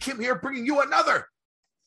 Kim 0.00 0.20
here, 0.20 0.36
bringing 0.36 0.64
you 0.64 0.80
another 0.80 1.26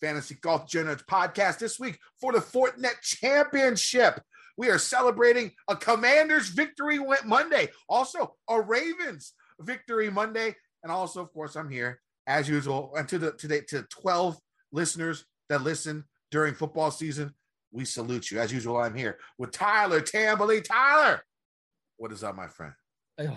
Fantasy 0.02 0.36
Golf 0.42 0.68
Journals 0.68 1.04
podcast 1.10 1.60
this 1.60 1.80
week 1.80 1.98
for 2.20 2.34
the 2.34 2.40
Fortinet 2.40 3.02
Championship. 3.02 4.20
We 4.58 4.70
are 4.70 4.78
celebrating 4.78 5.52
a 5.68 5.76
Commanders 5.76 6.50
victory 6.50 7.00
Monday, 7.26 7.70
also 7.88 8.36
a 8.50 8.62
Ravens 8.62 9.34
victory 9.60 10.10
Monday, 10.10 10.56
and 10.84 10.92
also, 10.92 11.22
of 11.22 11.32
course, 11.34 11.56
I'm 11.56 11.70
here 11.70 12.02
as 12.28 12.50
usual. 12.50 12.94
And 12.98 13.08
to 13.10 13.18
the 13.18 13.32
today 13.32 13.62
to 13.70 13.84
12 13.84 14.38
listeners 14.72 15.26
that 15.50 15.64
listen 15.64 16.04
during 16.32 16.54
football 16.54 16.92
season, 16.92 17.34
we 17.72 17.86
salute 17.86 18.30
you. 18.30 18.40
As 18.40 18.52
usual, 18.52 18.78
I'm 18.78 18.96
here 18.96 19.18
with 19.38 19.52
Tyler 19.52 20.02
Tamboline. 20.02 20.64
Tyler, 20.64 21.22
what 21.98 22.12
is 22.12 22.24
up, 22.24 22.36
my 22.36 22.48
friend? 22.48 22.74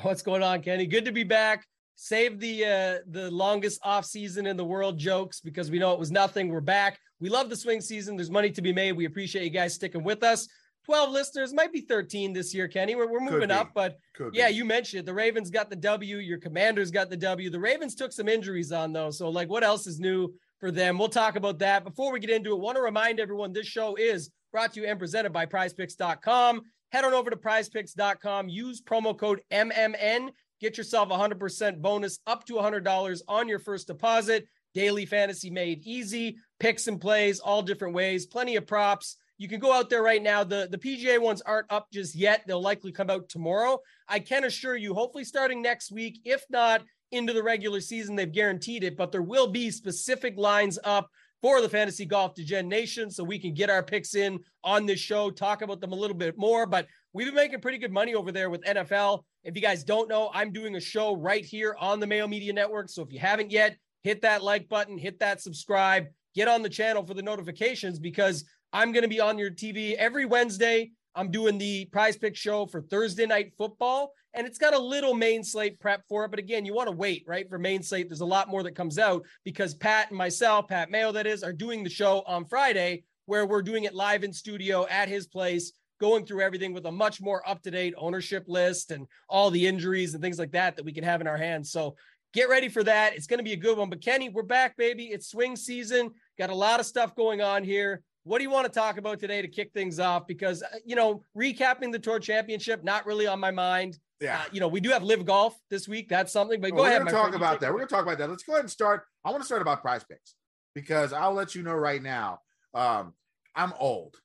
What's 0.02 0.22
going 0.22 0.42
on, 0.42 0.62
Kenny? 0.62 0.86
Good 0.86 1.04
to 1.04 1.12
be 1.12 1.24
back. 1.24 1.64
Save 1.96 2.40
the 2.40 2.64
uh, 2.64 2.98
the 3.10 3.30
longest 3.30 3.80
off 3.84 4.04
season 4.04 4.46
in 4.46 4.56
the 4.56 4.64
world 4.64 4.98
jokes 4.98 5.40
because 5.40 5.70
we 5.70 5.78
know 5.78 5.92
it 5.92 5.98
was 5.98 6.10
nothing. 6.10 6.48
We're 6.48 6.60
back. 6.60 6.98
We 7.20 7.28
love 7.28 7.48
the 7.48 7.56
swing 7.56 7.80
season. 7.80 8.16
There's 8.16 8.30
money 8.30 8.50
to 8.50 8.62
be 8.62 8.72
made. 8.72 8.92
We 8.92 9.04
appreciate 9.04 9.44
you 9.44 9.50
guys 9.50 9.74
sticking 9.74 10.02
with 10.02 10.22
us. 10.22 10.48
12 10.84 11.10
listeners, 11.10 11.54
might 11.54 11.72
be 11.72 11.80
13 11.80 12.34
this 12.34 12.52
year, 12.54 12.68
Kenny. 12.68 12.94
We're, 12.94 13.10
we're 13.10 13.20
moving 13.20 13.50
up, 13.50 13.70
but 13.74 13.96
Could 14.14 14.34
yeah, 14.34 14.48
be. 14.48 14.54
you 14.54 14.66
mentioned 14.66 15.00
it. 15.00 15.06
The 15.06 15.14
Ravens 15.14 15.48
got 15.48 15.70
the 15.70 15.76
W. 15.76 16.18
Your 16.18 16.38
Commanders 16.38 16.90
got 16.90 17.08
the 17.08 17.16
W. 17.16 17.48
The 17.48 17.58
Ravens 17.58 17.94
took 17.94 18.12
some 18.12 18.28
injuries 18.28 18.70
on 18.70 18.92
though. 18.92 19.10
So 19.10 19.30
like, 19.30 19.48
what 19.48 19.64
else 19.64 19.86
is 19.86 19.98
new 19.98 20.34
for 20.60 20.70
them? 20.70 20.98
We'll 20.98 21.08
talk 21.08 21.36
about 21.36 21.58
that. 21.60 21.84
Before 21.84 22.12
we 22.12 22.20
get 22.20 22.28
into 22.30 22.52
it, 22.52 22.60
want 22.60 22.76
to 22.76 22.82
remind 22.82 23.18
everyone 23.18 23.52
this 23.52 23.66
show 23.66 23.94
is 23.94 24.30
brought 24.52 24.74
to 24.74 24.80
you 24.80 24.86
and 24.86 24.98
presented 24.98 25.32
by 25.32 25.46
PrizePicks.com. 25.46 26.60
Head 26.92 27.04
on 27.04 27.14
over 27.14 27.30
to 27.30 27.36
PrizePicks.com. 27.36 28.48
Use 28.48 28.82
promo 28.82 29.16
code 29.18 29.40
MMN 29.50 30.30
Get 30.64 30.78
yourself 30.78 31.10
a 31.10 31.12
100% 31.12 31.82
bonus 31.82 32.20
up 32.26 32.46
to 32.46 32.54
$100 32.54 33.20
on 33.28 33.48
your 33.50 33.58
first 33.58 33.86
deposit. 33.86 34.48
Daily 34.72 35.04
fantasy 35.04 35.50
made 35.50 35.86
easy, 35.86 36.38
picks 36.58 36.86
and 36.86 36.98
plays, 36.98 37.38
all 37.38 37.60
different 37.60 37.92
ways, 37.92 38.24
plenty 38.24 38.56
of 38.56 38.66
props. 38.66 39.18
You 39.36 39.46
can 39.46 39.60
go 39.60 39.74
out 39.74 39.90
there 39.90 40.02
right 40.02 40.22
now. 40.22 40.42
The, 40.42 40.66
the 40.70 40.78
PGA 40.78 41.20
ones 41.20 41.42
aren't 41.42 41.70
up 41.70 41.88
just 41.92 42.14
yet. 42.14 42.44
They'll 42.46 42.62
likely 42.62 42.92
come 42.92 43.10
out 43.10 43.28
tomorrow. 43.28 43.78
I 44.08 44.20
can 44.20 44.44
assure 44.44 44.74
you, 44.74 44.94
hopefully 44.94 45.24
starting 45.24 45.60
next 45.60 45.92
week, 45.92 46.22
if 46.24 46.42
not 46.48 46.82
into 47.12 47.34
the 47.34 47.42
regular 47.42 47.82
season, 47.82 48.16
they've 48.16 48.32
guaranteed 48.32 48.84
it, 48.84 48.96
but 48.96 49.12
there 49.12 49.20
will 49.20 49.48
be 49.48 49.70
specific 49.70 50.38
lines 50.38 50.78
up 50.82 51.10
for 51.42 51.60
the 51.60 51.68
Fantasy 51.68 52.06
Golf 52.06 52.34
Degen 52.34 52.70
Nation 52.70 53.10
so 53.10 53.22
we 53.22 53.38
can 53.38 53.52
get 53.52 53.68
our 53.68 53.82
picks 53.82 54.14
in 54.14 54.40
on 54.64 54.86
this 54.86 54.98
show, 54.98 55.30
talk 55.30 55.60
about 55.60 55.82
them 55.82 55.92
a 55.92 55.94
little 55.94 56.16
bit 56.16 56.38
more. 56.38 56.64
But 56.64 56.86
we've 57.14 57.26
been 57.26 57.34
making 57.34 57.60
pretty 57.60 57.78
good 57.78 57.92
money 57.92 58.14
over 58.14 58.30
there 58.30 58.50
with 58.50 58.62
NFL. 58.64 59.22
If 59.44 59.54
you 59.54 59.62
guys 59.62 59.84
don't 59.84 60.08
know, 60.08 60.30
I'm 60.34 60.52
doing 60.52 60.74
a 60.74 60.80
show 60.80 61.16
right 61.16 61.44
here 61.44 61.76
on 61.78 62.00
the 62.00 62.06
Mayo 62.06 62.26
Media 62.26 62.52
Network. 62.52 62.90
So 62.90 63.02
if 63.02 63.12
you 63.12 63.20
haven't 63.20 63.50
yet, 63.50 63.76
hit 64.02 64.20
that 64.22 64.42
like 64.42 64.68
button, 64.68 64.98
hit 64.98 65.20
that 65.20 65.40
subscribe, 65.40 66.06
get 66.34 66.48
on 66.48 66.60
the 66.60 66.68
channel 66.68 67.06
for 67.06 67.14
the 67.14 67.22
notifications 67.22 67.98
because 67.98 68.44
I'm 68.72 68.92
going 68.92 69.02
to 69.02 69.08
be 69.08 69.20
on 69.20 69.38
your 69.38 69.50
TV 69.50 69.94
every 69.94 70.26
Wednesday. 70.26 70.90
I'm 71.14 71.30
doing 71.30 71.56
the 71.56 71.84
prize 71.86 72.16
pick 72.16 72.34
show 72.34 72.66
for 72.66 72.82
Thursday 72.82 73.24
night 73.24 73.52
football, 73.56 74.12
and 74.34 74.44
it's 74.44 74.58
got 74.58 74.74
a 74.74 74.78
little 74.78 75.14
main 75.14 75.44
slate 75.44 75.78
prep 75.78 76.02
for 76.08 76.24
it. 76.24 76.32
But 76.32 76.40
again, 76.40 76.64
you 76.64 76.74
want 76.74 76.88
to 76.88 76.96
wait, 76.96 77.22
right? 77.28 77.48
For 77.48 77.56
main 77.56 77.84
slate, 77.84 78.08
there's 78.08 78.20
a 78.20 78.26
lot 78.26 78.48
more 78.48 78.64
that 78.64 78.74
comes 78.74 78.98
out 78.98 79.22
because 79.44 79.74
Pat 79.74 80.08
and 80.08 80.18
myself, 80.18 80.66
Pat 80.66 80.90
Mayo, 80.90 81.12
that 81.12 81.28
is, 81.28 81.44
are 81.44 81.52
doing 81.52 81.84
the 81.84 81.90
show 81.90 82.24
on 82.26 82.44
Friday 82.44 83.04
where 83.26 83.46
we're 83.46 83.62
doing 83.62 83.84
it 83.84 83.94
live 83.94 84.24
in 84.24 84.32
studio 84.32 84.88
at 84.90 85.08
his 85.08 85.28
place 85.28 85.72
going 86.00 86.26
through 86.26 86.40
everything 86.40 86.72
with 86.72 86.86
a 86.86 86.92
much 86.92 87.20
more 87.20 87.48
up 87.48 87.62
to 87.62 87.70
date 87.70 87.94
ownership 87.96 88.44
list 88.46 88.90
and 88.90 89.06
all 89.28 89.50
the 89.50 89.66
injuries 89.66 90.14
and 90.14 90.22
things 90.22 90.38
like 90.38 90.52
that 90.52 90.76
that 90.76 90.84
we 90.84 90.92
can 90.92 91.04
have 91.04 91.20
in 91.20 91.26
our 91.26 91.36
hands. 91.36 91.70
So 91.70 91.96
get 92.32 92.48
ready 92.48 92.68
for 92.68 92.82
that. 92.84 93.14
It's 93.14 93.26
going 93.26 93.38
to 93.38 93.44
be 93.44 93.52
a 93.52 93.56
good 93.56 93.78
one. 93.78 93.88
But 93.88 94.02
Kenny, 94.02 94.28
we're 94.28 94.42
back, 94.42 94.76
baby. 94.76 95.04
It's 95.04 95.28
swing 95.28 95.56
season. 95.56 96.10
Got 96.38 96.50
a 96.50 96.54
lot 96.54 96.80
of 96.80 96.86
stuff 96.86 97.14
going 97.14 97.40
on 97.40 97.64
here. 97.64 98.02
What 98.24 98.38
do 98.38 98.44
you 98.44 98.50
want 98.50 98.66
to 98.66 98.72
talk 98.72 98.96
about 98.98 99.20
today 99.20 99.42
to 99.42 99.48
kick 99.48 99.72
things 99.72 100.00
off? 100.00 100.26
Because, 100.26 100.62
uh, 100.62 100.68
you 100.84 100.96
know, 100.96 101.22
recapping 101.36 101.92
the 101.92 101.98
tour 101.98 102.18
championship, 102.18 102.82
not 102.82 103.06
really 103.06 103.26
on 103.26 103.38
my 103.38 103.50
mind. 103.50 103.98
Yeah. 104.20 104.38
Uh, 104.38 104.44
you 104.50 104.60
know, 104.60 104.68
we 104.68 104.80
do 104.80 104.90
have 104.90 105.02
LIV 105.02 105.26
golf 105.26 105.58
this 105.68 105.86
week. 105.86 106.08
That's 106.08 106.32
something, 106.32 106.60
but 106.60 106.72
well, 106.72 106.78
go 106.78 106.82
we're 106.82 106.88
ahead. 106.88 107.04
We're 107.04 107.10
going 107.10 107.24
to 107.24 107.30
talk 107.30 107.34
about 107.34 107.60
that. 107.60 107.70
We're 107.70 107.78
going 107.78 107.88
to 107.88 107.94
talk 107.94 108.04
about 108.04 108.18
that. 108.18 108.30
Let's 108.30 108.42
go 108.42 108.54
ahead 108.54 108.64
and 108.64 108.70
start. 108.70 109.04
I 109.24 109.30
want 109.30 109.42
to 109.42 109.46
start 109.46 109.60
about 109.60 109.82
prize 109.82 110.04
picks 110.04 110.34
because 110.74 111.12
I'll 111.12 111.34
let 111.34 111.54
you 111.54 111.62
know 111.62 111.74
right 111.74 112.02
now. 112.02 112.40
Um, 112.72 113.12
I'm 113.54 113.72
old 113.78 114.16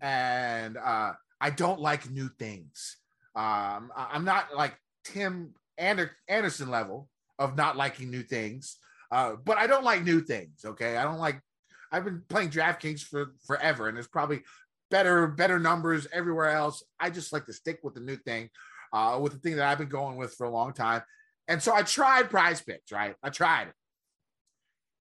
and 0.00 0.76
uh, 0.76 1.12
I 1.40 1.50
don't 1.50 1.80
like 1.80 2.10
new 2.10 2.28
things. 2.38 2.96
Um, 3.34 3.90
I'm 3.96 4.24
not 4.24 4.54
like 4.54 4.74
Tim 5.04 5.54
Ander- 5.78 6.16
Anderson 6.28 6.70
level 6.70 7.08
of 7.38 7.56
not 7.56 7.76
liking 7.76 8.10
new 8.10 8.22
things, 8.22 8.76
uh, 9.10 9.34
but 9.44 9.58
I 9.58 9.66
don't 9.66 9.84
like 9.84 10.04
new 10.04 10.20
things. 10.20 10.64
Okay, 10.64 10.96
I 10.96 11.04
don't 11.04 11.18
like. 11.18 11.40
I've 11.90 12.04
been 12.04 12.22
playing 12.28 12.50
DraftKings 12.50 13.02
for 13.02 13.32
forever, 13.46 13.88
and 13.88 13.96
there's 13.96 14.08
probably 14.08 14.42
better 14.90 15.26
better 15.26 15.58
numbers 15.58 16.06
everywhere 16.12 16.50
else. 16.50 16.84
I 17.00 17.10
just 17.10 17.32
like 17.32 17.46
to 17.46 17.52
stick 17.52 17.80
with 17.82 17.94
the 17.94 18.00
new 18.00 18.16
thing, 18.16 18.50
uh, 18.92 19.18
with 19.20 19.32
the 19.32 19.38
thing 19.38 19.56
that 19.56 19.66
I've 19.66 19.78
been 19.78 19.88
going 19.88 20.16
with 20.16 20.34
for 20.34 20.46
a 20.46 20.50
long 20.50 20.72
time. 20.72 21.02
And 21.48 21.62
so 21.62 21.74
I 21.74 21.82
tried 21.82 22.30
Prize 22.30 22.60
Picks. 22.62 22.92
Right, 22.92 23.14
I 23.22 23.30
tried 23.30 23.68
it, 23.68 23.74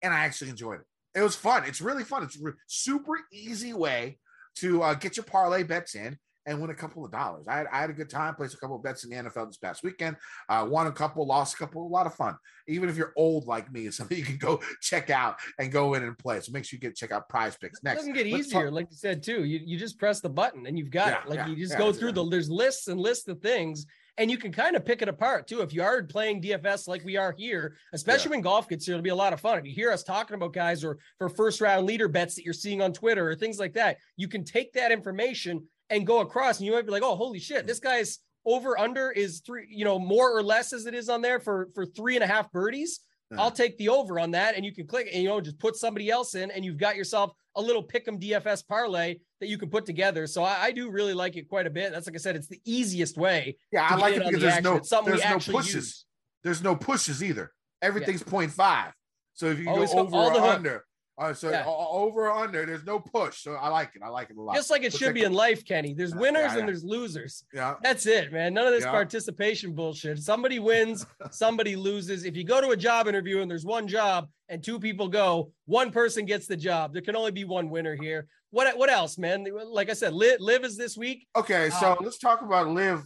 and 0.02 0.12
I 0.14 0.20
actually 0.20 0.50
enjoyed 0.50 0.80
it. 0.80 0.86
It 1.18 1.22
was 1.22 1.34
fun. 1.34 1.64
It's 1.64 1.80
really 1.80 2.04
fun. 2.04 2.22
It's 2.22 2.36
a 2.36 2.52
super 2.66 3.14
easy 3.32 3.72
way 3.72 4.18
to 4.56 4.82
uh, 4.82 4.94
get 4.94 5.16
your 5.16 5.24
parlay 5.24 5.62
bets 5.62 5.94
in 5.94 6.18
and 6.46 6.60
win 6.60 6.70
a 6.70 6.74
couple 6.74 7.04
of 7.04 7.12
dollars. 7.12 7.46
I 7.46 7.58
had, 7.58 7.66
I 7.72 7.80
had 7.80 7.90
a 7.90 7.92
good 7.92 8.08
time, 8.08 8.34
placed 8.34 8.54
a 8.54 8.56
couple 8.56 8.76
of 8.76 8.82
bets 8.82 9.04
in 9.04 9.10
the 9.10 9.16
NFL 9.16 9.48
this 9.48 9.56
past 9.58 9.82
weekend. 9.82 10.16
Uh, 10.48 10.66
won 10.68 10.86
a 10.86 10.92
couple, 10.92 11.26
lost 11.26 11.54
a 11.54 11.58
couple, 11.58 11.86
a 11.86 11.88
lot 11.88 12.06
of 12.06 12.14
fun. 12.14 12.34
Even 12.66 12.88
if 12.88 12.96
you're 12.96 13.12
old 13.16 13.46
like 13.46 13.70
me, 13.72 13.86
it's 13.86 13.96
something 13.96 14.16
you 14.16 14.24
can 14.24 14.36
go 14.38 14.60
check 14.80 15.10
out 15.10 15.36
and 15.58 15.70
go 15.70 15.94
in 15.94 16.02
and 16.02 16.16
play. 16.18 16.40
So 16.40 16.52
make 16.52 16.64
sure 16.64 16.76
you 16.76 16.80
get 16.80 16.96
check 16.96 17.12
out 17.12 17.28
Prize 17.28 17.56
Picks 17.56 17.82
next. 17.82 17.98
It 17.98 18.00
doesn't 18.00 18.14
get 18.14 18.26
easier, 18.26 18.64
talk- 18.64 18.72
like 18.72 18.86
you 18.90 18.96
said 18.96 19.22
too. 19.22 19.44
You 19.44 19.60
you 19.64 19.78
just 19.78 19.98
press 19.98 20.20
the 20.20 20.30
button 20.30 20.66
and 20.66 20.78
you've 20.78 20.90
got 20.90 21.08
yeah, 21.08 21.22
it. 21.22 21.28
Like 21.28 21.38
yeah, 21.38 21.48
you 21.48 21.56
just 21.56 21.72
yeah, 21.72 21.78
go 21.78 21.92
through 21.92 22.12
the 22.12 22.26
there's 22.28 22.50
lists 22.50 22.88
and 22.88 22.98
lists 22.98 23.28
of 23.28 23.40
things. 23.40 23.86
And 24.20 24.30
you 24.30 24.36
can 24.36 24.52
kind 24.52 24.76
of 24.76 24.84
pick 24.84 25.00
it 25.00 25.08
apart 25.08 25.48
too. 25.48 25.62
If 25.62 25.72
you 25.72 25.82
are 25.82 26.02
playing 26.02 26.42
DFS 26.42 26.86
like 26.86 27.02
we 27.06 27.16
are 27.16 27.34
here, 27.36 27.74
especially 27.94 28.32
when 28.32 28.42
golf 28.42 28.68
gets 28.68 28.84
here, 28.84 28.94
it'll 28.94 29.02
be 29.02 29.08
a 29.08 29.14
lot 29.14 29.32
of 29.32 29.40
fun. 29.40 29.58
If 29.58 29.64
you 29.64 29.72
hear 29.72 29.90
us 29.90 30.02
talking 30.02 30.34
about 30.34 30.52
guys 30.52 30.84
or 30.84 30.98
for 31.16 31.30
first 31.30 31.62
round 31.62 31.86
leader 31.86 32.06
bets 32.06 32.34
that 32.34 32.44
you're 32.44 32.52
seeing 32.52 32.82
on 32.82 32.92
Twitter 32.92 33.26
or 33.26 33.34
things 33.34 33.58
like 33.58 33.72
that, 33.72 33.96
you 34.18 34.28
can 34.28 34.44
take 34.44 34.74
that 34.74 34.92
information 34.92 35.66
and 35.88 36.06
go 36.06 36.20
across 36.20 36.58
and 36.58 36.66
you 36.66 36.72
might 36.72 36.84
be 36.84 36.92
like, 36.92 37.02
oh, 37.02 37.16
holy 37.16 37.38
shit, 37.38 37.66
this 37.66 37.80
guy's 37.80 38.18
over 38.44 38.78
under 38.78 39.10
is 39.10 39.40
three, 39.40 39.66
you 39.70 39.86
know, 39.86 39.98
more 39.98 40.36
or 40.36 40.42
less 40.42 40.74
as 40.74 40.84
it 40.84 40.94
is 40.94 41.08
on 41.08 41.22
there 41.22 41.40
for 41.40 41.70
for 41.74 41.86
three 41.86 42.14
and 42.14 42.22
a 42.22 42.26
half 42.26 42.52
birdies. 42.52 43.00
I'll 43.38 43.50
take 43.50 43.78
the 43.78 43.90
over 43.90 44.18
on 44.18 44.32
that, 44.32 44.56
and 44.56 44.64
you 44.64 44.74
can 44.74 44.86
click 44.86 45.08
and 45.12 45.22
you 45.22 45.28
know 45.28 45.40
just 45.40 45.58
put 45.58 45.76
somebody 45.76 46.10
else 46.10 46.34
in, 46.34 46.50
and 46.50 46.64
you've 46.64 46.78
got 46.78 46.96
yourself 46.96 47.32
a 47.60 47.62
little 47.62 47.82
pick'em 47.82 48.20
DFS 48.20 48.66
parlay 48.66 49.16
that 49.40 49.48
you 49.48 49.58
can 49.58 49.68
put 49.68 49.86
together. 49.86 50.26
So 50.26 50.42
I, 50.42 50.64
I, 50.64 50.72
do 50.72 50.90
really 50.90 51.14
like 51.14 51.36
it 51.36 51.48
quite 51.48 51.66
a 51.66 51.70
bit. 51.70 51.92
That's 51.92 52.06
like 52.06 52.16
I 52.16 52.18
said, 52.18 52.36
it's 52.36 52.48
the 52.48 52.60
easiest 52.64 53.16
way. 53.16 53.56
Yeah, 53.72 53.86
I 53.88 53.96
like 53.96 54.16
it 54.16 54.18
because 54.18 54.32
the 54.32 54.38
there's 54.40 54.52
action. 54.54 54.64
no 54.64 55.02
there's 55.04 55.24
no 55.24 55.52
pushes. 55.52 55.74
Use. 55.74 56.04
There's 56.42 56.62
no 56.62 56.74
pushes 56.74 57.22
either. 57.22 57.52
Everything's 57.82 58.22
yeah. 58.26 58.32
0.5. 58.32 58.92
So 59.34 59.46
if 59.46 59.58
you 59.58 59.68
Always 59.68 59.92
go 59.92 60.00
over 60.00 60.16
or 60.16 60.40
under, 60.40 60.84
uh, 61.20 61.34
so 61.34 61.50
yeah. 61.50 61.64
over 61.66 62.28
or 62.28 62.32
under, 62.32 62.64
there's 62.64 62.84
no 62.84 62.98
push. 62.98 63.42
So 63.42 63.52
I 63.52 63.68
like 63.68 63.90
it. 63.94 64.00
I 64.02 64.08
like 64.08 64.30
it 64.30 64.38
a 64.38 64.40
lot. 64.40 64.56
Just 64.56 64.70
like 64.70 64.84
it 64.84 64.94
should 64.94 65.12
be 65.12 65.24
in 65.24 65.34
life, 65.34 65.66
Kenny. 65.66 65.92
There's 65.92 66.14
winners 66.14 66.44
yeah, 66.44 66.52
yeah. 66.54 66.58
and 66.60 66.68
there's 66.68 66.82
losers. 66.82 67.44
Yeah. 67.52 67.74
That's 67.82 68.06
it, 68.06 68.32
man. 68.32 68.54
None 68.54 68.66
of 68.66 68.72
this 68.72 68.86
participation 68.86 69.74
bullshit. 69.74 70.18
Somebody 70.18 70.58
wins, 70.58 71.04
somebody 71.30 71.76
loses. 71.76 72.24
If 72.24 72.38
you 72.38 72.44
go 72.44 72.62
to 72.62 72.70
a 72.70 72.76
job 72.76 73.06
interview 73.06 73.42
and 73.42 73.50
there's 73.50 73.66
one 73.66 73.86
job 73.86 74.28
and 74.48 74.64
two 74.64 74.80
people 74.80 75.08
go, 75.08 75.52
one 75.66 75.90
person 75.90 76.24
gets 76.24 76.46
the 76.46 76.56
job. 76.56 76.94
There 76.94 77.02
can 77.02 77.14
only 77.14 77.32
be 77.32 77.44
one 77.44 77.68
winner 77.68 77.96
here. 77.96 78.26
What 78.50 78.78
what 78.78 78.88
else, 78.88 79.18
man? 79.18 79.46
Like 79.66 79.90
I 79.90 79.92
said, 79.92 80.14
LIV, 80.14 80.40
LIV 80.40 80.64
is 80.64 80.76
this 80.78 80.96
week. 80.96 81.26
Okay, 81.36 81.68
so 81.68 81.92
um, 81.92 81.98
let's 82.00 82.18
talk 82.18 82.40
about 82.40 82.66
LIV 82.66 83.02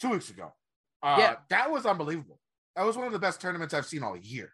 two 0.00 0.10
weeks 0.10 0.30
ago. 0.30 0.52
Uh, 1.02 1.16
yeah. 1.18 1.34
that 1.50 1.70
was 1.70 1.84
unbelievable. 1.84 2.38
That 2.76 2.86
was 2.86 2.96
one 2.96 3.08
of 3.08 3.12
the 3.12 3.18
best 3.18 3.40
tournaments 3.40 3.74
I've 3.74 3.86
seen 3.86 4.04
all 4.04 4.16
year. 4.16 4.52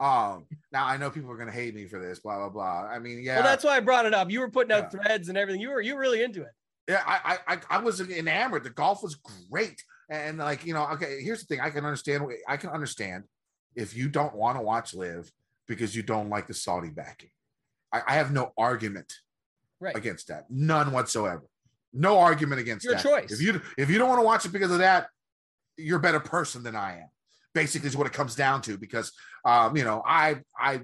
Um, 0.00 0.46
now 0.72 0.86
I 0.86 0.96
know 0.96 1.10
people 1.10 1.30
are 1.30 1.36
gonna 1.36 1.52
hate 1.52 1.74
me 1.74 1.84
for 1.84 1.98
this, 1.98 2.20
blah 2.20 2.38
blah 2.38 2.48
blah. 2.48 2.88
I 2.90 2.98
mean, 2.98 3.22
yeah. 3.22 3.36
Well, 3.36 3.44
that's 3.44 3.62
why 3.62 3.76
I 3.76 3.80
brought 3.80 4.06
it 4.06 4.14
up. 4.14 4.30
You 4.30 4.40
were 4.40 4.50
putting 4.50 4.72
out 4.72 4.90
yeah. 4.92 5.00
threads 5.00 5.28
and 5.28 5.36
everything. 5.36 5.60
You 5.60 5.70
were 5.70 5.80
you 5.82 5.94
were 5.94 6.00
really 6.00 6.22
into 6.22 6.42
it. 6.42 6.52
Yeah, 6.88 7.02
I, 7.06 7.38
I 7.46 7.58
I 7.68 7.78
was 7.78 8.00
enamored. 8.00 8.64
The 8.64 8.70
golf 8.70 9.02
was 9.02 9.16
great, 9.50 9.84
and 10.08 10.38
like 10.38 10.64
you 10.64 10.72
know, 10.72 10.86
okay. 10.92 11.22
Here's 11.22 11.40
the 11.40 11.46
thing: 11.46 11.60
I 11.60 11.68
can 11.68 11.84
understand. 11.84 12.24
I 12.48 12.56
can 12.56 12.70
understand 12.70 13.24
if 13.76 13.94
you 13.94 14.08
don't 14.08 14.34
want 14.34 14.56
to 14.56 14.62
watch 14.62 14.94
LIV 14.94 15.30
because 15.68 15.94
you 15.94 16.02
don't 16.02 16.30
like 16.30 16.46
the 16.46 16.54
Saudi 16.54 16.88
backing. 16.88 17.30
I, 17.92 18.00
I 18.08 18.14
have 18.14 18.32
no 18.32 18.52
argument 18.56 19.12
right. 19.80 19.94
against 19.94 20.28
that. 20.28 20.46
None 20.48 20.92
whatsoever. 20.92 21.44
No 21.92 22.18
argument 22.18 22.62
against 22.62 22.84
Your 22.84 22.94
that. 22.94 23.02
choice. 23.02 23.32
If 23.32 23.42
you 23.42 23.60
if 23.76 23.90
you 23.90 23.98
don't 23.98 24.08
want 24.08 24.20
to 24.20 24.24
watch 24.24 24.46
it 24.46 24.52
because 24.52 24.70
of 24.70 24.78
that, 24.78 25.08
you're 25.76 25.98
a 25.98 26.02
better 26.02 26.20
person 26.20 26.62
than 26.62 26.74
I 26.74 27.00
am 27.00 27.10
basically 27.54 27.88
is 27.88 27.96
what 27.96 28.06
it 28.06 28.12
comes 28.12 28.34
down 28.34 28.62
to 28.62 28.78
because 28.78 29.12
um, 29.44 29.76
you 29.76 29.84
know 29.84 30.02
i 30.06 30.36
i 30.58 30.80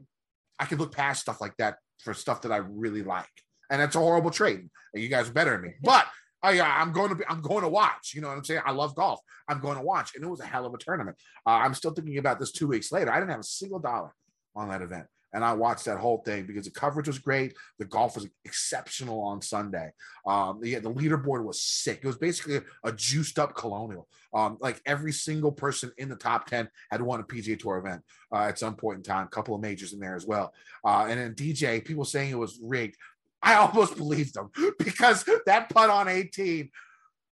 i 0.59 0.65
can 0.65 0.79
look 0.79 0.95
past 0.95 1.21
stuff 1.21 1.41
like 1.41 1.57
that 1.59 1.77
for 2.01 2.15
stuff 2.15 2.43
that 2.43 2.53
i 2.53 2.57
really 2.57 3.03
like 3.03 3.27
and 3.71 3.81
it's 3.83 3.97
a 3.97 4.01
horrible 4.01 4.31
trade 4.31 4.69
you 4.95 5.09
guys 5.09 5.29
are 5.29 5.33
better 5.33 5.53
than 5.53 5.63
me 5.63 5.75
but 5.83 6.07
oh 6.47 6.51
yeah, 6.51 6.73
I'm 6.81 6.93
going 6.93 7.11
to 7.11 7.15
be, 7.15 7.25
I'm 7.29 7.41
going 7.41 7.63
to 7.63 7.69
watch. 7.69 8.13
You 8.15 8.21
know 8.21 8.29
what 8.29 8.37
I'm 8.37 8.45
saying? 8.45 8.63
I 8.65 8.73
love 8.73 8.95
golf. 8.95 9.21
I'm 9.49 9.61
going 9.61 9.77
to 9.77 9.83
watch, 9.83 10.15
and 10.15 10.25
it 10.25 10.29
was 10.29 10.41
a 10.41 10.47
hell 10.47 10.67
of 10.67 10.75
a 10.75 10.79
tournament. 10.79 11.17
Uh, 11.47 11.51
I'm 11.51 11.75
still 11.75 11.93
thinking 11.93 12.19
about 12.19 12.39
this 12.39 12.53
two 12.53 12.69
weeks 12.69 12.93
later. 12.93 13.13
I 13.13 13.19
didn't 13.19 13.31
have 13.31 13.41
a 13.41 13.45
single 13.45 13.79
dollar 13.79 14.13
on 14.55 14.69
that 14.69 14.83
event, 14.83 15.07
and 15.33 15.45
I 15.45 15.53
watched 15.53 15.85
that 15.85 15.99
whole 15.99 16.19
thing 16.19 16.47
because 16.47 16.65
the 16.65 16.71
coverage 16.71 17.09
was 17.09 17.19
great. 17.19 17.55
The 17.79 17.85
golf 17.85 18.15
was 18.15 18.29
exceptional 18.45 19.21
on 19.21 19.43
Sunday. 19.43 19.93
Um, 20.27 20.61
the, 20.61 20.77
the 20.77 20.91
leaderboard 20.91 21.45
was 21.45 21.61
sick. 21.61 22.01
It 22.03 22.07
was 22.07 22.17
basically 22.17 22.61
a, 22.85 22.93
juiced 22.93 23.39
up 23.39 23.55
Colonial. 23.55 24.09
Um, 24.33 24.59
like 24.61 24.81
every 24.87 25.13
single 25.13 25.53
person 25.53 25.93
in 25.99 26.09
the 26.09 26.17
top 26.17 26.47
ten 26.47 26.69
had 26.91 27.03
won 27.03 27.21
a 27.21 27.25
PGA 27.25 27.59
Tour 27.59 27.79
event 27.79 28.03
uh, 28.33 28.43
at 28.43 28.59
some 28.59 28.77
point 28.77 28.99
in 28.99 29.03
time. 29.03 29.27
A 29.27 29.31
couple 29.31 29.55
of 29.55 29.61
majors 29.61 29.93
in 29.93 30.01
there 30.01 30.17
as 30.17 30.27
well. 30.27 30.53
Uh, 30.85 31.07
and 31.09 31.19
then 31.19 31.35
DJ, 31.35 31.85
people 31.85 32.05
saying 32.05 32.31
it 32.31 32.39
was 32.39 32.59
rigged. 32.63 32.97
I 33.43 33.55
almost 33.55 33.97
believed 33.99 34.35
them 34.35 34.51
because 34.79 35.25
that 35.47 35.71
putt 35.71 35.91
on 35.91 36.09
18, 36.09 36.71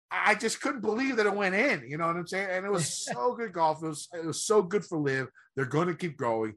I 0.10 0.36
just 0.36 0.62
couldn't 0.62 0.81
believe 0.81 1.18
that 1.18 1.25
it 1.25 1.36
went 1.36 1.56
in. 1.56 1.83
You 1.88 1.98
know 1.98 2.07
what 2.07 2.16
I'm 2.16 2.28
saying? 2.28 2.50
And 2.50 2.66
it 2.66 2.72
was 2.72 2.94
so 3.06 3.33
good 3.36 3.54
golf. 3.54 3.83
It 3.83 3.88
was 3.88 4.07
it 4.13 4.25
was 4.25 4.42
so 4.42 4.62
good 4.62 4.86
for 4.86 4.98
LIV. 4.98 5.28
They're 5.56 5.66
going 5.66 5.88
to 5.88 5.95
keep 5.95 6.18
going. 6.18 6.56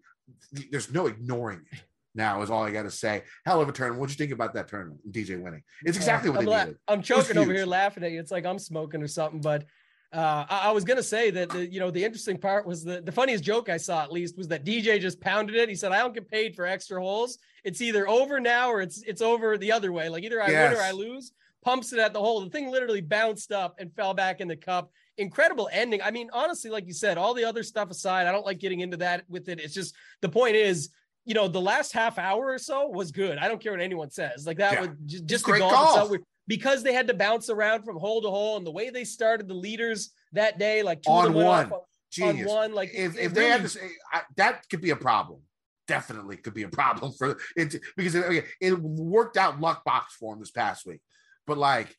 There's 0.70 0.92
no 0.92 1.06
ignoring 1.06 1.60
it. 1.72 1.78
Now 2.14 2.42
is 2.42 2.50
all 2.50 2.64
I 2.64 2.70
got 2.72 2.82
to 2.82 2.90
say. 2.90 3.22
Hell 3.46 3.60
of 3.60 3.68
a 3.68 3.72
tournament. 3.72 4.00
What'd 4.00 4.18
you 4.18 4.22
think 4.24 4.32
about 4.34 4.52
that 4.54 4.66
tournament? 4.68 5.00
DJ 5.12 5.40
winning. 5.40 5.62
It's 5.84 5.96
exactly 5.96 6.28
what 6.30 6.40
I'm 6.40 6.44
they 6.44 6.50
la- 6.50 6.64
needed. 6.64 6.78
I'm 6.88 7.02
choking 7.02 7.38
over 7.38 7.52
here 7.52 7.66
laughing 7.66 8.02
at 8.02 8.10
you. 8.10 8.18
It's 8.18 8.32
like 8.32 8.44
I'm 8.44 8.58
smoking 8.58 9.00
or 9.02 9.06
something. 9.06 9.40
But 9.40 9.64
uh, 10.12 10.44
I, 10.50 10.62
I 10.64 10.70
was 10.72 10.82
gonna 10.82 11.04
say 11.04 11.30
that 11.30 11.50
the 11.50 11.70
you 11.70 11.78
know 11.78 11.92
the 11.92 12.04
interesting 12.04 12.36
part 12.36 12.66
was 12.66 12.82
the 12.82 13.00
the 13.00 13.12
funniest 13.12 13.44
joke 13.44 13.68
I 13.68 13.76
saw 13.76 14.02
at 14.02 14.10
least 14.10 14.36
was 14.36 14.48
that 14.48 14.64
DJ 14.64 15.00
just 15.00 15.20
pounded 15.20 15.54
it. 15.54 15.68
He 15.68 15.76
said, 15.76 15.92
"I 15.92 15.98
don't 15.98 16.12
get 16.12 16.28
paid 16.28 16.56
for 16.56 16.66
extra 16.66 17.00
holes. 17.00 17.38
It's 17.62 17.80
either 17.80 18.08
over 18.08 18.40
now 18.40 18.70
or 18.70 18.80
it's 18.80 19.02
it's 19.02 19.22
over 19.22 19.56
the 19.56 19.70
other 19.70 19.92
way. 19.92 20.08
Like 20.08 20.24
either 20.24 20.42
I 20.42 20.48
Yes. 20.50 20.72
win 20.72 20.80
or 20.80 20.84
I 20.84 20.90
lose." 20.90 21.32
Pumps 21.62 21.92
it 21.92 21.98
at 21.98 22.14
the 22.14 22.18
hole. 22.18 22.40
The 22.40 22.48
thing 22.48 22.70
literally 22.70 23.02
bounced 23.02 23.52
up 23.52 23.74
and 23.78 23.94
fell 23.94 24.14
back 24.14 24.40
in 24.40 24.48
the 24.48 24.56
cup. 24.56 24.90
Incredible 25.18 25.68
ending. 25.72 26.00
I 26.02 26.10
mean, 26.10 26.30
honestly, 26.32 26.70
like 26.70 26.86
you 26.86 26.92
said, 26.94 27.18
all 27.18 27.34
the 27.34 27.44
other 27.44 27.62
stuff 27.62 27.90
aside, 27.90 28.26
I 28.26 28.32
don't 28.32 28.46
like 28.46 28.58
getting 28.58 28.80
into 28.80 28.96
that 28.98 29.24
with 29.28 29.48
it. 29.48 29.60
It's 29.60 29.74
just 29.74 29.94
the 30.22 30.28
point 30.28 30.56
is, 30.56 30.90
you 31.26 31.34
know, 31.34 31.46
the 31.48 31.60
last 31.60 31.92
half 31.92 32.18
hour 32.18 32.46
or 32.46 32.58
so 32.58 32.88
was 32.88 33.12
good. 33.12 33.36
I 33.38 33.46
don't 33.48 33.60
care 33.62 33.72
what 33.72 33.80
anyone 33.80 34.10
says. 34.10 34.46
Like 34.46 34.56
that 34.58 34.72
Yeah. 34.74 34.80
was 34.80 34.90
just, 35.06 35.26
just 35.26 35.44
the 35.44 35.50
Great 35.52 35.60
golf, 35.60 35.72
golf. 35.72 35.90
itself. 36.12 36.22
because 36.48 36.82
they 36.82 36.94
had 36.94 37.06
to 37.08 37.14
bounce 37.14 37.50
around 37.50 37.82
from 37.84 37.96
hole 37.98 38.22
to 38.22 38.30
hole 38.30 38.56
and 38.56 38.66
the 38.66 38.70
way 38.70 38.88
they 38.90 39.04
started 39.04 39.46
the 39.46 39.54
leaders 39.54 40.10
that 40.32 40.58
day, 40.58 40.82
like 40.82 41.02
two 41.02 41.10
On 41.10 41.32
one. 41.34 41.46
off 41.66 41.72
on- 41.72 41.80
Genius. 42.10 42.48
on 42.50 42.56
one. 42.56 42.72
Like 42.74 42.90
if, 42.94 43.16
if 43.18 43.34
they 43.34 43.48
had 43.50 43.62
to 43.62 43.68
say 43.68 43.88
I, 44.12 44.22
that 44.36 44.68
could 44.70 44.80
be 44.80 44.90
a 44.90 44.96
problem 44.96 45.40
definitely 45.86 46.36
could 46.36 46.54
be 46.54 46.62
a 46.62 46.68
problem 46.68 47.12
for 47.12 47.36
it 47.56 47.74
because 47.96 48.14
it, 48.14 48.44
it 48.60 48.78
worked 48.78 49.36
out 49.36 49.60
luck 49.60 49.84
box 49.84 50.14
for 50.14 50.32
him 50.32 50.38
this 50.38 50.52
past 50.52 50.86
week 50.86 51.00
but 51.48 51.58
like 51.58 51.92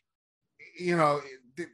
you 0.80 0.96
know 0.96 1.20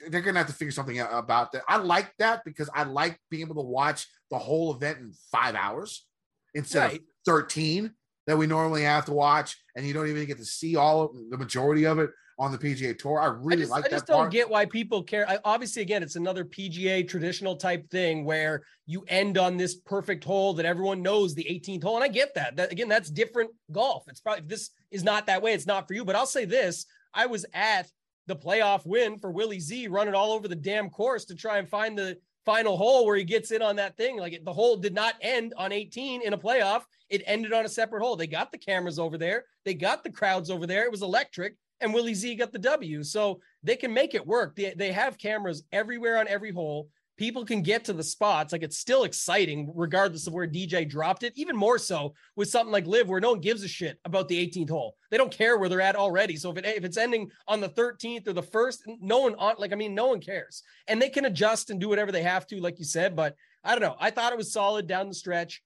they're 0.10 0.22
gonna 0.22 0.38
have 0.38 0.48
to 0.48 0.54
figure 0.54 0.72
something 0.72 1.00
out 1.00 1.10
about 1.12 1.51
that 1.51 1.63
i 1.68 1.78
like 1.78 2.12
that 2.19 2.44
because 2.45 2.69
i 2.74 2.84
like 2.84 3.19
being 3.30 3.42
able 3.42 3.56
to 3.56 3.68
watch 3.68 4.07
the 4.31 4.38
whole 4.38 4.74
event 4.74 5.00
in 5.00 5.12
five 5.31 5.56
hours 5.56 6.06
instead 6.54 6.94
of 6.94 7.00
13 7.25 7.92
that 8.25 8.38
we 8.38 8.48
normally 8.48 8.84
have 8.84 9.06
to 9.06 9.13
watch 9.13 9.57
and 9.75 9.86
you 9.86 9.94
don't 9.94 10.07
even 10.07 10.25
get 10.25 10.38
to 10.38 10.45
see 10.45 10.75
all 10.75 11.04
of 11.04 11.12
the 11.30 11.38
majority 11.38 11.86
of 11.86 12.00
it 12.00 12.10
on 12.39 12.51
the 12.51 12.57
pga 12.57 12.98
tour 12.98 13.19
i 13.19 13.25
I 13.25 13.28
really 13.30 13.63
just, 13.63 13.72
like 13.72 13.86
I 13.86 13.89
just 13.89 14.06
that 14.06 14.13
don't 14.13 14.24
part 14.24 14.31
get 14.31 14.50
why 14.50 14.66
people 14.66 15.04
care. 15.04 15.28
I, 15.28 15.39
obviously, 15.44 15.81
again, 15.81 16.04
it's 16.04 16.16
another 16.16 16.45
PGA 16.45 17.07
traditional 17.07 17.56
type 17.56 17.89
thing 17.89 18.25
where 18.25 18.63
you 18.86 19.04
end 19.07 19.38
on 19.38 19.57
this 19.57 19.75
perfect 19.75 20.24
hole 20.24 20.54
that 20.56 20.66
everyone 20.66 21.01
knows 21.01 21.34
the 21.34 21.44
18th 21.44 21.84
hole. 21.84 21.95
And 21.95 22.04
I 22.04 22.07
get 22.07 22.36
that. 22.36 22.56
That 22.56 22.72
again, 22.72 22.88
that's 22.88 23.10
different 23.10 23.51
golf. 23.72 24.04
It's 24.07 24.19
probably 24.19 24.45
this 24.45 24.69
is 24.92 25.04
not 25.04 25.25
that 25.28 25.42
way. 25.42 25.54
It's 25.54 25.66
not 25.66 25.88
for 25.88 25.94
you. 25.94 26.06
But 26.06 26.16
I'll 26.16 26.25
say 26.25 26.45
this: 26.45 26.86
I 27.13 27.25
was 27.25 27.45
at 27.54 27.88
the 28.27 28.35
playoff 28.35 28.85
win 28.85 29.18
for 29.18 29.31
Willie 29.31 29.59
Z, 29.59 29.88
running 29.88 30.13
all 30.13 30.31
over 30.31 30.47
the 30.47 30.56
damn 30.56 30.89
course 30.89 31.25
to 31.25 31.35
try 31.35 31.57
and 31.57 31.68
find 31.68 31.97
the 31.97 32.18
final 32.45 32.77
hole 32.77 33.06
where 33.06 33.18
he 33.18 33.24
gets 33.24 33.51
in 33.51 33.62
on 33.62 33.75
that 33.77 33.97
thing. 33.97 34.18
Like 34.18 34.33
it, 34.33 34.45
the 34.45 34.53
hole 34.53 34.77
did 34.77 34.94
not 34.94 35.15
end 35.21 35.53
on 35.57 35.71
18 35.71 36.21
in 36.21 36.33
a 36.33 36.38
playoff. 36.38 36.83
It 37.09 37.24
ended 37.25 37.53
on 37.53 37.65
a 37.65 37.69
separate 37.69 38.01
hole. 38.01 38.15
They 38.15 38.27
got 38.27 38.51
the 38.51 38.57
cameras 38.57 39.00
over 39.00 39.18
there. 39.18 39.45
They 39.65 39.74
got 39.74 40.03
the 40.03 40.12
crowds 40.12 40.50
over 40.50 40.68
there. 40.68 40.85
It 40.85 40.91
was 40.91 41.01
electric 41.01 41.56
and 41.81 41.94
Willie 41.94 42.13
Z 42.13 42.35
got 42.35 42.51
the 42.51 42.59
W. 42.59 43.03
So 43.03 43.39
they 43.63 43.75
can 43.75 43.94
make 43.94 44.15
it 44.15 44.25
work. 44.25 44.56
They, 44.56 44.74
they 44.75 44.91
have 44.91 45.18
cameras 45.18 45.63
everywhere 45.71 46.18
on 46.18 46.27
every 46.27 46.51
hole. 46.51 46.89
People 47.18 47.46
can 47.46 47.62
get 47.62 47.86
to 47.86 47.94
the 47.94 48.04
spots. 48.04 48.52
Like 48.52 48.64
it's 48.64 48.78
still 48.78 49.04
exciting, 49.04 49.72
regardless 49.75 50.28
of 50.28 50.34
where 50.34 50.48
DJ 50.48 50.88
dropped 50.88 51.24
it. 51.24 51.34
Even 51.36 51.56
more 51.56 51.78
so 51.80 52.14
with 52.36 52.50
something 52.50 52.72
like 52.72 52.86
LIV, 52.86 53.10
where 53.10 53.19
no 53.19 53.31
one 53.31 53.42
gives 53.42 53.64
a 53.64 53.68
shit 53.68 54.00
about 54.06 54.28
the 54.28 54.48
18th 54.48 54.69
hole. 54.69 54.96
They 55.10 55.18
don't 55.18 55.31
care 55.31 55.58
where 55.58 55.68
they're 55.69 55.81
at 55.81 55.96
already. 55.96 56.36
So 56.36 56.52
if 56.52 56.58
it 56.58 56.66
if 56.66 56.84
it's 56.84 56.98
ending 56.98 57.31
on 57.48 57.60
the 57.60 57.69
13th 57.69 58.28
or 58.28 58.34
the 58.34 58.44
first, 58.44 58.84
no 59.02 59.19
one 59.19 59.36
on 59.36 59.56
like 59.58 59.74
I 59.74 59.75
mean, 59.75 59.96
no 59.96 60.08
one 60.08 60.22
cares. 60.22 60.64
And 60.88 61.02
they 61.02 61.10
can 61.10 61.25
adjust 61.25 61.69
and 61.69 61.80
do 61.80 61.90
whatever 61.90 62.12
they 62.12 62.24
have 62.24 62.46
to, 62.48 62.62
like 62.62 62.80
you 62.80 62.86
said. 62.86 63.16
But 63.16 63.36
I 63.63 63.72
don't 63.72 63.81
know. 63.81 63.98
I 64.00 64.12
thought 64.12 64.34
it 64.34 64.38
was 64.38 64.54
solid 64.54 64.88
down 64.88 65.08
the 65.08 65.13
stretch. 65.13 65.62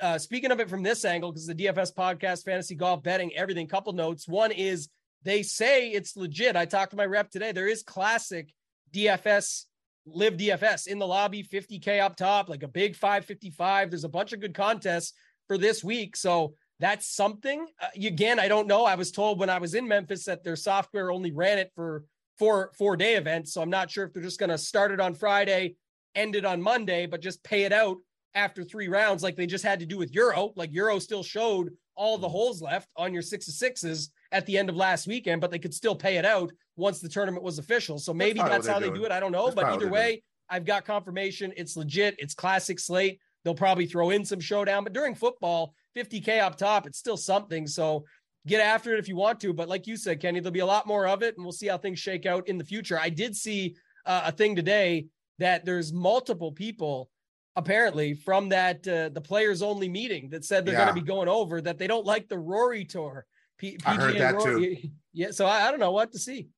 Uh, 0.00 0.18
speaking 0.18 0.50
of 0.50 0.58
it 0.58 0.68
from 0.68 0.82
this 0.82 1.04
angle, 1.04 1.30
because 1.30 1.46
the 1.46 1.54
DFS 1.54 1.94
podcast, 1.94 2.44
fantasy 2.44 2.74
golf 2.74 3.02
betting, 3.02 3.32
everything. 3.36 3.68
Couple 3.68 3.92
notes. 3.92 4.26
One 4.26 4.50
is 4.50 4.88
they 5.22 5.42
say 5.42 5.90
it's 5.90 6.16
legit. 6.16 6.56
I 6.56 6.64
talked 6.66 6.90
to 6.90 6.96
my 6.96 7.06
rep 7.06 7.30
today. 7.30 7.52
There 7.52 7.68
is 7.68 7.82
classic 7.82 8.52
DFS, 8.92 9.64
live 10.06 10.34
DFS 10.34 10.86
in 10.86 10.98
the 10.98 11.06
lobby, 11.06 11.42
50K 11.42 12.00
up 12.00 12.16
top, 12.16 12.48
like 12.48 12.62
a 12.62 12.68
big 12.68 12.94
555. 12.96 13.90
There's 13.90 14.04
a 14.04 14.08
bunch 14.08 14.32
of 14.32 14.40
good 14.40 14.54
contests 14.54 15.12
for 15.48 15.58
this 15.58 15.82
week. 15.82 16.16
So 16.16 16.54
that's 16.78 17.06
something. 17.06 17.66
Uh, 17.80 17.88
again, 17.96 18.38
I 18.38 18.48
don't 18.48 18.66
know. 18.66 18.84
I 18.84 18.94
was 18.94 19.10
told 19.10 19.38
when 19.38 19.50
I 19.50 19.58
was 19.58 19.74
in 19.74 19.88
Memphis 19.88 20.24
that 20.24 20.44
their 20.44 20.56
software 20.56 21.10
only 21.10 21.32
ran 21.32 21.58
it 21.58 21.72
for 21.74 22.04
four 22.38 22.70
four 22.76 22.96
day 22.96 23.16
events. 23.16 23.52
So 23.52 23.62
I'm 23.62 23.70
not 23.70 23.90
sure 23.90 24.04
if 24.04 24.12
they're 24.12 24.22
just 24.22 24.38
going 24.38 24.50
to 24.50 24.58
start 24.58 24.92
it 24.92 25.00
on 25.00 25.14
Friday, 25.14 25.76
end 26.14 26.36
it 26.36 26.44
on 26.44 26.62
Monday, 26.62 27.06
but 27.06 27.20
just 27.20 27.42
pay 27.42 27.64
it 27.64 27.72
out 27.72 27.96
after 28.34 28.62
three 28.62 28.88
rounds, 28.88 29.22
like 29.22 29.34
they 29.34 29.46
just 29.46 29.64
had 29.64 29.80
to 29.80 29.86
do 29.86 29.96
with 29.96 30.14
Euro. 30.14 30.52
Like 30.56 30.72
Euro 30.72 30.98
still 30.98 31.22
showed 31.22 31.70
all 31.96 32.18
the 32.18 32.28
holes 32.28 32.60
left 32.60 32.90
on 32.94 33.14
your 33.14 33.22
six 33.22 33.48
of 33.48 33.54
sixes 33.54 34.10
at 34.32 34.46
the 34.46 34.58
end 34.58 34.68
of 34.68 34.76
last 34.76 35.06
weekend, 35.06 35.40
but 35.40 35.50
they 35.50 35.58
could 35.58 35.74
still 35.74 35.94
pay 35.94 36.16
it 36.16 36.24
out 36.24 36.50
once 36.76 37.00
the 37.00 37.08
tournament 37.08 37.42
was 37.44 37.58
official. 37.58 37.98
So 37.98 38.12
maybe 38.12 38.38
probably 38.40 38.56
that's 38.56 38.66
how 38.68 38.78
they're 38.78 38.88
doing. 38.88 39.00
do 39.00 39.06
it. 39.06 39.12
I 39.12 39.20
don't 39.20 39.32
know, 39.32 39.44
That's 39.46 39.54
but 39.54 39.64
either 39.66 39.88
way, 39.88 40.22
I've 40.48 40.64
got 40.64 40.84
confirmation. 40.84 41.52
It's 41.56 41.76
legit. 41.76 42.14
It's 42.18 42.34
classic 42.34 42.78
slate. 42.78 43.20
They'll 43.44 43.54
probably 43.54 43.86
throw 43.86 44.10
in 44.10 44.24
some 44.24 44.40
showdown, 44.40 44.82
but 44.84 44.92
during 44.92 45.14
football, 45.14 45.74
50K 45.96 46.40
up 46.40 46.56
top, 46.56 46.86
it's 46.86 46.98
still 46.98 47.16
something. 47.16 47.66
So 47.66 48.04
get 48.46 48.60
after 48.60 48.92
it 48.92 48.98
if 48.98 49.08
you 49.08 49.16
want 49.16 49.40
to. 49.40 49.52
But 49.52 49.68
like 49.68 49.86
you 49.86 49.96
said, 49.96 50.20
Kenny, 50.20 50.40
there'll 50.40 50.52
be 50.52 50.60
a 50.60 50.66
lot 50.66 50.86
more 50.86 51.06
of 51.06 51.22
it 51.22 51.36
and 51.36 51.44
we'll 51.44 51.52
see 51.52 51.68
how 51.68 51.78
things 51.78 51.98
shake 51.98 52.26
out 52.26 52.48
in 52.48 52.58
the 52.58 52.64
future. 52.64 52.98
I 52.98 53.08
did 53.08 53.34
see 53.36 53.76
uh, 54.04 54.22
a 54.26 54.32
thing 54.32 54.54
today 54.56 55.06
that 55.38 55.64
there's 55.64 55.92
multiple 55.92 56.52
people 56.52 57.10
apparently 57.56 58.12
from 58.14 58.50
that 58.50 58.86
uh, 58.86 59.08
the 59.08 59.20
players 59.20 59.62
only 59.62 59.88
meeting 59.88 60.28
that 60.30 60.44
said 60.44 60.64
they're 60.64 60.74
Yeah. 60.74 60.84
going 60.84 60.94
to 60.96 61.00
be 61.02 61.06
going 61.06 61.28
over 61.28 61.60
that 61.62 61.78
they 61.78 61.86
don't 61.86 62.04
like 62.04 62.28
the 62.28 62.38
Rory 62.38 62.84
tour. 62.84 63.24
P- 63.58 63.78
I 63.84 63.94
heard 63.94 64.16
that 64.16 64.34
Rory. 64.34 64.92
Yeah, 65.12 65.30
so 65.30 65.46
I, 65.46 65.66
I 65.66 65.70
don't 65.70 65.80
know 65.80 65.92
what 65.92 66.12
to 66.12 66.18
see. 66.18 66.48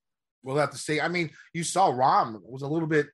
we'll 0.43 0.57
have 0.57 0.71
to 0.71 0.79
see. 0.79 1.01
I 1.01 1.09
mean, 1.09 1.31
you 1.53 1.63
saw 1.65 1.93
Rahm 1.93 2.41
was 2.43 2.63
a 2.63 2.67
little 2.69 2.89
bit, 2.89 3.07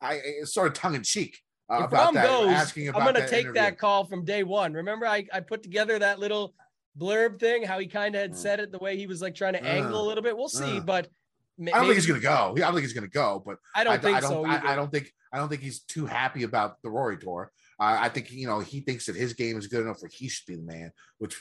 I 0.00 0.14
it's 0.24 0.52
sort 0.54 0.66
of 0.66 0.74
tongue 0.74 0.94
in 0.94 1.02
cheek 1.02 1.38
uh, 1.70 1.80
if 1.80 1.84
about 1.86 2.10
Rahm 2.10 2.14
that, 2.14 2.26
goes, 2.26 2.48
asking 2.50 2.88
about 2.88 3.02
I'm 3.02 3.12
going 3.12 3.24
to 3.24 3.30
take 3.30 3.42
interview. 3.44 3.60
that 3.62 3.78
call 3.78 4.04
from 4.04 4.24
day 4.24 4.42
one. 4.42 4.72
Remember, 4.72 5.06
I, 5.06 5.26
I 5.32 5.40
put 5.40 5.62
together 5.62 5.98
that 5.98 6.18
little 6.18 6.54
blurb 6.98 7.38
thing, 7.40 7.62
how 7.64 7.78
he 7.78 7.86
kind 7.86 8.14
of 8.14 8.20
had 8.20 8.32
Mm. 8.32 8.36
said 8.36 8.60
it, 8.60 8.72
the 8.72 8.78
way 8.78 8.96
he 8.96 9.06
was 9.06 9.22
like 9.22 9.34
trying 9.34 9.54
to 9.54 9.60
Uh, 9.62 9.66
angle 9.66 10.00
a 10.04 10.06
little 10.06 10.22
bit. 10.22 10.36
We'll 10.36 10.48
see, 10.48 10.78
uh. 10.78 10.80
but 10.80 11.08
I 11.60 11.70
don't 11.70 11.84
think 11.84 11.94
he's 11.94 12.06
going 12.06 12.20
to 12.20 12.26
go. 12.26 12.52
I 12.56 12.58
don't 12.60 12.72
think 12.74 12.82
he's 12.84 12.92
going 12.92 13.08
to 13.08 13.10
go, 13.10 13.42
but 13.44 13.58
I 13.76 13.84
don't 13.84 13.92
I, 13.94 13.98
think 13.98 14.16
I 14.16 14.20
don't. 14.20 14.30
so. 14.30 14.44
I. 14.44 14.72
I 14.72 14.76
don't 14.76 14.90
think. 14.90 15.12
I 15.32 15.38
don't 15.38 15.48
think 15.48 15.62
he's 15.62 15.80
too 15.80 16.06
happy 16.06 16.42
about 16.44 16.76
the 16.82 16.90
Rory 16.90 17.16
tour. 17.18 17.50
Uh, 17.80 17.96
I 18.00 18.08
think 18.08 18.30
you 18.32 18.46
know 18.46 18.60
he 18.60 18.80
thinks 18.80 19.06
that 19.06 19.16
his 19.16 19.32
game 19.34 19.56
is 19.56 19.66
good 19.68 19.82
enough 19.82 20.00
where 20.02 20.10
he 20.12 20.28
should 20.28 20.46
be 20.46 20.56
the 20.56 20.62
man, 20.62 20.90
which 21.18 21.40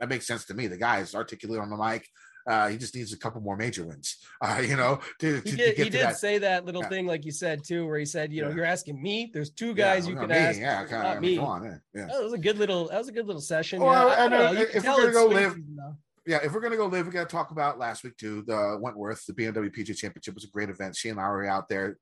that 0.00 0.08
makes 0.08 0.26
sense 0.26 0.44
to 0.46 0.54
me. 0.54 0.66
The 0.66 0.76
guy 0.78 0.98
is 1.00 1.14
articulate 1.14 1.60
on 1.60 1.70
the 1.70 1.76
mic. 1.76 2.08
Uh, 2.48 2.68
he 2.68 2.78
just 2.78 2.94
needs 2.94 3.12
a 3.12 3.18
couple 3.18 3.38
more 3.42 3.54
major 3.56 3.84
wins, 3.84 4.16
uh, 4.40 4.62
you 4.66 4.74
know, 4.74 4.98
to, 5.20 5.40
to, 5.42 5.50
He 5.50 5.50
to 5.50 5.56
did, 5.56 5.76
he 5.76 5.84
did 5.90 5.92
that. 6.00 6.16
say 6.18 6.38
that 6.38 6.64
little 6.64 6.80
Yeah. 6.82 6.88
thing, 6.88 7.06
like 7.06 7.24
you 7.26 7.32
said 7.32 7.62
too, 7.62 7.86
where 7.86 7.98
he 7.98 8.06
said, 8.06 8.32
you 8.32 8.40
know, 8.42 8.48
Yeah. 8.48 8.54
you're 8.56 8.64
asking 8.64 9.00
me. 9.00 9.30
There's 9.32 9.50
two 9.50 9.68
Yeah, 9.68 9.72
guys 9.74 10.08
you 10.08 10.14
well, 10.14 10.22
can 10.26 10.30
me, 10.30 10.36
ask. 10.36 10.58
Yeah, 10.58 10.80
not 10.80 10.88
kind 10.88 11.16
of, 11.18 11.20
me. 11.22 11.36
On, 11.38 11.62
yeah, 11.62 11.74
yeah. 11.94 12.06
That 12.06 12.22
was 12.22 12.32
a 12.32 12.38
good 12.38 12.56
little. 12.58 12.88
That 12.88 12.96
was 12.98 13.08
a 13.08 13.12
good 13.12 13.26
little 13.26 13.42
session. 13.42 13.80
Well, 13.80 14.08
yeah, 14.08 14.14
I 14.14 14.24
and, 14.24 14.30
don't 14.32 14.54
know, 14.54 14.60
you 14.60 14.66
can 14.66 14.76
if 14.78 14.84
we're 14.84 14.96
gonna 14.96 15.12
go 15.12 15.26
live- 15.26 15.56
though. 15.76 15.96
yeah, 16.26 16.38
if 16.42 16.52
we're 16.54 16.60
gonna 16.60 16.76
go 16.78 16.86
live, 16.86 17.06
we 17.06 17.12
got 17.12 17.28
to 17.28 17.32
talk 17.36 17.50
about 17.50 17.78
last 17.78 18.02
week 18.04 18.16
too. 18.16 18.42
The 18.46 18.78
Wentworth, 18.80 19.26
the 19.26 19.34
BMW 19.34 19.70
PGA 19.70 19.94
Championship 19.94 20.34
was 20.34 20.44
a 20.44 20.48
great 20.48 20.70
event. 20.70 20.96
Shane 20.96 21.16
Lowry 21.16 21.46
out 21.46 21.68
there. 21.68 21.98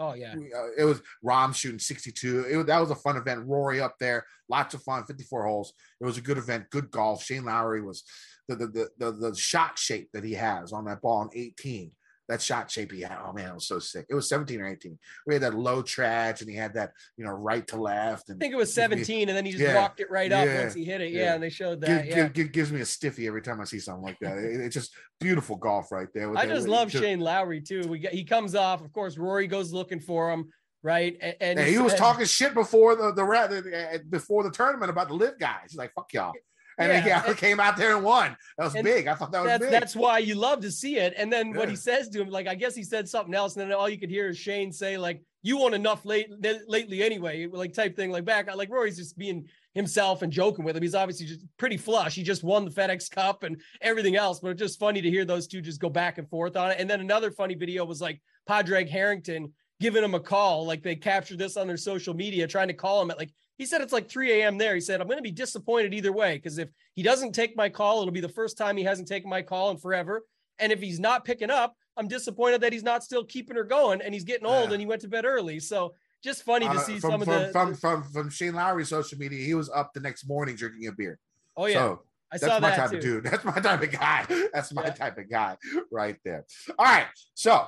Oh 0.00 0.14
yeah, 0.14 0.34
uh, 0.34 0.68
it 0.78 0.84
was 0.84 1.02
Rahm 1.22 1.54
shooting 1.54 1.78
62. 1.78 2.46
It, 2.48 2.66
that 2.66 2.80
was 2.80 2.90
a 2.90 2.94
fun 2.94 3.18
event. 3.18 3.46
Rory 3.46 3.82
up 3.82 3.96
there, 4.00 4.24
lots 4.48 4.72
of 4.72 4.82
fun. 4.82 5.04
54 5.04 5.44
holes. 5.44 5.74
It 6.00 6.06
was 6.06 6.16
a 6.16 6.22
good 6.22 6.38
event. 6.38 6.70
Good 6.70 6.90
golf. 6.90 7.22
Shane 7.22 7.44
Lowry 7.44 7.82
was 7.82 8.02
the 8.48 8.56
the 8.56 8.66
the 8.66 8.88
the, 8.98 9.12
the 9.12 9.36
shot 9.36 9.78
shape 9.78 10.08
that 10.14 10.24
he 10.24 10.32
has 10.32 10.72
on 10.72 10.86
that 10.86 11.02
ball 11.02 11.18
on 11.18 11.30
18. 11.34 11.92
That 12.30 12.40
shot 12.40 12.70
shape 12.70 12.92
he 12.92 13.00
had. 13.00 13.18
Oh 13.26 13.32
man, 13.32 13.50
it 13.50 13.54
was 13.54 13.66
so 13.66 13.80
sick. 13.80 14.06
It 14.08 14.14
was 14.14 14.28
17 14.28 14.60
or 14.60 14.68
18. 14.68 14.96
We 15.26 15.34
had 15.34 15.42
that 15.42 15.54
low 15.54 15.82
trad, 15.82 16.40
and 16.40 16.48
he 16.48 16.54
had 16.54 16.74
that, 16.74 16.92
you 17.16 17.24
know, 17.24 17.32
right 17.32 17.66
to 17.66 17.76
left. 17.76 18.28
And 18.28 18.38
I 18.38 18.40
think 18.40 18.54
it 18.54 18.56
was 18.56 18.72
17, 18.72 19.28
and 19.28 19.36
then 19.36 19.44
he 19.44 19.50
just 19.50 19.64
yeah, 19.64 19.74
walked 19.74 19.98
it 19.98 20.08
right 20.12 20.30
up 20.30 20.46
yeah, 20.46 20.62
once 20.62 20.74
he 20.74 20.84
hit 20.84 21.00
it. 21.00 21.10
Yeah, 21.10 21.22
yeah, 21.22 21.34
and 21.34 21.42
they 21.42 21.50
showed 21.50 21.80
that. 21.80 22.04
Give, 22.04 22.16
yeah. 22.16 22.28
Give, 22.28 22.52
gives 22.52 22.70
me 22.70 22.80
a 22.80 22.86
stiffy 22.86 23.26
every 23.26 23.42
time 23.42 23.60
I 23.60 23.64
see 23.64 23.80
something 23.80 24.04
like 24.04 24.18
that. 24.20 24.38
it, 24.38 24.60
it's 24.60 24.74
just 24.74 24.94
beautiful 25.18 25.56
golf 25.56 25.90
right 25.90 26.08
there. 26.14 26.32
I 26.36 26.46
just 26.46 26.68
love 26.68 26.92
Shane 26.92 27.18
Lowry 27.18 27.60
too. 27.60 27.82
We 27.88 27.98
get, 27.98 28.14
he 28.14 28.22
comes 28.22 28.54
off, 28.54 28.80
of 28.80 28.92
course. 28.92 29.18
Rory 29.18 29.48
goes 29.48 29.72
looking 29.72 29.98
for 29.98 30.30
him 30.30 30.50
right? 30.82 31.16
And, 31.20 31.36
and 31.40 31.58
yeah, 31.58 31.66
he 31.66 31.78
was 31.78 31.94
talking 31.94 32.24
shit 32.24 32.54
before 32.54 32.96
the 32.96 33.12
the 33.12 33.22
uh, 33.22 33.98
before 34.08 34.42
the 34.42 34.50
tournament 34.50 34.90
about 34.90 35.08
the 35.08 35.14
LIV 35.14 35.38
guys. 35.38 35.58
He's 35.68 35.76
like, 35.76 35.92
"Fuck 35.92 36.12
y'all." 36.14 36.32
And 36.80 37.06
yeah. 37.06 37.26
he 37.26 37.34
came 37.46 37.60
out 37.60 37.76
there 37.76 37.94
and 37.94 38.04
won. 38.04 38.36
That 38.58 38.64
was 38.64 38.74
and 38.74 38.84
big. 38.84 39.06
I 39.06 39.14
thought 39.14 39.32
that 39.32 39.44
was 39.44 39.58
big. 39.58 39.70
That's 39.70 39.94
why 39.94 40.18
you 40.18 40.34
love 40.34 40.60
to 40.60 40.70
see 40.70 40.96
it. 40.96 41.14
And 41.16 41.32
then 41.32 41.50
yeah. 41.50 41.58
what 41.58 41.68
he 41.68 41.76
says 41.76 42.08
to 42.10 42.20
him, 42.20 42.30
like 42.30 42.46
I 42.46 42.54
guess 42.54 42.74
he 42.74 42.82
said 42.82 43.08
something 43.08 43.34
else, 43.34 43.56
and 43.56 43.70
then 43.70 43.76
all 43.76 43.88
you 43.88 43.98
could 43.98 44.10
hear 44.10 44.28
is 44.28 44.38
Shane 44.38 44.72
say, 44.72 44.98
like, 44.98 45.22
"You 45.42 45.58
won 45.58 45.74
enough 45.74 46.04
late 46.04 46.28
lately 46.66 47.02
anyway," 47.02 47.46
like 47.46 47.72
type 47.74 47.96
thing, 47.96 48.10
like 48.10 48.24
back. 48.24 48.54
Like 48.54 48.70
Rory's 48.70 48.96
just 48.96 49.18
being 49.18 49.46
himself 49.74 50.22
and 50.22 50.32
joking 50.32 50.64
with 50.64 50.76
him. 50.76 50.82
He's 50.82 50.94
obviously 50.94 51.26
just 51.26 51.44
pretty 51.56 51.76
flush. 51.76 52.14
He 52.14 52.22
just 52.22 52.42
won 52.42 52.64
the 52.64 52.70
FedEx 52.70 53.10
Cup 53.10 53.44
and 53.44 53.60
everything 53.80 54.16
else. 54.16 54.40
But 54.40 54.50
it's 54.50 54.60
just 54.60 54.80
funny 54.80 55.00
to 55.00 55.10
hear 55.10 55.24
those 55.24 55.46
two 55.46 55.60
just 55.60 55.80
go 55.80 55.88
back 55.88 56.18
and 56.18 56.28
forth 56.28 56.56
on 56.56 56.72
it. 56.72 56.76
And 56.80 56.90
then 56.90 57.00
another 57.00 57.30
funny 57.30 57.54
video 57.54 57.84
was 57.84 58.00
like 58.00 58.20
Padraig 58.46 58.88
Harrington 58.88 59.52
giving 59.80 60.04
him 60.04 60.14
a 60.14 60.20
call. 60.20 60.66
Like 60.66 60.82
they 60.82 60.96
captured 60.96 61.38
this 61.38 61.56
on 61.56 61.66
their 61.66 61.76
social 61.76 62.14
media, 62.14 62.46
trying 62.46 62.68
to 62.68 62.74
call 62.74 63.00
him 63.02 63.10
at 63.10 63.18
like 63.18 63.32
he 63.60 63.66
said 63.66 63.82
it's 63.82 63.92
like 63.92 64.08
3 64.08 64.40
a.m. 64.40 64.56
there. 64.56 64.74
He 64.74 64.80
said, 64.80 65.02
I'm 65.02 65.06
going 65.06 65.18
to 65.18 65.22
be 65.22 65.30
disappointed 65.30 65.92
either 65.92 66.12
way 66.12 66.36
because 66.36 66.56
if 66.56 66.70
he 66.94 67.02
doesn't 67.02 67.32
take 67.32 67.58
my 67.58 67.68
call, 67.68 68.00
it'll 68.00 68.10
be 68.10 68.22
the 68.22 68.26
first 68.26 68.56
time 68.56 68.74
he 68.74 68.84
hasn't 68.84 69.06
taken 69.06 69.28
my 69.28 69.42
call 69.42 69.70
in 69.70 69.76
forever. 69.76 70.22
And 70.58 70.72
if 70.72 70.80
he's 70.80 70.98
not 70.98 71.26
picking 71.26 71.50
up, 71.50 71.76
I'm 71.94 72.08
disappointed 72.08 72.62
that 72.62 72.72
he's 72.72 72.82
not 72.82 73.04
still 73.04 73.22
keeping 73.22 73.56
her 73.56 73.64
going 73.64 74.00
and 74.00 74.14
he's 74.14 74.24
getting 74.24 74.46
old 74.46 74.68
yeah. 74.68 74.72
and 74.72 74.80
he 74.80 74.86
went 74.86 75.02
to 75.02 75.08
bed 75.08 75.26
early. 75.26 75.60
So 75.60 75.92
just 76.24 76.42
funny 76.42 76.64
to 76.64 76.72
uh, 76.72 76.78
see 76.78 76.98
from, 77.00 77.10
some 77.10 77.20
from, 77.20 77.34
of 77.34 77.46
the 77.48 77.52
from, 77.52 77.74
from 77.74 78.02
from 78.04 78.30
Shane 78.30 78.54
Lowry's 78.54 78.88
social 78.88 79.18
media. 79.18 79.44
He 79.44 79.52
was 79.52 79.68
up 79.68 79.92
the 79.92 80.00
next 80.00 80.26
morning 80.26 80.56
drinking 80.56 80.86
a 80.86 80.92
beer. 80.92 81.18
Oh 81.54 81.66
yeah. 81.66 81.74
So 81.74 82.02
I 82.32 82.38
that's 82.38 82.62
my 82.62 82.70
that 82.70 82.76
type 82.76 82.90
too. 82.92 82.96
of 82.96 83.02
dude. 83.02 83.24
That's 83.30 83.44
my 83.44 83.60
type 83.60 83.82
of 83.82 83.92
guy. 83.92 84.24
That's 84.54 84.72
my 84.72 84.84
yeah. 84.84 84.90
type 84.92 85.18
of 85.18 85.28
guy 85.28 85.58
right 85.92 86.16
there. 86.24 86.46
All 86.78 86.86
right. 86.86 87.08
So 87.34 87.66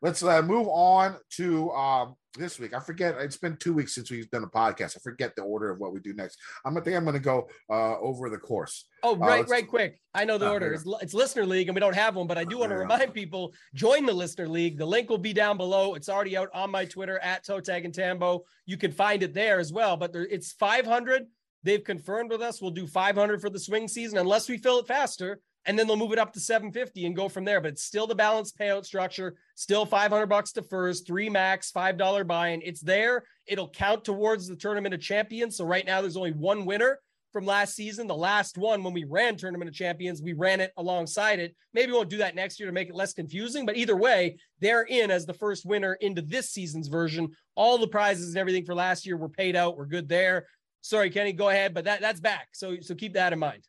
let's 0.00 0.22
uh, 0.22 0.40
move 0.40 0.68
on 0.68 1.16
to 1.32 1.70
um, 1.72 2.14
this 2.34 2.58
week. 2.58 2.74
I 2.74 2.80
forget. 2.80 3.16
It's 3.18 3.36
been 3.36 3.56
two 3.56 3.72
weeks 3.72 3.94
since 3.94 4.10
we've 4.10 4.30
done 4.30 4.44
a 4.44 4.48
podcast. 4.48 4.96
I 4.96 5.00
forget 5.00 5.34
the 5.36 5.42
order 5.42 5.70
of 5.70 5.78
what 5.78 5.92
we 5.92 6.00
do 6.00 6.14
next. 6.14 6.38
I'm 6.64 6.74
gonna 6.74 6.84
think 6.84 6.96
I'm 6.96 7.04
gonna 7.04 7.18
go 7.18 7.48
uh, 7.70 7.98
over 7.98 8.28
the 8.30 8.38
course. 8.38 8.86
Oh, 9.02 9.14
uh, 9.14 9.18
right, 9.18 9.44
uh, 9.44 9.48
right, 9.48 9.66
quick. 9.66 10.00
I 10.14 10.24
know 10.24 10.38
the 10.38 10.48
uh, 10.48 10.52
order. 10.52 10.72
It's, 10.72 10.84
it's, 11.00 11.14
listener 11.14 11.46
league, 11.46 11.68
and 11.68 11.74
we 11.74 11.80
don't 11.80 11.94
have 11.94 12.16
one, 12.16 12.26
but 12.26 12.38
I 12.38 12.44
do 12.44 12.58
want 12.58 12.70
to 12.70 12.78
remind 12.78 13.14
people 13.14 13.54
join 13.74 14.06
the 14.06 14.12
listener 14.12 14.48
league. 14.48 14.78
The 14.78 14.86
link 14.86 15.10
will 15.10 15.18
be 15.18 15.32
down 15.32 15.56
below. 15.56 15.94
It's 15.94 16.08
already 16.08 16.36
out 16.36 16.50
on 16.54 16.70
my 16.70 16.84
Twitter 16.84 17.18
at 17.18 17.44
Toe 17.44 17.60
Tag 17.60 17.84
and 17.84 17.94
Tambo. 17.94 18.44
You 18.66 18.76
can 18.76 18.92
find 18.92 19.22
it 19.22 19.34
there 19.34 19.58
as 19.58 19.72
well. 19.72 19.96
But 19.96 20.12
there, 20.12 20.26
it's 20.26 20.52
500. 20.52 21.26
They've 21.62 21.82
confirmed 21.82 22.30
with 22.30 22.42
us. 22.42 22.60
We'll 22.60 22.72
do 22.72 22.86
500 22.86 23.40
for 23.40 23.50
the 23.50 23.58
swing 23.58 23.88
season 23.88 24.18
unless 24.18 24.48
we 24.48 24.58
fill 24.58 24.78
it 24.80 24.86
faster 24.86 25.40
and 25.66 25.78
then 25.78 25.86
they'll 25.86 25.96
move 25.96 26.12
it 26.12 26.18
up 26.18 26.32
to 26.34 26.40
750 26.40 27.06
and 27.06 27.16
go 27.16 27.28
from 27.28 27.44
there. 27.44 27.60
But 27.60 27.72
it's 27.72 27.84
still 27.84 28.06
the 28.06 28.14
balanced 28.14 28.58
payout 28.58 28.84
structure, 28.84 29.36
still 29.54 29.86
500 29.86 30.26
bucks 30.26 30.52
to 30.52 30.62
first, 30.62 31.06
three 31.06 31.30
max, 31.30 31.72
$5 31.72 32.26
buy-in. 32.26 32.62
It's 32.62 32.80
there. 32.80 33.24
It'll 33.46 33.70
count 33.70 34.04
towards 34.04 34.46
the 34.46 34.56
tournament 34.56 34.94
of 34.94 35.00
champions. 35.00 35.56
So 35.56 35.64
right 35.64 35.86
now 35.86 36.00
there's 36.00 36.16
only 36.16 36.32
one 36.32 36.64
winner 36.66 36.98
from 37.32 37.46
last 37.46 37.74
season. 37.74 38.06
The 38.06 38.14
last 38.14 38.56
one, 38.56 38.84
when 38.84 38.94
we 38.94 39.04
ran 39.04 39.36
tournament 39.36 39.68
of 39.68 39.74
champions, 39.74 40.22
we 40.22 40.34
ran 40.34 40.60
it 40.60 40.72
alongside 40.76 41.40
it. 41.40 41.54
Maybe 41.72 41.90
we 41.90 41.98
won't 41.98 42.08
do 42.08 42.18
that 42.18 42.36
next 42.36 42.60
year 42.60 42.68
to 42.68 42.72
make 42.72 42.88
it 42.88 42.94
less 42.94 43.12
confusing, 43.12 43.66
but 43.66 43.76
either 43.76 43.96
way, 43.96 44.36
they're 44.60 44.82
in 44.82 45.10
as 45.10 45.26
the 45.26 45.34
first 45.34 45.66
winner 45.66 45.94
into 45.94 46.22
this 46.22 46.50
season's 46.50 46.86
version. 46.86 47.30
All 47.56 47.76
the 47.76 47.88
prizes 47.88 48.28
and 48.28 48.38
everything 48.38 48.64
for 48.64 48.74
last 48.74 49.04
year 49.04 49.16
were 49.16 49.28
paid 49.28 49.56
out. 49.56 49.76
We're 49.76 49.86
good 49.86 50.08
there. 50.08 50.46
Sorry, 50.80 51.10
Kenny, 51.10 51.32
go 51.32 51.48
ahead, 51.48 51.74
but 51.74 51.84
that 51.86 52.00
that's 52.00 52.20
back. 52.20 52.48
So 52.52 52.76
so 52.80 52.94
keep 52.94 53.14
that 53.14 53.32
in 53.32 53.38
mind. 53.38 53.66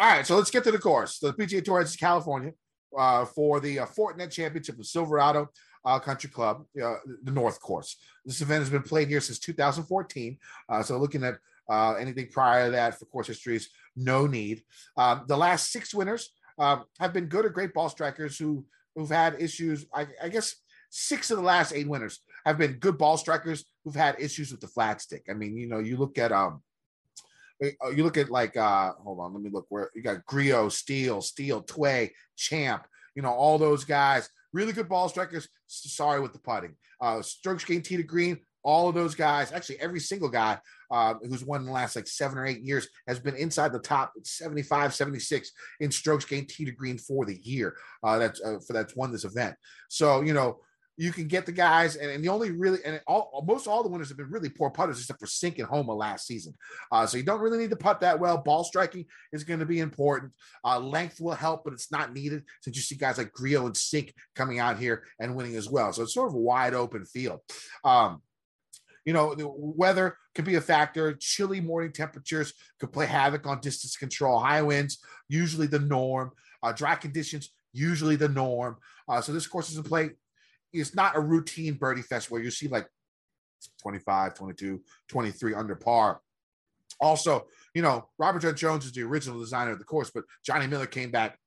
All 0.00 0.08
right, 0.08 0.26
so 0.26 0.36
let's 0.36 0.50
get 0.50 0.64
to 0.64 0.72
the 0.72 0.78
course. 0.78 1.20
The 1.20 1.32
PGA 1.32 1.64
Tour 1.64 1.80
is 1.80 1.94
California 1.94 2.52
uh, 2.98 3.24
for 3.24 3.60
the 3.60 3.80
uh, 3.80 3.86
Fortinet 3.86 4.32
Championship 4.32 4.78
of 4.78 4.86
Silverado 4.86 5.48
uh, 5.84 6.00
Country 6.00 6.28
Club, 6.30 6.64
uh, 6.82 6.96
the 7.22 7.30
North 7.30 7.60
Course. 7.60 7.96
This 8.24 8.40
event 8.40 8.60
has 8.60 8.70
been 8.70 8.82
played 8.82 9.08
here 9.08 9.20
since 9.20 9.38
2014. 9.38 10.36
Uh, 10.68 10.82
so 10.82 10.98
looking 10.98 11.22
at 11.22 11.36
uh, 11.70 11.94
anything 11.94 12.28
prior 12.28 12.66
to 12.66 12.70
that 12.72 12.98
for 12.98 13.04
course 13.06 13.28
histories, 13.28 13.70
no 13.94 14.26
need. 14.26 14.62
Um, 14.96 15.24
the 15.28 15.36
last 15.36 15.70
six 15.70 15.94
winners 15.94 16.30
um, 16.58 16.84
have 16.98 17.12
been 17.12 17.26
good 17.26 17.44
or 17.44 17.50
great 17.50 17.72
ball 17.72 17.88
strikers 17.88 18.36
who 18.36 18.64
who've 18.96 19.08
had 19.08 19.40
issues. 19.40 19.86
I, 19.94 20.06
I, 20.22 20.28
guess 20.28 20.56
six 20.90 21.30
of 21.30 21.38
the 21.38 21.42
last 21.42 21.72
eight 21.72 21.88
winners 21.88 22.20
have 22.46 22.58
been 22.58 22.74
good 22.74 22.96
ball 22.96 23.16
strikers 23.16 23.64
who've 23.84 23.94
had 23.94 24.20
issues 24.20 24.52
with 24.52 24.60
the 24.60 24.68
flat 24.68 25.00
stick. 25.00 25.26
I 25.28 25.34
mean, 25.34 25.56
you 25.56 25.66
know, 25.66 25.80
you 25.80 25.96
look 25.96 26.16
at 26.16 26.30
um, 26.30 26.62
you 27.60 28.04
look 28.04 28.16
at 28.16 28.30
like 28.30 28.56
uh 28.56 28.92
hold 29.02 29.20
on, 29.20 29.32
let 29.32 29.42
me 29.42 29.50
look 29.50 29.66
where 29.68 29.90
you 29.94 30.02
got 30.02 30.24
Grillo, 30.26 30.68
Steele, 30.68 31.20
Steele, 31.20 31.62
Tway, 31.62 32.10
Champ, 32.36 32.86
you 33.14 33.22
know, 33.22 33.32
all 33.32 33.58
those 33.58 33.84
guys, 33.84 34.28
really 34.52 34.72
good 34.72 34.88
ball 34.88 35.08
strikers. 35.08 35.48
Sorry 35.66 36.20
with 36.20 36.32
the 36.32 36.38
putting. 36.38 36.76
Uh 37.00 37.22
strokes 37.22 37.64
gained 37.64 37.84
tee 37.84 37.96
to 37.96 38.02
green, 38.02 38.40
all 38.64 38.88
of 38.88 38.94
those 38.94 39.14
guys, 39.14 39.52
actually 39.52 39.78
every 39.78 40.00
single 40.00 40.28
guy 40.28 40.58
uh, 40.90 41.14
who's 41.22 41.44
won 41.44 41.60
in 41.60 41.66
the 41.66 41.72
last 41.72 41.94
like 41.96 42.06
seven 42.06 42.38
or 42.38 42.46
eight 42.46 42.62
years 42.62 42.88
has 43.06 43.20
been 43.20 43.36
inside 43.36 43.72
the 43.72 43.78
top 43.78 44.12
75, 44.22 44.94
76 44.94 45.52
in 45.80 45.90
strokes 45.90 46.24
gained 46.24 46.48
tee 46.48 46.64
to 46.64 46.72
green 46.72 46.98
for 46.98 47.26
the 47.26 47.38
year. 47.42 47.76
Uh, 48.02 48.18
that's 48.18 48.40
uh, 48.40 48.58
for 48.66 48.72
that's 48.72 48.96
won 48.96 49.12
this 49.12 49.24
event. 49.24 49.54
So, 49.88 50.22
you 50.22 50.32
know, 50.32 50.60
you 50.96 51.12
can 51.12 51.26
get 51.26 51.44
the 51.44 51.52
guys, 51.52 51.96
and, 51.96 52.10
and 52.10 52.22
the 52.22 52.28
only 52.28 52.52
really 52.52 52.78
and 52.84 53.00
all 53.06 53.44
most 53.46 53.66
all 53.66 53.82
the 53.82 53.88
winners 53.88 54.08
have 54.08 54.16
been 54.16 54.30
really 54.30 54.48
poor 54.48 54.70
putters, 54.70 55.00
except 55.00 55.20
for 55.20 55.26
Cink 55.26 55.58
and 55.58 55.66
Homa 55.66 55.92
last 55.92 56.26
season. 56.26 56.54
Uh, 56.92 57.04
so 57.06 57.16
you 57.16 57.24
don't 57.24 57.40
really 57.40 57.58
need 57.58 57.70
to 57.70 57.76
putt 57.76 58.00
that 58.00 58.20
well. 58.20 58.38
Ball 58.38 58.64
striking 58.64 59.06
is 59.32 59.44
going 59.44 59.60
to 59.60 59.66
be 59.66 59.80
important. 59.80 60.32
Uh, 60.64 60.78
length 60.78 61.20
will 61.20 61.34
help, 61.34 61.64
but 61.64 61.72
it's 61.72 61.90
not 61.90 62.12
needed 62.12 62.44
since 62.60 62.76
you 62.76 62.82
see 62.82 62.94
guys 62.94 63.18
like 63.18 63.32
Grillo 63.32 63.66
and 63.66 63.74
Cink 63.74 64.12
coming 64.36 64.60
out 64.60 64.78
here 64.78 65.04
and 65.18 65.34
winning 65.34 65.56
as 65.56 65.68
well. 65.68 65.92
So 65.92 66.02
it's 66.02 66.14
sort 66.14 66.28
of 66.28 66.34
a 66.34 66.38
wide 66.38 66.74
open 66.74 67.04
field. 67.04 67.40
Um, 67.82 68.22
you 69.04 69.12
know, 69.12 69.34
the 69.34 69.46
weather 69.48 70.16
could 70.34 70.44
be 70.44 70.54
a 70.54 70.60
factor. 70.60 71.14
Chilly 71.20 71.60
morning 71.60 71.92
temperatures 71.92 72.54
could 72.80 72.92
play 72.92 73.06
havoc 73.06 73.46
on 73.46 73.60
distance 73.60 73.96
control. 73.96 74.38
High 74.38 74.62
winds, 74.62 74.98
usually 75.28 75.66
the 75.66 75.78
norm. 75.78 76.30
Uh, 76.62 76.72
dry 76.72 76.94
conditions, 76.94 77.50
usually 77.72 78.16
the 78.16 78.28
norm. 78.28 78.76
Uh, 79.06 79.20
so 79.20 79.32
this 79.32 79.46
course 79.46 79.70
is 79.70 79.76
in 79.76 79.82
play 79.82 80.10
it's 80.74 80.94
not 80.94 81.16
a 81.16 81.20
routine 81.20 81.74
birdie 81.74 82.02
fest 82.02 82.30
where 82.30 82.42
you 82.42 82.50
see 82.50 82.68
like 82.68 82.86
25, 83.80 84.34
22, 84.34 84.80
23 85.08 85.54
under 85.54 85.74
par. 85.74 86.20
Also, 87.00 87.46
you 87.74 87.82
know, 87.82 88.08
Robert 88.18 88.40
Trent 88.40 88.56
Jones 88.56 88.84
is 88.84 88.92
the 88.92 89.02
original 89.02 89.40
designer 89.40 89.72
of 89.72 89.78
the 89.78 89.84
course, 89.84 90.10
but 90.14 90.24
Johnny 90.44 90.66
Miller 90.66 90.86
came 90.86 91.10
back 91.10 91.38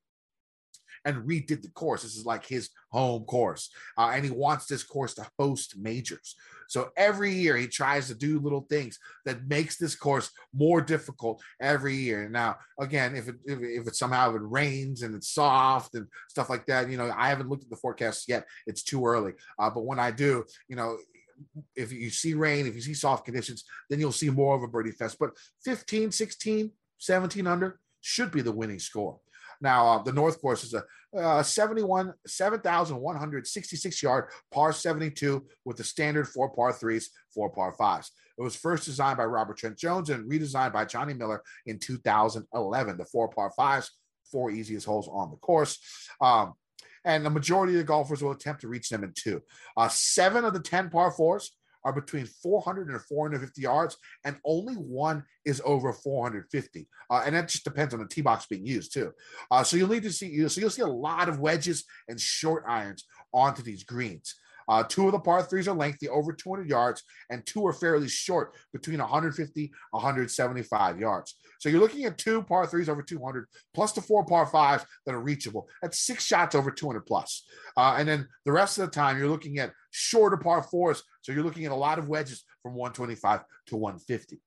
and 1.07 1.25
redid 1.27 1.61
the 1.61 1.69
course. 1.69 2.03
This 2.03 2.17
is 2.17 2.25
like 2.25 2.45
his 2.45 2.69
home 2.91 3.23
course. 3.23 3.69
Uh, 3.97 4.11
and 4.13 4.25
he 4.25 4.29
wants 4.29 4.65
this 4.65 4.83
course 4.83 5.13
to 5.13 5.25
host 5.39 5.75
majors. 5.77 6.35
So 6.67 6.89
every 6.97 7.31
year 7.31 7.55
he 7.55 7.67
tries 7.67 8.07
to 8.07 8.15
do 8.15 8.39
little 8.39 8.67
things 8.69 8.99
that 9.23 9.47
makes 9.47 9.77
this 9.77 9.95
course 9.95 10.29
more 10.53 10.81
difficult 10.81 11.41
every 11.61 11.95
year. 11.95 12.27
Now, 12.27 12.57
again, 12.77 13.15
if 13.15 13.29
it 13.29 13.35
if, 13.45 13.59
if 13.61 13.87
it 13.87 13.95
somehow 13.95 14.35
it 14.35 14.41
rains 14.43 15.01
and 15.01 15.15
it's 15.15 15.33
soft 15.33 15.95
and 15.95 16.07
stuff 16.27 16.49
like 16.49 16.65
that, 16.65 16.89
you 16.89 16.97
know, 16.97 17.09
I 17.15 17.29
haven't 17.29 17.47
looked 17.47 17.63
at 17.63 17.69
the 17.69 17.77
forecast 17.77 18.27
yet. 18.27 18.45
It's 18.67 18.83
too 18.83 19.05
early. 19.05 19.31
Uh, 19.57 19.69
but 19.69 19.85
when 19.85 19.99
I 19.99 20.11
do, 20.11 20.43
you 20.67 20.75
know, 20.75 20.97
if 21.77 21.93
you 21.93 22.09
see 22.09 22.33
rain, 22.33 22.67
if 22.67 22.75
you 22.75 22.81
see 22.81 22.93
soft 22.93 23.23
conditions, 23.23 23.63
then 23.89 24.01
you'll 24.01 24.11
see 24.11 24.29
more 24.29 24.57
of 24.57 24.63
a 24.63 24.67
birdie 24.67 24.91
fest. 24.91 25.15
But 25.17 25.31
15, 25.63 26.11
16, 26.11 26.71
17 26.97 27.47
under 27.47 27.79
should 28.01 28.31
be 28.31 28.41
the 28.41 28.51
winning 28.51 28.79
score. 28.79 29.19
Now, 29.61 29.87
uh, 29.87 30.03
the 30.03 30.13
North 30.13 30.41
Course 30.41 30.63
is 30.63 30.73
a 30.73 30.83
uh, 31.17 31.41
71, 31.41 32.13
7,166 32.25 34.03
yard 34.03 34.25
par 34.51 34.73
72 34.73 35.45
with 35.65 35.77
the 35.77 35.83
standard 35.83 36.27
four 36.27 36.49
par 36.49 36.73
threes, 36.73 37.09
four 37.33 37.49
par 37.49 37.71
fives. 37.71 38.11
It 38.37 38.41
was 38.43 38.55
first 38.55 38.85
designed 38.85 39.17
by 39.17 39.25
Robert 39.25 39.57
Trent 39.57 39.77
Jones 39.77 40.09
and 40.09 40.29
redesigned 40.29 40.73
by 40.73 40.85
Johnny 40.85 41.13
Miller 41.13 41.41
in 41.65 41.79
2011. 41.79 42.97
The 42.97 43.05
four 43.05 43.29
par 43.29 43.51
fives, 43.55 43.91
four 44.31 44.51
easiest 44.51 44.85
holes 44.85 45.09
on 45.11 45.31
the 45.31 45.37
course. 45.37 45.79
Um, 46.21 46.53
and 47.03 47.25
the 47.25 47.29
majority 47.29 47.73
of 47.73 47.79
the 47.79 47.85
golfers 47.85 48.21
will 48.21 48.31
attempt 48.31 48.61
to 48.61 48.67
reach 48.67 48.89
them 48.89 49.03
in 49.03 49.13
two. 49.15 49.41
Uh, 49.75 49.87
seven 49.87 50.43
of 50.45 50.53
the 50.53 50.59
10 50.59 50.89
par 50.89 51.11
fours 51.11 51.53
are 51.87 51.93
between 51.93 52.25
400 52.25 52.89
and 52.89 53.01
450 53.01 53.61
yards, 53.61 53.95
and 54.25 54.35
only 54.43 54.73
one 54.73 55.23
is 55.45 55.61
over 55.63 55.93
450. 55.93 56.85
Uh, 57.09 57.23
and 57.25 57.33
that 57.33 57.47
just 57.47 57.63
depends 57.63 57.93
on 57.93 58.01
the 58.01 58.07
tee 58.07 58.19
box 58.19 58.45
being 58.45 58.65
used 58.65 58.93
too. 58.93 59.13
Uh, 59.49 59.63
so 59.63 59.77
you'll 59.77 59.87
need 59.87 60.03
to 60.03 60.11
see. 60.11 60.45
So 60.49 60.59
you'll 60.59 60.69
see 60.69 60.81
a 60.81 60.87
lot 60.87 61.29
of 61.29 61.39
wedges 61.39 61.85
and 62.09 62.19
short 62.19 62.65
irons 62.67 63.05
onto 63.33 63.63
these 63.63 63.85
greens. 63.85 64.35
Uh, 64.67 64.83
two 64.83 65.05
of 65.05 65.13
the 65.13 65.19
par 65.19 65.43
threes 65.43 65.67
are 65.67 65.75
lengthy, 65.75 66.09
over 66.09 66.33
200 66.33 66.69
yards, 66.69 67.03
and 67.29 67.45
two 67.45 67.65
are 67.65 67.73
fairly 67.73 68.07
short, 68.07 68.55
between 68.73 68.99
150 68.99 69.71
175 69.91 70.99
yards. 70.99 71.35
So 71.59 71.69
you're 71.69 71.79
looking 71.79 72.05
at 72.05 72.17
two 72.17 72.43
par 72.43 72.67
threes 72.67 72.89
over 72.89 73.01
200, 73.01 73.47
plus 73.73 73.93
the 73.93 74.01
four 74.01 74.25
par 74.25 74.45
fives 74.45 74.85
that 75.05 75.15
are 75.15 75.21
reachable. 75.21 75.67
That's 75.81 75.99
six 75.99 76.25
shots 76.25 76.55
over 76.55 76.71
200 76.71 77.01
plus. 77.01 77.45
Uh, 77.75 77.95
and 77.97 78.07
then 78.07 78.27
the 78.45 78.51
rest 78.51 78.77
of 78.77 78.85
the 78.85 78.91
time, 78.91 79.17
you're 79.17 79.29
looking 79.29 79.59
at 79.59 79.73
shorter 79.91 80.37
par 80.37 80.63
fours. 80.63 81.03
So 81.21 81.31
you're 81.31 81.43
looking 81.43 81.65
at 81.65 81.71
a 81.71 81.75
lot 81.75 81.99
of 81.99 82.07
wedges 82.07 82.43
from 82.61 82.73
125 82.73 83.41
to 83.67 83.77
150. 83.77 84.41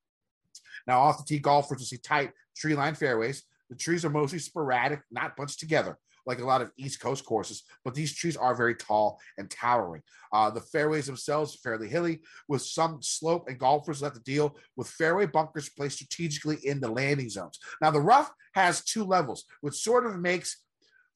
Now, 0.87 1.01
off 1.01 1.19
the 1.19 1.25
tee, 1.25 1.39
golfers 1.39 1.79
will 1.79 1.87
see 1.87 1.99
tight 1.99 2.33
tree 2.57 2.75
line 2.75 2.95
fairways. 2.95 3.43
The 3.69 3.77
trees 3.77 4.05
are 4.05 4.11
mostly 4.11 4.39
sporadic, 4.39 5.01
not 5.11 5.37
bunched 5.37 5.61
together 5.61 5.99
like 6.27 6.41
a 6.41 6.45
lot 6.45 6.63
of 6.63 6.71
East 6.77 7.01
Coast 7.01 7.25
courses, 7.25 7.65
but 7.85 7.95
these 7.95 8.15
trees 8.15 8.37
are 8.37 8.55
very 8.55 8.75
tall 8.75 9.19
and 9.39 9.51
towering. 9.51 10.03
Uh, 10.33 10.51
the 10.51 10.61
fairways 10.61 11.07
themselves 11.07 11.55
are 11.55 11.59
fairly 11.59 11.89
hilly 11.89 12.21
with 12.49 12.63
some 12.63 13.03
slope, 13.03 13.49
and 13.49 13.59
golfers 13.59 14.01
have 14.01 14.15
to 14.15 14.21
deal 14.21 14.57
with 14.77 14.89
fairway 14.89 15.27
bunkers 15.27 15.69
placed 15.71 15.97
strategically 15.97 16.59
in 16.65 16.81
the 16.81 16.91
landing 16.91 17.29
zones. 17.29 17.59
Now, 17.81 17.91
the 17.91 18.01
rough 18.01 18.31
has 18.55 18.85
two 18.85 19.05
levels, 19.05 19.45
which 19.61 19.75
sort 19.75 20.07
of 20.07 20.19
makes 20.19 20.57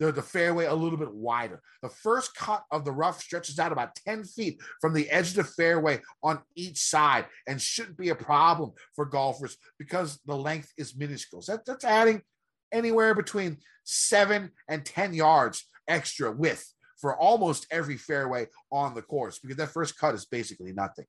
the, 0.01 0.13
the 0.13 0.23
fairway 0.23 0.67
a 0.67 0.75
little 0.75 0.99
bit 0.99 1.13
wider. 1.13 1.61
The 1.83 1.89
first 1.89 2.35
cut 2.35 2.65
of 2.71 2.85
the 2.85 2.93
rough 2.93 3.21
stretches 3.21 3.59
out 3.59 3.73
about 3.73 3.95
10 4.07 4.25
feet 4.25 4.61
from 4.81 4.93
the 4.93 5.09
edge 5.11 5.31
of 5.31 5.37
the 5.37 5.45
fairway 5.45 6.01
on 6.23 6.41
each 6.57 6.79
side 6.79 7.27
and 7.47 7.61
shouldn't 7.61 7.97
be 7.97 8.09
a 8.09 8.15
problem 8.15 8.73
for 8.95 9.05
golfers 9.05 9.57
because 9.79 10.19
the 10.27 10.37
length 10.37 10.73
is 10.77 10.97
minuscule. 10.97 11.43
So 11.43 11.53
that, 11.53 11.67
that's 11.67 11.85
adding 11.85 12.23
anywhere 12.73 13.15
between 13.15 13.59
seven 13.85 14.51
and 14.69 14.85
10 14.85 15.15
yards 15.15 15.67
extra 15.89 16.33
width 16.33 16.73
for 17.01 17.17
almost 17.17 17.67
every 17.71 17.97
fairway 17.97 18.47
on 18.73 18.95
the 18.95 19.03
course 19.03 19.39
because 19.39 19.57
that 19.57 19.69
first 19.69 19.99
cut 19.99 20.15
is 20.15 20.25
basically 20.25 20.73
nothing. 20.73 21.05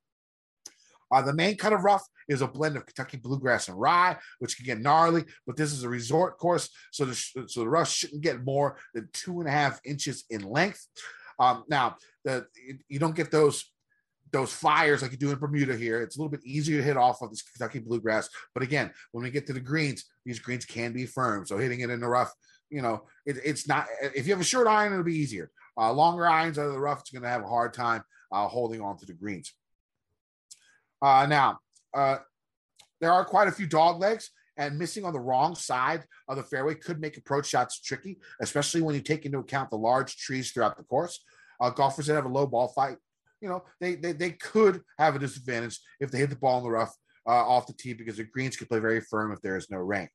Uh, 1.12 1.22
the 1.22 1.34
main 1.34 1.56
cut 1.56 1.72
of 1.72 1.84
rough 1.84 2.04
is 2.28 2.42
a 2.42 2.48
blend 2.48 2.76
of 2.76 2.86
Kentucky 2.86 3.18
bluegrass 3.18 3.68
and 3.68 3.80
rye, 3.80 4.18
which 4.40 4.58
can 4.58 4.66
get 4.66 4.82
gnarly, 4.82 5.24
but 5.46 5.56
this 5.56 5.72
is 5.72 5.84
a 5.84 5.90
resort 5.90 6.38
course, 6.38 6.70
so 6.92 7.06
the, 7.06 7.16
so 7.48 7.60
the 7.60 7.70
rough 7.70 7.90
shouldn't 7.90 8.24
get 8.24 8.44
more 8.44 8.78
than 8.94 9.08
two 9.14 9.40
and 9.40 9.48
a 9.48 9.52
half 9.52 9.80
inches 9.86 10.26
in 10.30 10.42
length. 10.42 10.86
Um, 11.40 11.64
now, 11.70 11.98
the, 12.24 12.48
you 12.90 13.00
don't 13.00 13.16
get 13.16 13.30
those 13.30 13.72
those 14.36 14.54
fires 14.54 15.02
like 15.02 15.12
you 15.12 15.18
do 15.18 15.32
in 15.32 15.40
Bermuda 15.40 15.76
here. 15.76 16.02
It's 16.02 16.18
a 16.18 16.20
little 16.20 16.30
bit 16.30 16.46
easier 16.46 16.78
to 16.78 16.84
hit 16.84 16.98
off 16.98 17.22
of 17.22 17.30
this 17.30 17.42
Kentucky 17.42 17.80
bluegrass. 17.80 18.30
But 18.54 18.64
again, 18.64 18.92
when 19.12 19.24
we 19.24 19.32
get 19.32 19.48
to 19.48 19.54
the 19.54 19.60
greens, 19.60 20.06
these 20.26 20.40
greens 20.40 20.66
can 20.66 20.92
be 20.92 21.06
firm. 21.06 21.46
So 21.46 21.58
hitting 21.58 21.80
it 21.80 21.90
in 21.90 22.02
the 22.02 22.08
rough, 22.08 22.34
you 22.70 22.82
know, 22.82 23.04
it, 23.26 23.38
it's 23.46 23.68
not, 23.68 23.88
if 24.02 24.28
you 24.28 24.34
have 24.34 24.42
a 24.42 24.46
short 24.46 24.68
iron, 24.68 24.92
it'll 24.92 25.06
be 25.06 25.16
easier. 25.16 25.50
Uh, 25.78 25.94
longer 25.94 26.28
irons 26.28 26.60
out 26.60 26.68
of 26.68 26.74
the 26.74 26.80
rough, 26.80 27.00
it's 27.00 27.12
going 27.12 27.24
to 27.24 27.30
have 27.30 27.44
a 27.44 27.48
hard 27.48 27.74
time 27.74 28.04
uh, 28.32 28.48
holding 28.48 28.82
on 28.82 28.98
to 28.98 29.06
the 29.06 29.14
greens. 29.14 29.54
Uh, 31.02 31.26
now, 31.30 31.60
uh, 31.94 32.18
there 33.00 33.14
are 33.14 33.24
quite 33.24 33.48
a 33.48 33.52
few 33.52 33.68
dog 33.68 34.00
legs, 34.00 34.32
and 34.58 34.80
missing 34.80 35.04
on 35.06 35.14
the 35.14 35.20
wrong 35.20 35.54
side 35.56 36.04
of 36.28 36.38
the 36.38 36.44
fairway 36.44 36.76
could 36.76 37.00
make 37.00 37.18
approach 37.18 37.48
shots 37.48 37.80
tricky, 37.82 38.18
especially 38.42 38.82
when 38.82 38.96
you 38.96 39.02
take 39.02 39.26
into 39.26 39.40
account 39.40 39.70
the 39.70 39.78
large 39.78 40.18
trees 40.18 40.52
throughout 40.52 40.78
the 40.78 40.84
course. 40.84 41.24
Uh, 41.60 41.70
golfers 41.70 42.08
that 42.08 42.16
have 42.16 42.26
a 42.26 42.30
low 42.30 42.48
ball 42.48 42.70
fight 42.70 42.98
you 43.46 43.52
know, 43.52 43.64
they 43.80 43.94
they, 43.94 44.12
they 44.12 44.32
could 44.32 44.82
have 44.98 45.16
a 45.16 45.20
disadvantage 45.20 45.80
if 46.00 46.10
they 46.10 46.18
hit 46.18 46.32
the 46.32 46.36
ball 46.36 46.58
in 46.58 46.64
the 46.64 46.72
rough 46.72 46.94
uh, 47.28 47.32
off 47.32 47.68
the 47.68 47.74
tee 47.74 47.94
because 47.94 48.18
the 48.18 48.24
greens 48.24 48.58
could 48.58 48.68
play 48.68 48.80
very 48.80 49.02
firm 49.02 49.32
if 49.32 49.40
there 49.42 49.56
is 49.56 49.70
no 49.70 49.78
rain. 49.78 50.10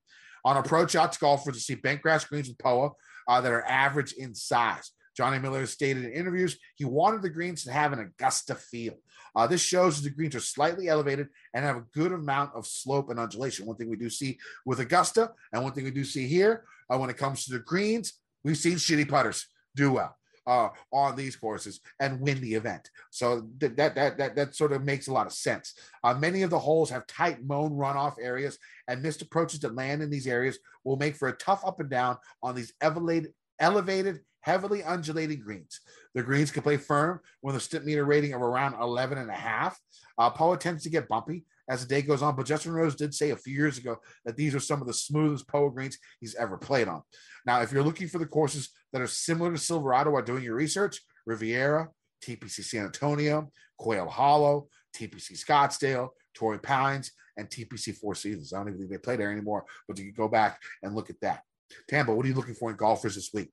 On 0.44 0.56
approach 0.56 0.92
shots, 0.92 1.16
golfers 1.16 1.54
to 1.54 1.60
see 1.60 1.76
bank 1.76 2.02
bentgrass 2.02 2.28
greens 2.28 2.48
with 2.48 2.58
POA 2.58 2.90
uh, 3.28 3.40
that 3.40 3.52
are 3.52 3.64
average 3.66 4.14
in 4.14 4.34
size. 4.34 4.90
Johnny 5.16 5.38
Miller 5.38 5.66
stated 5.66 6.04
in 6.04 6.12
interviews 6.12 6.58
he 6.76 6.84
wanted 6.84 7.22
the 7.22 7.30
greens 7.30 7.62
to 7.64 7.72
have 7.72 7.92
an 7.92 8.00
Augusta 8.00 8.56
feel. 8.56 8.94
Uh, 9.36 9.46
this 9.46 9.60
shows 9.60 9.96
that 9.96 10.08
the 10.08 10.14
greens 10.14 10.34
are 10.34 10.40
slightly 10.40 10.88
elevated 10.88 11.28
and 11.54 11.64
have 11.64 11.76
a 11.76 11.84
good 11.94 12.10
amount 12.10 12.52
of 12.54 12.66
slope 12.66 13.10
and 13.10 13.20
undulation. 13.20 13.64
One 13.64 13.76
thing 13.76 13.88
we 13.88 13.96
do 13.96 14.10
see 14.10 14.38
with 14.66 14.80
Augusta, 14.80 15.30
and 15.52 15.62
one 15.62 15.72
thing 15.72 15.84
we 15.84 15.92
do 15.92 16.04
see 16.04 16.26
here 16.26 16.64
uh, 16.92 16.98
when 16.98 17.10
it 17.10 17.16
comes 17.16 17.44
to 17.44 17.52
the 17.52 17.60
greens, 17.60 18.14
we've 18.42 18.56
seen 18.56 18.74
shitty 18.74 19.08
putters 19.08 19.46
do 19.76 19.92
well 19.92 20.16
uh, 20.50 20.68
on 20.92 21.14
these 21.14 21.36
courses 21.36 21.78
and 22.00 22.20
win 22.20 22.40
the 22.40 22.54
event. 22.54 22.90
So 23.10 23.48
that 23.58 23.76
that 23.76 23.94
that 23.94 24.18
that, 24.18 24.34
that 24.34 24.54
sort 24.56 24.72
of 24.72 24.82
makes 24.82 25.06
a 25.06 25.12
lot 25.12 25.28
of 25.28 25.32
sense. 25.32 25.74
Uh, 26.02 26.14
many 26.14 26.42
of 26.42 26.50
the 26.50 26.58
holes 26.58 26.90
have 26.90 27.06
tight 27.06 27.44
mown 27.44 27.70
runoff 27.70 28.16
areas, 28.20 28.58
and 28.88 29.00
missed 29.00 29.22
approaches 29.22 29.60
that 29.60 29.76
land 29.76 30.02
in 30.02 30.10
these 30.10 30.26
areas 30.26 30.58
will 30.82 30.96
make 30.96 31.14
for 31.14 31.28
a 31.28 31.36
tough 31.36 31.64
up 31.64 31.78
and 31.78 31.88
down 31.88 32.16
on 32.42 32.56
these 32.56 32.72
elevated, 32.80 33.32
elevated, 33.60 34.20
heavily 34.40 34.82
undulating 34.82 35.40
greens. 35.40 35.80
The 36.14 36.22
greens 36.24 36.50
can 36.50 36.64
play 36.64 36.78
firm 36.78 37.20
with 37.42 37.54
a 37.54 37.58
Stimpmeter 37.58 38.04
rating 38.04 38.32
of 38.32 38.42
around 38.42 38.74
11 38.80 39.18
and 39.18 39.30
a 39.30 39.34
half. 39.34 39.78
Uh, 40.18 40.30
Poa 40.30 40.58
tends 40.58 40.82
to 40.82 40.90
get 40.90 41.08
bumpy 41.08 41.44
as 41.70 41.86
the 41.86 41.88
day 41.88 42.02
goes 42.02 42.20
on, 42.20 42.34
but 42.34 42.46
Justin 42.46 42.72
Rose 42.72 42.96
did 42.96 43.14
say 43.14 43.30
a 43.30 43.36
few 43.36 43.54
years 43.54 43.78
ago 43.78 43.96
that 44.24 44.36
these 44.36 44.56
are 44.56 44.60
some 44.60 44.80
of 44.80 44.88
the 44.88 44.92
smoothest 44.92 45.46
Poa 45.46 45.70
greens 45.70 45.96
he's 46.18 46.34
ever 46.34 46.58
played 46.58 46.88
on. 46.88 47.00
Now, 47.46 47.62
if 47.62 47.70
you're 47.70 47.84
looking 47.84 48.08
for 48.08 48.18
the 48.18 48.26
courses 48.26 48.70
that 48.92 49.00
are 49.00 49.06
similar 49.06 49.52
to 49.52 49.58
Silverado 49.58 50.10
while 50.10 50.22
doing 50.22 50.42
your 50.42 50.56
research, 50.56 51.00
Riviera, 51.26 51.88
TPC 52.24 52.64
San 52.64 52.86
Antonio, 52.86 53.52
Quail 53.78 54.08
Hollow, 54.08 54.66
TPC 54.96 55.42
Scottsdale, 55.42 56.08
Torrey 56.34 56.58
Pines, 56.58 57.12
and 57.36 57.48
TPC 57.48 57.96
Four 57.96 58.16
Seasons. 58.16 58.52
I 58.52 58.58
don't 58.58 58.68
even 58.68 58.80
think 58.80 58.90
they 58.90 58.98
play 58.98 59.14
there 59.14 59.30
anymore, 59.30 59.64
but 59.86 59.96
you 59.96 60.06
can 60.06 60.14
go 60.14 60.28
back 60.28 60.58
and 60.82 60.96
look 60.96 61.08
at 61.08 61.20
that. 61.20 61.42
Tambo, 61.88 62.14
what 62.14 62.26
are 62.26 62.28
you 62.28 62.34
looking 62.34 62.54
for 62.54 62.70
in 62.70 62.76
golfers 62.76 63.14
this 63.14 63.30
week? 63.32 63.50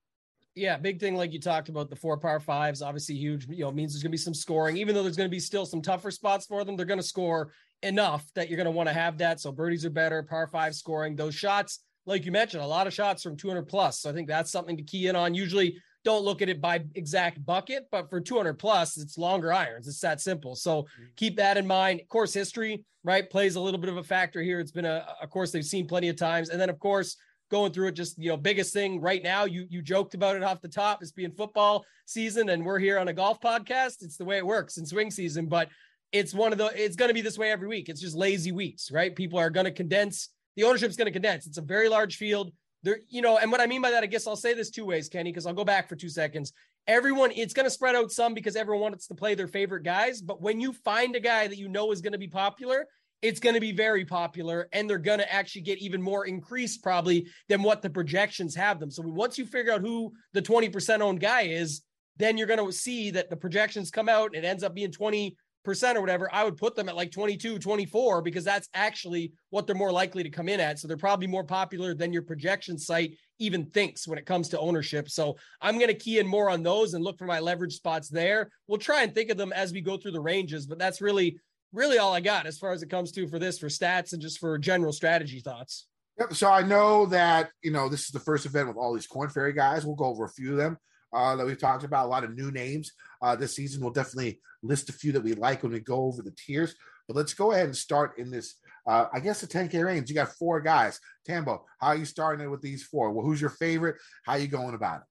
Yeah, 0.57 0.75
big 0.75 0.99
thing 0.99 1.15
like 1.15 1.33
you 1.33 1.39
talked 1.39 1.69
about 1.69 1.91
the 1.91 1.95
four 1.95 2.17
par 2.17 2.39
fives, 2.39 2.81
obviously 2.81 3.13
huge. 3.13 3.47
You 3.47 3.65
know, 3.65 3.71
means 3.71 3.93
there's 3.93 4.01
going 4.01 4.09
to 4.09 4.17
be 4.17 4.17
some 4.17 4.33
scoring, 4.33 4.75
even 4.77 4.95
though 4.95 5.03
there's 5.03 5.15
going 5.15 5.29
to 5.29 5.35
be 5.35 5.39
still 5.39 5.67
some 5.67 5.83
tougher 5.83 6.09
spots 6.09 6.47
for 6.47 6.63
them. 6.63 6.75
They're 6.75 6.87
going 6.87 6.99
to 6.99 7.05
score 7.05 7.51
enough 7.83 8.25
that 8.35 8.49
you're 8.49 8.57
going 8.57 8.65
to 8.65 8.71
want 8.71 8.89
to 8.89 8.93
have 8.93 9.17
that. 9.19 9.39
So 9.39 9.51
birdies 9.51 9.85
are 9.85 9.89
better, 9.89 10.23
par 10.23 10.47
five 10.47 10.75
scoring. 10.75 11.15
Those 11.15 11.35
shots 11.35 11.79
like 12.07 12.25
you 12.25 12.31
mentioned, 12.31 12.63
a 12.63 12.67
lot 12.67 12.87
of 12.87 12.93
shots 12.93 13.21
from 13.21 13.35
200 13.35 13.67
plus. 13.67 13.99
So 13.99 14.09
I 14.09 14.13
think 14.13 14.27
that's 14.29 14.49
something 14.49 14.77
to 14.77 14.83
key 14.83 15.07
in 15.07 15.15
on. 15.15 15.35
Usually 15.35 15.77
don't 16.05 16.23
look 16.23 16.41
at 16.41 16.47
it 16.47 16.61
by 16.61 16.85
exact 16.95 17.45
bucket, 17.45 17.87
but 17.91 18.09
for 18.09 18.21
200 18.21 18.53
plus, 18.53 18.97
it's 18.97 19.17
longer 19.17 19.51
irons. 19.51 19.89
It's 19.89 19.99
that 19.99 20.21
simple. 20.21 20.55
So 20.55 20.83
mm-hmm. 20.83 21.03
keep 21.17 21.35
that 21.35 21.57
in 21.57 21.67
mind. 21.67 22.01
Course 22.07 22.33
history, 22.33 22.85
right, 23.03 23.29
plays 23.29 23.57
a 23.57 23.59
little 23.59 23.79
bit 23.79 23.89
of 23.89 23.97
a 23.97 24.03
factor 24.03 24.41
here. 24.41 24.61
It's 24.61 24.71
been 24.71 24.85
a, 24.85 25.05
a 25.21 25.27
course 25.27 25.51
they've 25.51 25.65
seen 25.65 25.85
plenty 25.85 26.07
of 26.07 26.15
times. 26.15 26.47
And 26.47 26.61
then, 26.61 26.69
of 26.69 26.79
course, 26.79 27.17
going 27.51 27.73
through 27.73 27.87
it, 27.87 27.95
just, 27.95 28.17
you 28.17 28.29
know, 28.29 28.37
biggest 28.37 28.73
thing 28.73 29.01
right 29.01 29.21
now, 29.21 29.43
you, 29.43 29.67
you 29.69 29.81
joked 29.81 30.13
about 30.13 30.37
it 30.37 30.43
off 30.43 30.61
the 30.61 30.69
top, 30.69 31.01
it's 31.01 31.11
being 31.11 31.31
football 31.31 31.85
season 32.05 32.49
and 32.49 32.65
we're 32.65 32.79
here 32.79 32.99
on 32.99 33.09
a 33.09 33.13
golf 33.13 33.41
podcast. 33.41 34.01
It's 34.01 34.17
the 34.17 34.25
way 34.25 34.37
it 34.37 34.45
works 34.45 34.77
in 34.77 34.85
swing 34.85 35.11
season, 35.11 35.47
but 35.47 35.67
it's 36.11 36.33
one 36.33 36.51
of 36.51 36.57
the, 36.57 36.71
it's 36.75 36.95
going 36.95 37.09
to 37.09 37.13
be 37.13 37.21
this 37.21 37.37
way 37.37 37.51
every 37.51 37.67
week. 37.67 37.89
It's 37.89 38.01
just 38.01 38.15
lazy 38.15 38.51
weeks, 38.51 38.91
right? 38.91 39.15
People 39.15 39.39
are 39.39 39.49
going 39.49 39.65
to 39.65 39.71
condense 39.71 40.29
the 40.57 40.63
ownership's 40.63 40.97
going 40.97 41.05
to 41.05 41.11
condense. 41.11 41.47
It's 41.47 41.59
a 41.59 41.61
very 41.61 41.87
large 41.87 42.17
field. 42.17 42.51
There, 42.83 42.99
you 43.09 43.21
know, 43.21 43.37
and 43.37 43.51
what 43.51 43.61
I 43.61 43.67
mean 43.67 43.81
by 43.81 43.91
that, 43.91 44.03
I 44.03 44.07
guess 44.07 44.27
I'll 44.27 44.35
say 44.35 44.53
this 44.53 44.71
two 44.71 44.85
ways, 44.85 45.07
Kenny, 45.07 45.31
because 45.31 45.45
I'll 45.45 45.53
go 45.53 45.63
back 45.63 45.87
for 45.87 45.95
two 45.95 46.09
seconds. 46.09 46.51
Everyone, 46.87 47.31
it's 47.31 47.53
going 47.53 47.65
to 47.65 47.71
spread 47.71 47.95
out 47.95 48.11
some 48.11 48.33
because 48.33 48.55
everyone 48.55 48.81
wants 48.81 49.07
to 49.07 49.15
play 49.15 49.35
their 49.35 49.47
favorite 49.47 49.83
guys. 49.83 50.19
But 50.21 50.41
when 50.41 50.59
you 50.59 50.73
find 50.73 51.15
a 51.15 51.19
guy 51.19 51.47
that 51.47 51.57
you 51.57 51.69
know 51.69 51.91
is 51.91 52.01
going 52.01 52.13
to 52.13 52.17
be 52.17 52.27
popular, 52.27 52.87
it's 53.21 53.39
going 53.39 53.53
to 53.53 53.61
be 53.61 53.71
very 53.71 54.03
popular 54.05 54.67
and 54.73 54.89
they're 54.89 54.97
going 54.97 55.19
to 55.19 55.31
actually 55.31 55.61
get 55.61 55.79
even 55.79 56.01
more 56.01 56.25
increased 56.25 56.83
probably 56.83 57.27
than 57.49 57.61
what 57.61 57.81
the 57.81 57.89
projections 57.89 58.55
have 58.55 58.79
them. 58.79 58.89
So 58.89 59.03
once 59.05 59.37
you 59.37 59.45
figure 59.45 59.73
out 59.73 59.81
who 59.81 60.13
the 60.33 60.41
20% 60.41 61.01
owned 61.01 61.19
guy 61.19 61.43
is, 61.43 61.81
then 62.17 62.37
you're 62.37 62.47
going 62.47 62.65
to 62.65 62.71
see 62.71 63.11
that 63.11 63.29
the 63.29 63.35
projections 63.35 63.91
come 63.91 64.09
out. 64.09 64.35
and 64.35 64.43
It 64.43 64.47
ends 64.47 64.63
up 64.63 64.73
being 64.73 64.91
20 64.91 65.35
percent 65.67 65.97
or 65.97 66.01
whatever, 66.01 66.33
I 66.33 66.45
would 66.45 66.55
put 66.55 66.75
them 66.75 66.87
at 66.87 66.95
like 66.95 67.11
22, 67.11 67.59
24 67.59 68.21
because 68.21 68.45
that's 68.45 68.69
actually 68.73 69.33
what 69.49 69.67
they're 69.67 69.75
more 69.75 69.91
likely 69.91 70.23
to 70.23 70.29
come 70.29 70.47
in 70.47 70.61
at. 70.61 70.79
So 70.79 70.87
they're 70.87 70.95
probably 70.95 71.27
more 71.27 71.43
popular 71.43 71.93
than 71.93 72.13
your 72.13 72.21
projection 72.21 72.77
site 72.77 73.17
even 73.37 73.65
thinks 73.65 74.07
when 74.07 74.17
it 74.17 74.25
comes 74.25 74.47
to 74.49 74.59
ownership. 74.59 75.09
So 75.09 75.35
I'm 75.61 75.75
going 75.75 75.89
to 75.89 75.93
key 75.93 76.19
in 76.19 76.25
more 76.25 76.49
on 76.49 76.63
those 76.63 76.93
and 76.93 77.03
look 77.03 77.17
for 77.19 77.25
my 77.25 77.41
leverage 77.41 77.75
spots 77.75 78.07
there. 78.07 78.49
We'll 78.69 78.77
try 78.77 79.03
and 79.03 79.13
think 79.13 79.29
of 79.29 79.35
them 79.35 79.51
as 79.51 79.73
we 79.73 79.81
go 79.81 79.97
through 79.97 80.13
the 80.13 80.21
ranges, 80.21 80.65
but 80.65 80.79
that's 80.79 81.01
really 81.01 81.37
really 81.73 81.97
all 81.97 82.13
I 82.13 82.21
got 82.21 82.45
as 82.45 82.57
far 82.57 82.71
as 82.71 82.81
it 82.81 82.89
comes 82.89 83.11
to 83.11 83.27
for 83.27 83.39
this 83.39 83.59
for 83.59 83.67
stats 83.67 84.13
and 84.13 84.21
just 84.21 84.39
for 84.39 84.57
general 84.57 84.93
strategy 84.93 85.41
thoughts. 85.41 85.85
Yep. 86.17 86.33
So 86.33 86.49
I 86.49 86.61
know 86.61 87.07
that 87.07 87.51
you 87.61 87.71
know 87.71 87.89
this 87.89 88.05
is 88.05 88.11
the 88.11 88.21
first 88.21 88.45
event 88.45 88.69
with 88.69 88.77
all 88.77 88.93
these 88.93 89.05
Korn 89.05 89.29
Ferry 89.29 89.51
guys. 89.51 89.85
We'll 89.85 89.95
go 89.95 90.05
over 90.05 90.23
a 90.23 90.29
few 90.29 90.51
of 90.51 90.57
them 90.57 90.77
uh, 91.13 91.35
that 91.35 91.45
we've 91.45 91.59
talked 91.59 91.83
about. 91.83 92.05
A 92.05 92.09
lot 92.09 92.23
of 92.23 92.35
new 92.35 92.51
names 92.51 92.91
uh, 93.21 93.35
this 93.35 93.55
season. 93.55 93.81
We'll 93.81 93.91
definitely 93.91 94.39
list 94.63 94.89
a 94.89 94.93
few 94.93 95.11
that 95.13 95.23
we 95.23 95.33
like 95.33 95.63
when 95.63 95.71
we 95.71 95.79
go 95.79 96.05
over 96.05 96.21
the 96.21 96.35
tiers. 96.35 96.75
But 97.07 97.15
let's 97.15 97.33
go 97.33 97.51
ahead 97.51 97.65
and 97.65 97.75
start 97.75 98.17
in 98.17 98.29
this. 98.29 98.55
Uh, 98.85 99.07
I 99.13 99.19
guess 99.19 99.41
the 99.41 99.47
10K 99.47 99.83
range. 99.83 100.09
You 100.09 100.15
got 100.15 100.33
four 100.33 100.61
guys. 100.61 100.99
Tambo, 101.25 101.65
how 101.79 101.87
are 101.87 101.95
you 101.95 102.05
starting 102.05 102.45
it 102.45 102.49
with 102.49 102.61
these 102.61 102.83
four? 102.83 103.11
Well, 103.11 103.25
who's 103.25 103.41
your 103.41 103.49
favorite? 103.49 103.95
How 104.25 104.33
are 104.33 104.39
you 104.39 104.47
going 104.47 104.75
about 104.75 105.01
it? 105.01 105.07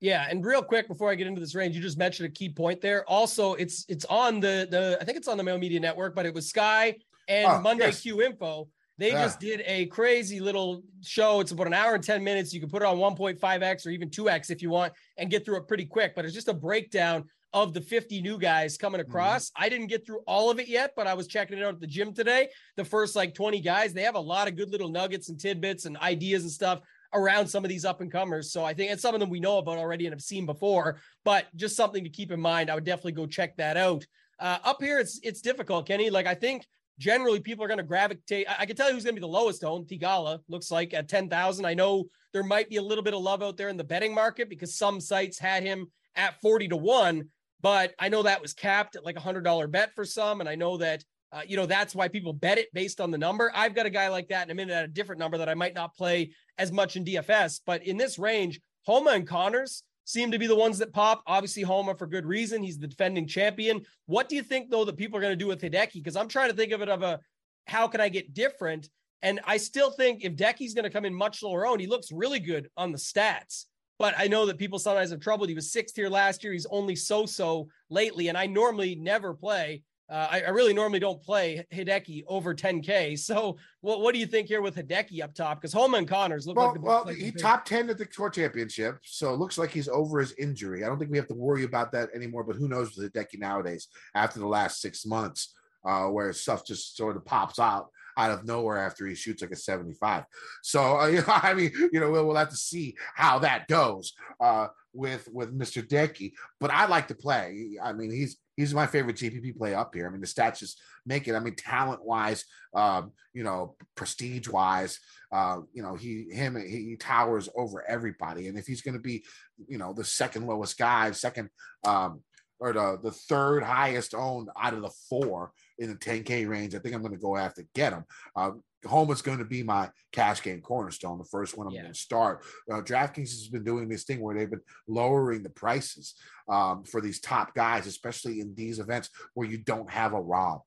Yeah, 0.00 0.26
and 0.28 0.44
real 0.44 0.62
quick 0.62 0.88
before 0.88 1.10
I 1.10 1.14
get 1.14 1.26
into 1.26 1.40
this 1.40 1.54
range, 1.54 1.74
you 1.74 1.80
just 1.80 1.96
mentioned 1.96 2.28
a 2.28 2.32
key 2.32 2.50
point 2.50 2.82
there. 2.82 3.04
Also, 3.08 3.54
it's 3.54 3.86
it's 3.88 4.04
on 4.04 4.40
the 4.40 4.68
the 4.70 4.98
I 5.00 5.04
think 5.04 5.16
it's 5.16 5.28
on 5.28 5.38
the 5.38 5.42
Mayo 5.42 5.56
Media 5.56 5.80
Network, 5.80 6.14
but 6.14 6.26
it 6.26 6.34
was 6.34 6.50
Sky 6.50 6.96
and 7.28 7.46
oh, 7.46 7.60
Monday 7.62 7.86
yes. 7.86 8.02
Q 8.02 8.22
Info 8.22 8.68
they 8.98 9.12
yeah. 9.12 9.24
just 9.24 9.40
did 9.40 9.62
a 9.66 9.86
crazy 9.86 10.40
little 10.40 10.82
show. 11.02 11.40
It's 11.40 11.52
about 11.52 11.66
an 11.66 11.74
hour 11.74 11.94
and 11.94 12.02
10 12.02 12.24
minutes. 12.24 12.52
You 12.52 12.60
can 12.60 12.70
put 12.70 12.82
it 12.82 12.86
on 12.86 12.96
1.5x 12.96 13.86
or 13.86 13.90
even 13.90 14.08
2x 14.08 14.50
if 14.50 14.62
you 14.62 14.70
want 14.70 14.92
and 15.16 15.30
get 15.30 15.44
through 15.44 15.56
it 15.56 15.68
pretty 15.68 15.84
quick. 15.84 16.14
But 16.14 16.24
it's 16.24 16.34
just 16.34 16.48
a 16.48 16.54
breakdown 16.54 17.24
of 17.52 17.72
the 17.72 17.80
50 17.80 18.20
new 18.22 18.38
guys 18.38 18.76
coming 18.76 19.00
Mm-hmm. 19.00 19.10
across. 19.10 19.50
I 19.56 19.68
didn't 19.68 19.86
get 19.88 20.04
through 20.06 20.20
all 20.26 20.50
of 20.50 20.58
it 20.58 20.68
yet, 20.68 20.92
but 20.96 21.06
I 21.06 21.14
was 21.14 21.26
checking 21.26 21.58
it 21.58 21.64
out 21.64 21.74
at 21.74 21.80
the 21.80 21.86
gym 21.86 22.12
today. 22.12 22.48
The 22.76 22.84
first 22.84 23.16
like 23.16 23.34
20 23.34 23.60
guys, 23.60 23.92
they 23.92 24.02
have 24.02 24.14
a 24.14 24.20
lot 24.20 24.48
of 24.48 24.56
good 24.56 24.70
little 24.70 24.88
nuggets 24.88 25.28
and 25.28 25.38
tidbits 25.38 25.84
and 25.84 25.96
ideas 25.98 26.42
and 26.42 26.50
stuff 26.50 26.80
around 27.14 27.46
some 27.46 27.64
of 27.64 27.68
these 27.68 27.84
up 27.84 28.00
and 28.00 28.10
comers. 28.10 28.50
So 28.52 28.64
I 28.64 28.74
think 28.74 28.90
it's 28.90 29.00
some 29.02 29.14
of 29.14 29.20
them 29.20 29.30
we 29.30 29.40
know 29.40 29.58
about 29.58 29.78
already 29.78 30.06
and 30.06 30.12
have 30.12 30.20
seen 30.20 30.44
before, 30.44 31.00
but 31.24 31.46
just 31.54 31.76
something 31.76 32.02
to 32.04 32.10
keep 32.10 32.30
in 32.32 32.40
mind. 32.40 32.68
I 32.70 32.74
would 32.74 32.84
definitely 32.84 33.12
go 33.12 33.26
check 33.26 33.56
that 33.56 33.76
out. 33.76 34.04
Uh, 34.38 34.58
up 34.64 34.82
here, 34.82 34.98
it's 34.98 35.18
it's 35.22 35.40
difficult, 35.40 35.86
Kenny. 35.86 36.10
Like 36.10 36.26
I 36.26 36.34
think 36.34 36.66
generally 36.98 37.40
people 37.40 37.64
are 37.64 37.68
going 37.68 37.78
to 37.78 37.84
gravitate. 37.84 38.48
I, 38.48 38.56
I 38.60 38.66
can 38.66 38.76
tell 38.76 38.88
you 38.88 38.94
who's 38.94 39.04
going 39.04 39.14
to 39.14 39.20
be 39.20 39.26
the 39.26 39.32
lowest 39.32 39.64
owned. 39.64 39.86
Theegala 39.86 40.40
looks 40.48 40.70
like 40.70 40.94
at 40.94 41.08
ten 41.08 41.28
thousand. 41.28 41.66
I 41.66 41.74
know 41.74 42.04
there 42.32 42.42
might 42.42 42.68
be 42.68 42.76
a 42.76 42.82
little 42.82 43.04
bit 43.04 43.14
of 43.14 43.22
love 43.22 43.42
out 43.42 43.56
there 43.56 43.68
in 43.68 43.76
the 43.76 43.84
betting 43.84 44.14
market 44.14 44.48
because 44.48 44.76
some 44.76 45.00
sites 45.00 45.38
had 45.38 45.62
him 45.62 45.90
at 46.14 46.40
forty 46.40 46.68
to 46.68 46.76
one, 46.76 47.28
but 47.60 47.94
I 47.98 48.08
know 48.08 48.22
that 48.22 48.42
was 48.42 48.54
capped 48.54 48.96
at 48.96 49.04
like 49.04 49.16
a 49.16 49.20
hundred 49.20 49.42
dollar 49.44 49.66
bet 49.66 49.94
for 49.94 50.04
some, 50.04 50.40
and 50.40 50.48
I 50.48 50.54
know 50.54 50.76
that. 50.78 51.04
Uh, 51.32 51.42
you 51.44 51.56
know 51.56 51.66
that's 51.66 51.92
why 51.92 52.06
people 52.06 52.32
bet 52.32 52.56
it 52.56 52.72
based 52.72 53.00
on 53.00 53.10
the 53.10 53.18
number. 53.18 53.50
I've 53.52 53.74
got 53.74 53.84
a 53.84 53.90
guy 53.90 54.08
like 54.08 54.28
that 54.28 54.46
in 54.46 54.50
a 54.52 54.54
minute 54.54 54.72
at 54.72 54.84
a 54.84 54.88
different 54.88 55.18
number 55.18 55.36
that 55.38 55.48
I 55.48 55.54
might 55.54 55.74
not 55.74 55.94
play 55.96 56.30
as 56.56 56.70
much 56.70 56.94
in 56.94 57.04
DFS, 57.04 57.60
but 57.66 57.84
in 57.84 57.96
this 57.96 58.16
range, 58.16 58.60
Homa 58.86 59.10
and 59.10 59.26
Conners 59.26 59.82
seem 60.06 60.30
to 60.30 60.38
be 60.38 60.46
the 60.46 60.56
ones 60.56 60.78
that 60.78 60.94
pop. 60.94 61.22
Obviously, 61.26 61.62
Homa 61.62 61.94
for 61.94 62.06
good 62.06 62.24
reason. 62.24 62.62
He's 62.62 62.78
the 62.78 62.86
defending 62.86 63.26
champion. 63.26 63.84
What 64.06 64.30
do 64.30 64.36
you 64.36 64.42
think 64.42 64.70
though 64.70 64.86
that 64.86 64.96
people 64.96 65.18
are 65.18 65.20
going 65.20 65.32
to 65.32 65.36
do 65.36 65.48
with 65.48 65.60
Hideki? 65.60 65.94
Because 65.94 66.16
I'm 66.16 66.28
trying 66.28 66.48
to 66.48 66.56
think 66.56 66.72
of 66.72 66.80
it 66.80 66.88
of 66.88 67.02
a 67.02 67.20
how 67.66 67.88
can 67.88 68.00
I 68.00 68.08
get 68.08 68.32
different? 68.32 68.88
And 69.22 69.40
I 69.44 69.56
still 69.56 69.90
think 69.90 70.24
if 70.24 70.36
Decky's 70.36 70.74
going 70.74 70.84
to 70.84 70.90
come 70.90 71.04
in 71.04 71.14
much 71.14 71.42
lower 71.42 71.66
owned, 71.66 71.80
he 71.80 71.86
looks 71.86 72.12
really 72.12 72.38
good 72.38 72.70
on 72.76 72.92
the 72.92 72.98
stats. 72.98 73.64
But 73.98 74.14
I 74.16 74.28
know 74.28 74.46
that 74.46 74.58
people 74.58 74.78
sometimes 74.78 75.10
have 75.10 75.20
trouble. 75.20 75.46
He 75.46 75.54
was 75.54 75.72
sixth 75.72 75.96
here 75.96 76.08
last 76.08 76.44
year. 76.44 76.52
He's 76.52 76.66
only 76.66 76.94
so-so 76.94 77.68
lately, 77.88 78.28
and 78.28 78.36
I 78.38 78.46
normally 78.46 78.94
never 78.94 79.34
play. 79.34 79.82
Uh, 80.08 80.28
I, 80.30 80.42
I, 80.42 80.48
really 80.50 80.72
normally 80.72 81.00
don't 81.00 81.20
play 81.20 81.66
Hideki 81.72 82.24
over 82.28 82.54
10K. 82.54 83.18
So, 83.18 83.56
what, 83.80 84.00
what 84.00 84.14
do 84.14 84.20
you 84.20 84.26
think 84.26 84.46
here 84.46 84.62
with 84.62 84.76
Hideki 84.76 85.20
up 85.20 85.34
top? 85.34 85.60
Because 85.60 85.72
Holman 85.72 86.00
and 86.00 86.08
Conners 86.08 86.46
look 86.46 86.56
well, 86.56 86.66
like 86.66 86.74
the 86.74 86.80
well, 86.80 87.06
he 87.06 87.32
top 87.32 87.64
10 87.64 87.90
at 87.90 87.98
the 87.98 88.06
tour 88.06 88.30
championship. 88.30 88.98
So 89.02 89.34
it 89.34 89.38
looks 89.38 89.58
like 89.58 89.70
he's 89.70 89.88
over 89.88 90.20
his 90.20 90.32
injury. 90.38 90.84
I 90.84 90.86
don't 90.86 90.98
think 90.98 91.10
we 91.10 91.18
have 91.18 91.26
to 91.28 91.34
worry 91.34 91.64
about 91.64 91.90
that 91.92 92.10
anymore. 92.14 92.44
But 92.44 92.54
who 92.54 92.68
knows 92.68 92.96
with 92.96 93.12
Hideki 93.12 93.40
nowadays 93.40 93.88
after 94.14 94.38
the 94.38 94.46
last 94.46 94.80
six 94.80 95.04
months, 95.04 95.54
uh, 95.84 96.04
where 96.04 96.32
stuff 96.32 96.64
just 96.64 96.96
sort 96.96 97.16
of 97.16 97.24
pops 97.24 97.58
out 97.58 97.88
out 98.16 98.30
of 98.30 98.46
nowhere 98.46 98.78
after 98.78 99.06
he 99.06 99.14
shoots 99.14 99.42
like 99.42 99.50
a 99.50 99.56
75. 99.56 100.24
So, 100.62 101.00
uh, 101.00 101.06
you 101.08 101.18
know, 101.18 101.24
I 101.28 101.54
mean, 101.54 101.72
you 101.92 102.00
know, 102.00 102.10
we'll, 102.10 102.26
we'll 102.26 102.36
have 102.36 102.50
to 102.50 102.56
see 102.56 102.96
how 103.14 103.40
that 103.40 103.68
goes 103.68 104.14
uh, 104.40 104.68
with 104.92 105.28
with 105.32 105.56
Mr. 105.56 105.86
Decky. 105.86 106.32
But 106.60 106.70
I 106.70 106.86
like 106.86 107.08
to 107.08 107.14
play. 107.14 107.76
I 107.82 107.92
mean, 107.92 108.10
he's 108.10 108.38
he's 108.56 108.74
my 108.74 108.86
favorite 108.86 109.16
GPP 109.16 109.56
play 109.56 109.74
up 109.74 109.94
here. 109.94 110.06
I 110.06 110.10
mean, 110.10 110.20
the 110.20 110.26
stats 110.26 110.58
just 110.58 110.80
make 111.04 111.28
it. 111.28 111.34
I 111.34 111.40
mean, 111.40 111.54
talent 111.54 112.04
wise, 112.04 112.44
um, 112.74 113.12
you 113.32 113.44
know, 113.44 113.76
prestige 113.94 114.48
wise, 114.48 114.98
uh, 115.32 115.60
you 115.72 115.82
know, 115.82 115.94
he 115.94 116.28
him 116.30 116.56
he 116.56 116.96
towers 116.96 117.48
over 117.54 117.84
everybody. 117.88 118.48
And 118.48 118.58
if 118.58 118.66
he's 118.66 118.82
going 118.82 118.94
to 118.96 119.00
be, 119.00 119.24
you 119.68 119.78
know, 119.78 119.92
the 119.92 120.04
second 120.04 120.46
lowest 120.46 120.78
guy, 120.78 121.10
second 121.12 121.50
um, 121.86 122.22
or 122.58 122.72
the 122.72 122.98
the 123.02 123.12
third 123.12 123.62
highest 123.62 124.14
owned 124.14 124.48
out 124.58 124.74
of 124.74 124.82
the 124.82 124.92
four 125.08 125.52
in 125.78 125.90
the 125.90 125.96
10k 125.96 126.48
range, 126.48 126.74
I 126.74 126.78
think 126.78 126.94
I'm 126.94 127.02
going 127.02 127.12
to 127.14 127.20
go 127.20 127.36
after 127.36 127.64
get 127.74 127.92
him. 127.92 128.04
Uh, 128.34 128.52
Homa 128.86 129.12
is 129.12 129.22
going 129.22 129.38
to 129.38 129.44
be 129.44 129.62
my 129.62 129.90
cash 130.12 130.42
game 130.42 130.60
cornerstone, 130.60 131.18
the 131.18 131.24
first 131.24 131.56
one 131.56 131.66
I'm 131.66 131.72
Yeah. 131.72 131.82
going 131.82 131.92
to 131.92 131.98
start. 131.98 132.44
Uh, 132.70 132.80
DraftKings 132.80 133.30
has 133.30 133.48
been 133.48 133.64
doing 133.64 133.88
this 133.88 134.04
thing 134.04 134.20
where 134.20 134.36
they've 134.36 134.50
been 134.50 134.62
lowering 134.88 135.42
the 135.42 135.50
prices 135.50 136.14
um, 136.48 136.84
for 136.84 137.00
these 137.00 137.20
top 137.20 137.54
guys, 137.54 137.86
especially 137.86 138.40
in 138.40 138.54
these 138.54 138.78
events 138.78 139.10
where 139.34 139.48
you 139.48 139.58
don't 139.58 139.90
have 139.90 140.12
a 140.12 140.20
Rob, 140.20 140.60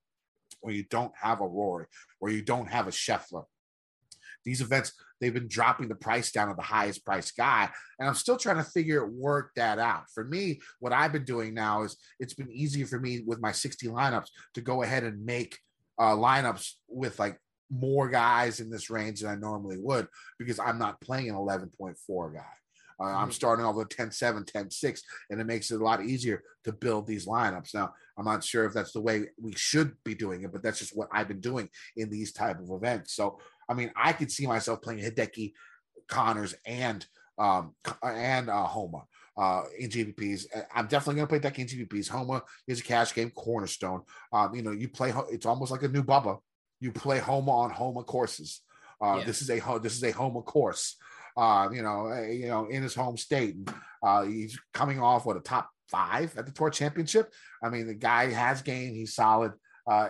where 0.61 0.73
you 0.73 0.83
don't 0.89 1.13
have 1.19 1.41
a 1.41 1.47
Rory, 1.47 1.85
where 2.19 2.31
you 2.31 2.41
don't 2.41 2.67
have 2.69 2.87
a 2.87 2.91
Scheffler. 2.91 3.45
These 4.45 4.61
events, 4.61 4.93
they've 5.19 5.33
been 5.33 5.49
dropping 5.49 5.89
the 5.89 5.95
price 5.95 6.31
down 6.31 6.47
to 6.47 6.53
the 6.55 6.61
highest 6.61 7.05
price 7.05 7.29
guy. 7.31 7.69
And 7.99 8.07
I'm 8.07 8.15
still 8.15 8.37
trying 8.37 8.55
to 8.57 8.63
figure 8.63 9.05
work 9.05 9.51
that 9.55 9.79
out. 9.79 10.03
For 10.13 10.23
me, 10.23 10.61
what 10.79 10.93
I've 10.93 11.11
been 11.11 11.25
doing 11.25 11.53
now 11.53 11.83
is 11.83 11.97
it's 12.19 12.33
been 12.33 12.51
easier 12.51 12.85
for 12.85 12.99
me 12.99 13.21
with 13.25 13.41
my 13.41 13.51
60 13.51 13.87
lineups 13.87 14.27
to 14.53 14.61
go 14.61 14.81
ahead 14.81 15.03
and 15.03 15.25
make 15.25 15.57
uh, 15.99 16.15
lineups 16.15 16.71
with 16.87 17.19
like 17.19 17.37
more 17.69 18.09
guys 18.09 18.59
in 18.59 18.69
this 18.69 18.89
range 18.89 19.21
than 19.21 19.31
I 19.31 19.35
normally 19.35 19.77
would 19.77 20.07
because 20.37 20.59
I'm 20.59 20.79
not 20.79 21.01
playing 21.01 21.29
an 21.29 21.35
11.4 21.35 22.33
guy. 22.33 22.43
Uh, 22.99 23.03
I'm 23.03 23.29
Mhm. 23.29 23.33
starting 23.33 23.63
off 23.63 23.75
with 23.75 23.89
10 23.89 24.11
7, 24.11 24.43
10 24.43 24.69
6, 24.69 25.01
and 25.29 25.39
it 25.39 25.45
makes 25.45 25.71
it 25.71 25.79
a 25.79 25.83
lot 25.83 26.03
easier 26.03 26.43
to 26.65 26.73
build 26.73 27.07
these 27.07 27.25
lineups. 27.25 27.73
Now, 27.73 27.93
I'm 28.17 28.25
not 28.25 28.43
sure 28.43 28.65
if 28.65 28.73
that's 28.73 28.91
the 28.91 28.99
way 29.01 29.29
we 29.41 29.53
should 29.55 29.95
be 30.03 30.15
doing 30.15 30.43
it, 30.43 30.51
but 30.51 30.61
that's 30.61 30.79
just 30.79 30.95
what 30.97 31.07
I've 31.11 31.29
been 31.29 31.39
doing 31.39 31.69
in 31.95 32.09
these 32.09 32.33
type 32.33 32.59
of 32.59 32.69
events. 32.71 33.13
So, 33.13 33.39
I 33.69 33.73
mean, 33.73 33.91
I 33.95 34.11
could 34.11 34.31
see 34.31 34.45
myself 34.47 34.81
playing 34.81 34.99
Hideki, 34.99 35.53
Conners, 36.09 36.55
and 36.65 37.05
um 37.37 37.73
and 38.03 38.49
uh 38.49 38.65
Homa 38.65 39.05
uh 39.37 39.63
in 39.77 39.89
GPPs. 39.89 40.47
I'm 40.75 40.87
definitely 40.87 41.15
gonna 41.21 41.27
play 41.27 41.39
Decky 41.39 41.59
in 41.59 41.67
GPPs. 41.67 42.09
Homa 42.09 42.43
is 42.67 42.81
a 42.81 42.83
cash 42.83 43.13
game 43.13 43.31
cornerstone. 43.31 44.01
Um, 44.33 44.53
you 44.55 44.61
know, 44.61 44.71
you 44.71 44.89
play 44.89 45.13
it's 45.31 45.45
almost 45.45 45.71
like 45.71 45.83
a 45.83 45.87
new 45.87 46.03
Bubba. 46.03 46.39
You 46.79 46.91
play 46.91 47.19
Homa 47.19 47.51
on 47.51 47.69
Homa 47.71 48.03
courses. 48.03 48.61
Uh, 49.01 49.17
Yeah. 49.17 49.23
this 49.25 49.41
is 49.41 49.49
a 49.49 49.79
this 49.81 49.95
is 49.95 50.03
a 50.03 50.11
Homa 50.11 50.41
course. 50.41 50.95
Uh, 51.37 51.69
you 51.71 51.81
know, 51.81 52.11
uh, 52.11 52.21
you 52.21 52.47
know, 52.47 52.65
in 52.65 52.83
his 52.83 52.95
home 52.95 53.17
state. 53.17 53.55
Uh, 54.03 54.23
he's 54.23 54.59
coming 54.73 54.99
off 54.99 55.25
what 55.25 55.37
a 55.37 55.41
top 55.41 55.69
five 55.87 56.37
at 56.37 56.45
the 56.45 56.51
tour 56.51 56.69
championship. 56.69 57.31
I 57.63 57.69
mean, 57.69 57.87
the 57.87 57.93
guy 57.93 58.31
has 58.31 58.61
game. 58.61 58.93
He's 58.93 59.15
solid. 59.15 59.53
Uh, 59.89 60.09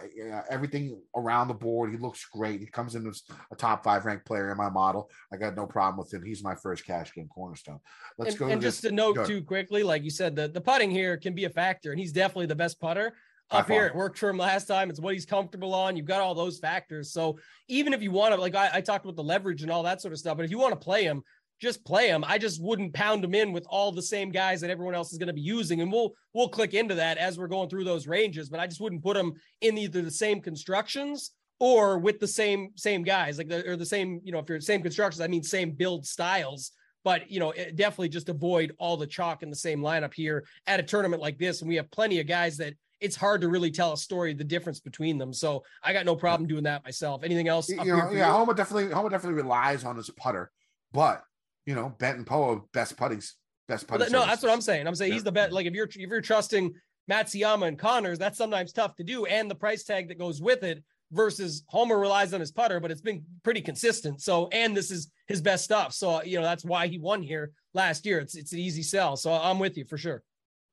everything 0.50 1.00
around 1.16 1.48
the 1.48 1.54
board, 1.54 1.90
he 1.90 1.98
looks 1.98 2.26
great. 2.26 2.60
He 2.60 2.66
comes 2.66 2.96
in 2.96 3.08
as 3.08 3.22
a 3.50 3.56
top 3.56 3.84
five 3.86 4.06
ranked 4.06 4.26
player 4.26 4.52
in 4.52 4.58
my 4.58 4.70
model. 4.70 5.10
I 5.32 5.38
got 5.38 5.56
no 5.56 5.68
problem 5.68 5.98
with 5.98 6.14
him. 6.14 6.26
He's 6.26 6.44
my 6.44 6.56
first 6.56 6.86
cash 6.86 7.14
game 7.14 7.30
cornerstone. 7.30 7.80
Let's 8.18 8.32
and, 8.32 8.40
go. 8.40 8.48
and 8.48 8.62
to 8.62 8.68
just 8.68 8.82
this. 8.82 8.90
to 8.90 8.96
note 8.96 9.26
too 9.26 9.42
quickly, 9.42 9.84
like 9.84 10.04
you 10.04 10.10
said, 10.10 10.36
the, 10.36 10.50
the 10.50 10.60
putting 10.60 10.92
here 10.92 11.16
can 11.16 11.34
be 11.34 11.46
a 11.46 11.50
factor, 11.50 11.92
and 11.92 12.00
he's 12.00 12.12
definitely 12.12 12.48
the 12.48 12.56
best 12.56 12.82
putter 12.82 13.14
By 13.50 13.60
up 13.60 13.68
here. 13.68 13.82
far. 13.82 13.88
It 13.88 13.96
worked 13.96 14.18
for 14.20 14.30
him 14.30 14.38
last 14.38 14.66
time. 14.66 14.90
It's 14.90 15.00
what 15.00 15.14
he's 15.14 15.26
comfortable 15.26 15.74
on. 15.74 15.96
You've 15.96 16.06
got 16.06 16.22
all 16.22 16.36
those 16.36 16.60
factors. 16.60 17.12
So 17.12 17.40
even 17.68 17.94
if 17.94 18.02
you 18.02 18.12
want 18.12 18.34
to, 18.34 18.40
like 18.40 18.56
I, 18.56 18.70
I 18.74 18.82
talked 18.82 19.06
about 19.06 19.16
the 19.16 19.24
leverage 19.24 19.64
and 19.64 19.72
all 19.72 19.84
that 19.84 20.02
sort 20.02 20.14
of 20.14 20.20
stuff, 20.20 20.38
but 20.38 20.46
if 20.46 20.52
you 20.52 20.60
want 20.60 20.74
to 20.74 20.80
play 20.80 21.04
him, 21.04 21.24
just 21.60 21.84
play 21.84 22.08
him. 22.08 22.24
I 22.26 22.38
just 22.38 22.62
wouldn't 22.62 22.94
pound 22.94 23.24
him 23.24 23.36
in 23.36 23.52
with 23.52 23.66
all 23.70 23.92
the 23.92 24.02
same 24.02 24.32
guys 24.32 24.62
that 24.62 24.70
everyone 24.70 24.96
else 24.96 25.12
is 25.12 25.18
going 25.18 25.28
to 25.28 25.34
be 25.34 25.42
using, 25.42 25.82
and 25.82 25.92
we'll 25.92 26.14
we'll 26.34 26.50
click 26.50 26.74
into 26.74 26.96
that 26.96 27.18
as 27.18 27.38
we're 27.38 27.48
going 27.48 27.70
through 27.70 27.84
those 27.84 28.08
ranges. 28.08 28.50
But 28.50 28.60
I 28.60 28.68
just 28.68 28.80
wouldn't 28.80 29.04
put 29.04 29.18
him 29.18 29.34
in 29.62 29.78
either 29.78 30.02
the 30.02 30.12
same 30.12 30.42
constructions 30.42 31.32
or 31.60 32.00
with 32.00 32.20
the 32.20 32.28
same 32.28 32.70
same 32.76 33.04
guys, 33.04 33.38
like 33.38 33.50
the 33.50 33.70
or 33.70 33.76
the 33.76 33.86
same, 33.86 34.22
you 34.24 34.32
know, 34.32 34.40
if 34.40 34.48
you're 34.48 34.62
same 34.62 34.82
constructions, 34.82 35.22
I 35.22 35.28
mean 35.28 35.44
same 35.44 35.72
build 35.72 36.06
styles. 36.06 36.72
But 37.04 37.30
you 37.30 37.40
know, 37.40 37.54
definitely 37.76 38.10
just 38.10 38.30
avoid 38.30 38.74
all 38.78 38.98
the 38.98 39.08
chalk 39.08 39.44
in 39.44 39.50
the 39.50 39.56
same 39.56 39.82
lineup 39.82 40.14
here 40.14 40.46
at 40.68 40.80
a 40.80 40.84
tournament 40.84 41.22
like 41.22 41.38
this. 41.38 41.62
And 41.62 41.70
we 41.70 41.76
have 41.76 41.92
plenty 41.92 42.20
of 42.20 42.28
guys 42.28 42.58
that 42.58 42.74
it's 43.02 43.16
hard 43.16 43.42
to 43.42 43.48
really 43.48 43.72
tell 43.72 43.94
a 43.94 43.98
story, 43.98 44.34
the 44.34 44.44
difference 44.44 44.80
between 44.80 45.18
them. 45.18 45.34
So 45.34 45.64
I 45.84 45.94
got 45.94 46.06
no 46.06 46.16
problem 46.16 46.48
doing 46.48 46.64
that 46.64 46.84
myself. 46.84 47.24
Anything 47.24 47.48
else? 47.48 47.70
you 47.70 47.78
know, 47.78 48.12
yeah? 48.12 48.32
Homa 48.32 48.54
definitely 48.54 48.92
Homa 48.94 49.10
definitely 49.10 49.42
relies 49.42 49.84
on 49.84 49.96
his 49.96 50.10
putter, 50.12 50.52
but 50.92 51.24
you 51.66 51.76
know, 51.76 51.94
Benton 52.00 52.26
Poa 52.26 52.62
best 52.74 52.98
putting 52.98 53.22
best 53.68 53.88
putting. 53.88 54.12
no, 54.12 54.26
that's 54.26 54.42
what 54.44 54.52
I'm 54.52 54.62
saying. 54.62 54.88
I'm 54.88 54.96
saying 54.96 55.10
Yeah. 55.12 55.16
he's 55.16 55.24
the 55.24 55.32
bet. 55.32 55.54
Like 55.54 55.66
if 55.66 55.74
you're 55.74 55.86
if 55.86 55.96
you're 55.96 56.22
trusting 56.22 56.74
Matsuyama 57.10 57.68
and 57.68 57.80
Conners, 57.80 58.20
that's 58.20 58.38
sometimes 58.38 58.74
tough 58.74 58.96
to 58.98 59.04
do, 59.04 59.26
and 59.26 59.50
the 59.50 59.56
price 59.56 59.84
tag 59.84 60.08
that 60.10 60.20
goes 60.20 60.42
with 60.42 60.64
it. 60.64 60.84
Versus 61.12 61.64
Homer 61.70 61.98
relies 61.98 62.36
on 62.36 62.40
his 62.40 62.52
putter, 62.52 62.80
but 62.80 62.92
it's 62.92 63.02
been 63.02 63.24
pretty 63.42 63.62
consistent. 63.62 64.22
So, 64.22 64.48
and 64.50 64.78
this 64.78 64.92
is 64.92 65.10
his 65.28 65.42
best 65.42 65.64
stuff. 65.64 65.92
So, 65.92 66.22
you 66.22 66.38
know, 66.38 66.44
that's 66.44 66.64
why 66.64 66.86
he 66.86 67.00
won 67.00 67.24
here 67.24 67.52
last 67.74 68.06
year. 68.06 68.20
It's 68.20 68.36
it's 68.36 68.54
an 68.54 68.60
easy 68.60 68.84
sell. 68.84 69.16
So 69.18 69.34
I'm 69.34 69.58
with 69.58 69.76
you 69.76 69.86
for 69.86 69.98
sure. 69.98 70.22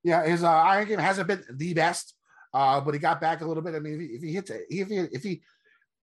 Yeah, 0.04 0.24
his 0.24 0.44
uh, 0.44 0.50
iron 0.50 0.88
game 0.88 0.98
hasn't 0.98 1.28
been 1.28 1.44
the 1.50 1.74
best, 1.74 2.14
uh, 2.54 2.80
but 2.80 2.94
he 2.94 3.00
got 3.00 3.20
back 3.20 3.40
a 3.40 3.46
little 3.46 3.62
bit. 3.62 3.74
I 3.74 3.80
mean, 3.80 3.94
if 3.94 4.00
he, 4.00 4.06
if 4.06 4.22
he 4.22 4.32
hits 4.32 4.50
it, 4.50 4.62
if 4.70 4.88
he 4.88 4.96
if 4.96 5.22
he 5.22 5.42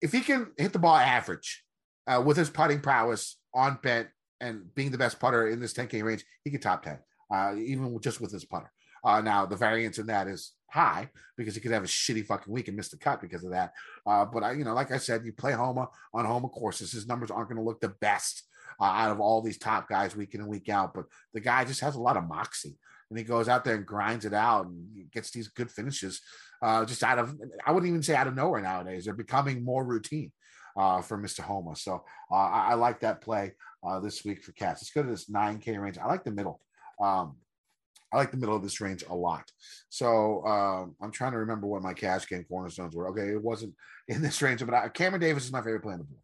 if 0.01 0.11
he 0.11 0.21
can 0.21 0.51
hit 0.57 0.73
the 0.73 0.79
ball 0.79 0.95
average 0.95 1.63
uh, 2.07 2.21
with 2.25 2.37
his 2.37 2.49
putting 2.49 2.79
prowess 2.79 3.37
on 3.53 3.77
bent 3.83 4.07
and 4.39 4.73
being 4.75 4.91
the 4.91 4.97
best 4.97 5.19
putter 5.19 5.49
in 5.49 5.59
this 5.59 5.73
10k 5.73 6.03
range, 6.03 6.23
he 6.43 6.51
could 6.51 6.61
top 6.61 6.83
10, 6.83 6.97
uh, 7.33 7.55
even 7.57 7.99
just 8.01 8.21
with 8.21 8.31
his 8.31 8.45
putter. 8.45 8.71
Uh, 9.03 9.21
now 9.21 9.45
the 9.45 9.55
variance 9.55 9.97
in 9.97 10.07
that 10.07 10.27
is 10.27 10.53
high 10.69 11.09
because 11.37 11.55
he 11.55 11.61
could 11.61 11.71
have 11.71 11.83
a 11.83 11.87
shitty 11.87 12.25
fucking 12.25 12.53
week 12.53 12.67
and 12.67 12.77
miss 12.77 12.89
the 12.89 12.97
cut 12.97 13.21
because 13.21 13.43
of 13.43 13.51
that. 13.51 13.73
Uh, 14.05 14.25
but 14.25 14.43
I, 14.43 14.51
you 14.53 14.63
know, 14.63 14.73
like 14.73 14.91
I 14.91 14.97
said, 14.97 15.25
you 15.25 15.33
play 15.33 15.53
Homa 15.53 15.87
on 16.13 16.25
Homa 16.25 16.49
courses, 16.49 16.91
his 16.91 17.07
numbers 17.07 17.31
aren't 17.31 17.49
going 17.49 17.57
to 17.57 17.63
look 17.63 17.81
the 17.81 17.95
best 18.01 18.43
uh, 18.79 18.85
out 18.85 19.11
of 19.11 19.19
all 19.19 19.41
these 19.41 19.57
top 19.57 19.89
guys 19.89 20.15
week 20.15 20.33
in 20.35 20.41
and 20.41 20.49
week 20.49 20.69
out. 20.69 20.93
But 20.93 21.05
the 21.33 21.39
guy 21.39 21.65
just 21.65 21.81
has 21.81 21.95
a 21.95 22.01
lot 22.01 22.17
of 22.17 22.27
moxie 22.27 22.77
and 23.09 23.17
he 23.17 23.25
goes 23.25 23.47
out 23.47 23.63
there 23.63 23.75
and 23.75 23.85
grinds 23.85 24.25
it 24.25 24.33
out 24.33 24.67
and 24.67 25.11
gets 25.11 25.31
these 25.31 25.47
good 25.47 25.71
finishes 25.71 26.21
uh, 26.61 26.85
just 26.85 27.03
out 27.03 27.19
of 27.19 27.35
I 27.65 27.71
wouldn't 27.71 27.89
even 27.89 28.03
say 28.03 28.15
out 28.15 28.27
of 28.27 28.35
nowhere 28.35 28.61
nowadays. 28.61 29.05
They're 29.05 29.13
becoming 29.13 29.63
more 29.63 29.83
routine 29.83 30.31
uh, 30.77 31.01
for 31.01 31.17
Mr. 31.17 31.41
Homa. 31.41 31.75
So 31.75 32.03
uh, 32.31 32.35
I, 32.35 32.71
I 32.71 32.73
like 32.75 33.01
that 33.01 33.21
play 33.21 33.53
uh, 33.87 33.99
this 33.99 34.23
week 34.25 34.43
for 34.43 34.51
Cats. 34.51 34.81
Let's 34.81 34.91
go 34.91 35.03
to 35.03 35.09
this 35.09 35.29
9K 35.29 35.79
range. 35.79 35.97
I 35.97 36.07
like 36.07 36.23
the 36.23 36.31
middle. 36.31 36.61
Um, 37.01 37.37
I 38.11 38.17
like 38.17 38.31
the 38.31 38.37
middle 38.37 38.55
of 38.55 38.63
this 38.63 38.81
range 38.81 39.03
a 39.07 39.15
lot. 39.15 39.51
So 39.89 40.45
um, 40.45 40.95
I'm 41.01 41.11
trying 41.11 41.33
to 41.33 41.39
remember 41.39 41.67
what 41.67 41.83
my 41.83 41.93
cash 41.93 42.27
game 42.27 42.45
cornerstones 42.49 42.95
were. 42.95 43.09
Okay, 43.09 43.29
it 43.29 43.41
wasn't 43.41 43.75
in 44.07 44.21
this 44.21 44.41
range, 44.41 44.65
but 44.65 44.73
I, 44.73 44.89
Cameron 44.89 45.21
Davis 45.21 45.45
is 45.45 45.51
my 45.51 45.61
favorite 45.61 45.83
play 45.83 45.93
on 45.93 45.99
the 45.99 46.05
board. 46.05 46.21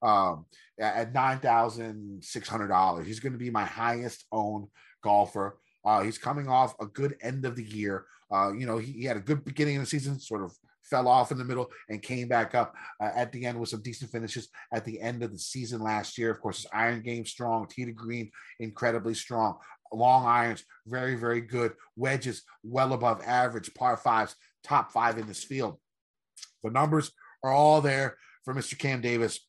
Um, 0.00 0.46
at 0.80 1.12
nine 1.12 1.40
thousand 1.40 2.22
six 2.22 2.48
hundred 2.48 2.68
dollars, 2.68 3.06
he's 3.06 3.18
going 3.18 3.32
to 3.32 3.38
be 3.38 3.50
my 3.50 3.64
highest 3.64 4.24
owned 4.30 4.68
golfer. 5.02 5.58
Uh, 5.88 6.02
he's 6.02 6.18
coming 6.18 6.48
off 6.50 6.74
a 6.80 6.86
good 6.86 7.16
end 7.22 7.46
of 7.46 7.56
the 7.56 7.64
year. 7.64 8.04
Uh, 8.30 8.52
you 8.52 8.66
know, 8.66 8.76
he, 8.76 8.92
he, 8.92 9.04
had 9.04 9.16
a 9.16 9.20
good 9.20 9.42
beginning 9.42 9.76
of 9.76 9.82
the 9.82 9.88
season, 9.88 10.20
sort 10.20 10.42
of 10.42 10.52
fell 10.82 11.08
off 11.08 11.32
in 11.32 11.38
the 11.38 11.44
middle 11.44 11.70
and 11.88 12.02
came 12.02 12.28
back 12.28 12.54
up 12.54 12.74
uh, 13.02 13.08
at 13.14 13.32
the 13.32 13.46
end 13.46 13.58
with 13.58 13.70
some 13.70 13.80
decent 13.80 14.10
finishes 14.10 14.50
at 14.70 14.84
the 14.84 15.00
end 15.00 15.22
of 15.22 15.32
the 15.32 15.38
season 15.38 15.80
last 15.80 16.18
year. 16.18 16.30
Of 16.30 16.42
course, 16.42 16.58
his 16.58 16.66
iron 16.74 17.00
game 17.00 17.24
strong, 17.24 17.66
tee 17.66 17.86
to 17.86 17.92
green 17.92 18.30
incredibly 18.60 19.14
strong, 19.14 19.56
long 19.90 20.26
irons 20.26 20.62
very 20.86 21.14
very 21.14 21.40
good, 21.40 21.72
wedges 21.96 22.42
well 22.62 22.92
above 22.92 23.22
average, 23.24 23.72
par 23.72 23.96
fives 23.96 24.36
top 24.62 24.92
five 24.92 25.16
in 25.16 25.26
this 25.26 25.42
field. 25.42 25.78
The 26.62 26.70
numbers 26.70 27.12
are 27.42 27.52
all 27.52 27.80
there 27.80 28.18
for 28.44 28.54
Mr. 28.54 28.78
Cam 28.78 29.00
Davis. 29.00 29.40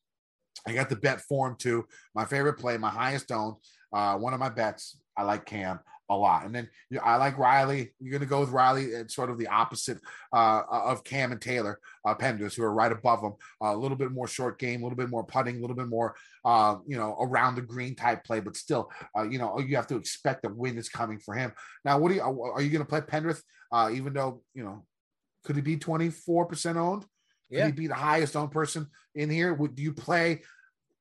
I 0.65 0.71
got 0.71 0.87
the 0.87 0.95
bet 0.95 1.19
form 1.19 1.57
too. 1.59 1.85
My 2.15 2.23
favorite 2.23 2.59
play, 2.59 2.77
my 2.77 2.89
highest 2.89 3.29
owned, 3.29 3.57
uh, 3.91 4.15
one 4.15 4.33
of 4.33 4.39
my 4.39 4.49
bets. 4.49 4.97
I 5.17 5.23
like 5.23 5.45
Cam 5.45 5.81
a 6.09 6.15
lot. 6.15 6.45
And 6.45 6.53
then 6.53 6.67
you 6.89 6.97
know, 6.97 7.03
I 7.03 7.17
like 7.17 7.37
Riley. 7.37 7.91
You're 7.99 8.11
going 8.11 8.21
to 8.21 8.27
go 8.27 8.39
with 8.39 8.49
Riley. 8.49 8.85
It's 8.85 9.15
sort 9.15 9.29
of 9.29 9.37
the 9.37 9.47
opposite 9.47 9.99
uh, 10.33 10.63
of 10.69 11.03
Cam 11.03 11.31
and 11.31 11.41
Taylor 11.41 11.79
uh, 12.05 12.15
Pendrith, 12.15 12.55
who 12.55 12.63
are 12.63 12.73
right 12.73 12.91
above 12.91 13.21
them. 13.21 13.33
Uh, 13.61 13.75
a 13.75 13.77
little 13.77 13.97
bit 13.97 14.11
more 14.11 14.27
short 14.27 14.59
game, 14.59 14.81
a 14.81 14.83
little 14.83 14.97
bit 14.97 15.09
more 15.09 15.23
putting, 15.23 15.57
a 15.57 15.61
little 15.61 15.75
bit 15.75 15.87
more, 15.87 16.15
uh, 16.45 16.77
you 16.87 16.97
know, 16.97 17.15
around 17.21 17.55
the 17.55 17.61
green 17.61 17.95
type 17.95 18.23
play. 18.23 18.39
But 18.39 18.57
still, 18.57 18.91
uh, 19.17 19.23
you 19.23 19.37
know, 19.37 19.59
you 19.59 19.75
have 19.75 19.87
to 19.87 19.97
expect 19.97 20.41
the 20.41 20.49
win 20.49 20.77
is 20.77 20.89
coming 20.89 21.19
for 21.19 21.35
him. 21.35 21.53
Now, 21.85 21.99
what 21.99 22.09
do 22.09 22.15
you 22.15 22.21
are 22.21 22.61
you 22.61 22.69
going 22.69 22.83
to 22.83 22.89
play 22.89 23.01
Pendrith? 23.01 23.41
Uh, 23.71 23.91
even 23.93 24.13
though 24.13 24.41
you 24.55 24.63
know, 24.63 24.85
could 25.43 25.55
he 25.55 25.61
be 25.61 25.77
24 25.77 26.45
percent 26.45 26.77
owned? 26.77 27.03
Could 27.49 27.57
yeah. 27.57 27.65
he 27.67 27.71
be 27.71 27.87
the 27.87 27.95
highest 27.95 28.35
owned 28.35 28.51
person 28.51 28.87
in 29.15 29.29
here? 29.29 29.53
Would 29.53 29.75
do 29.75 29.83
you 29.83 29.93
play 29.93 30.41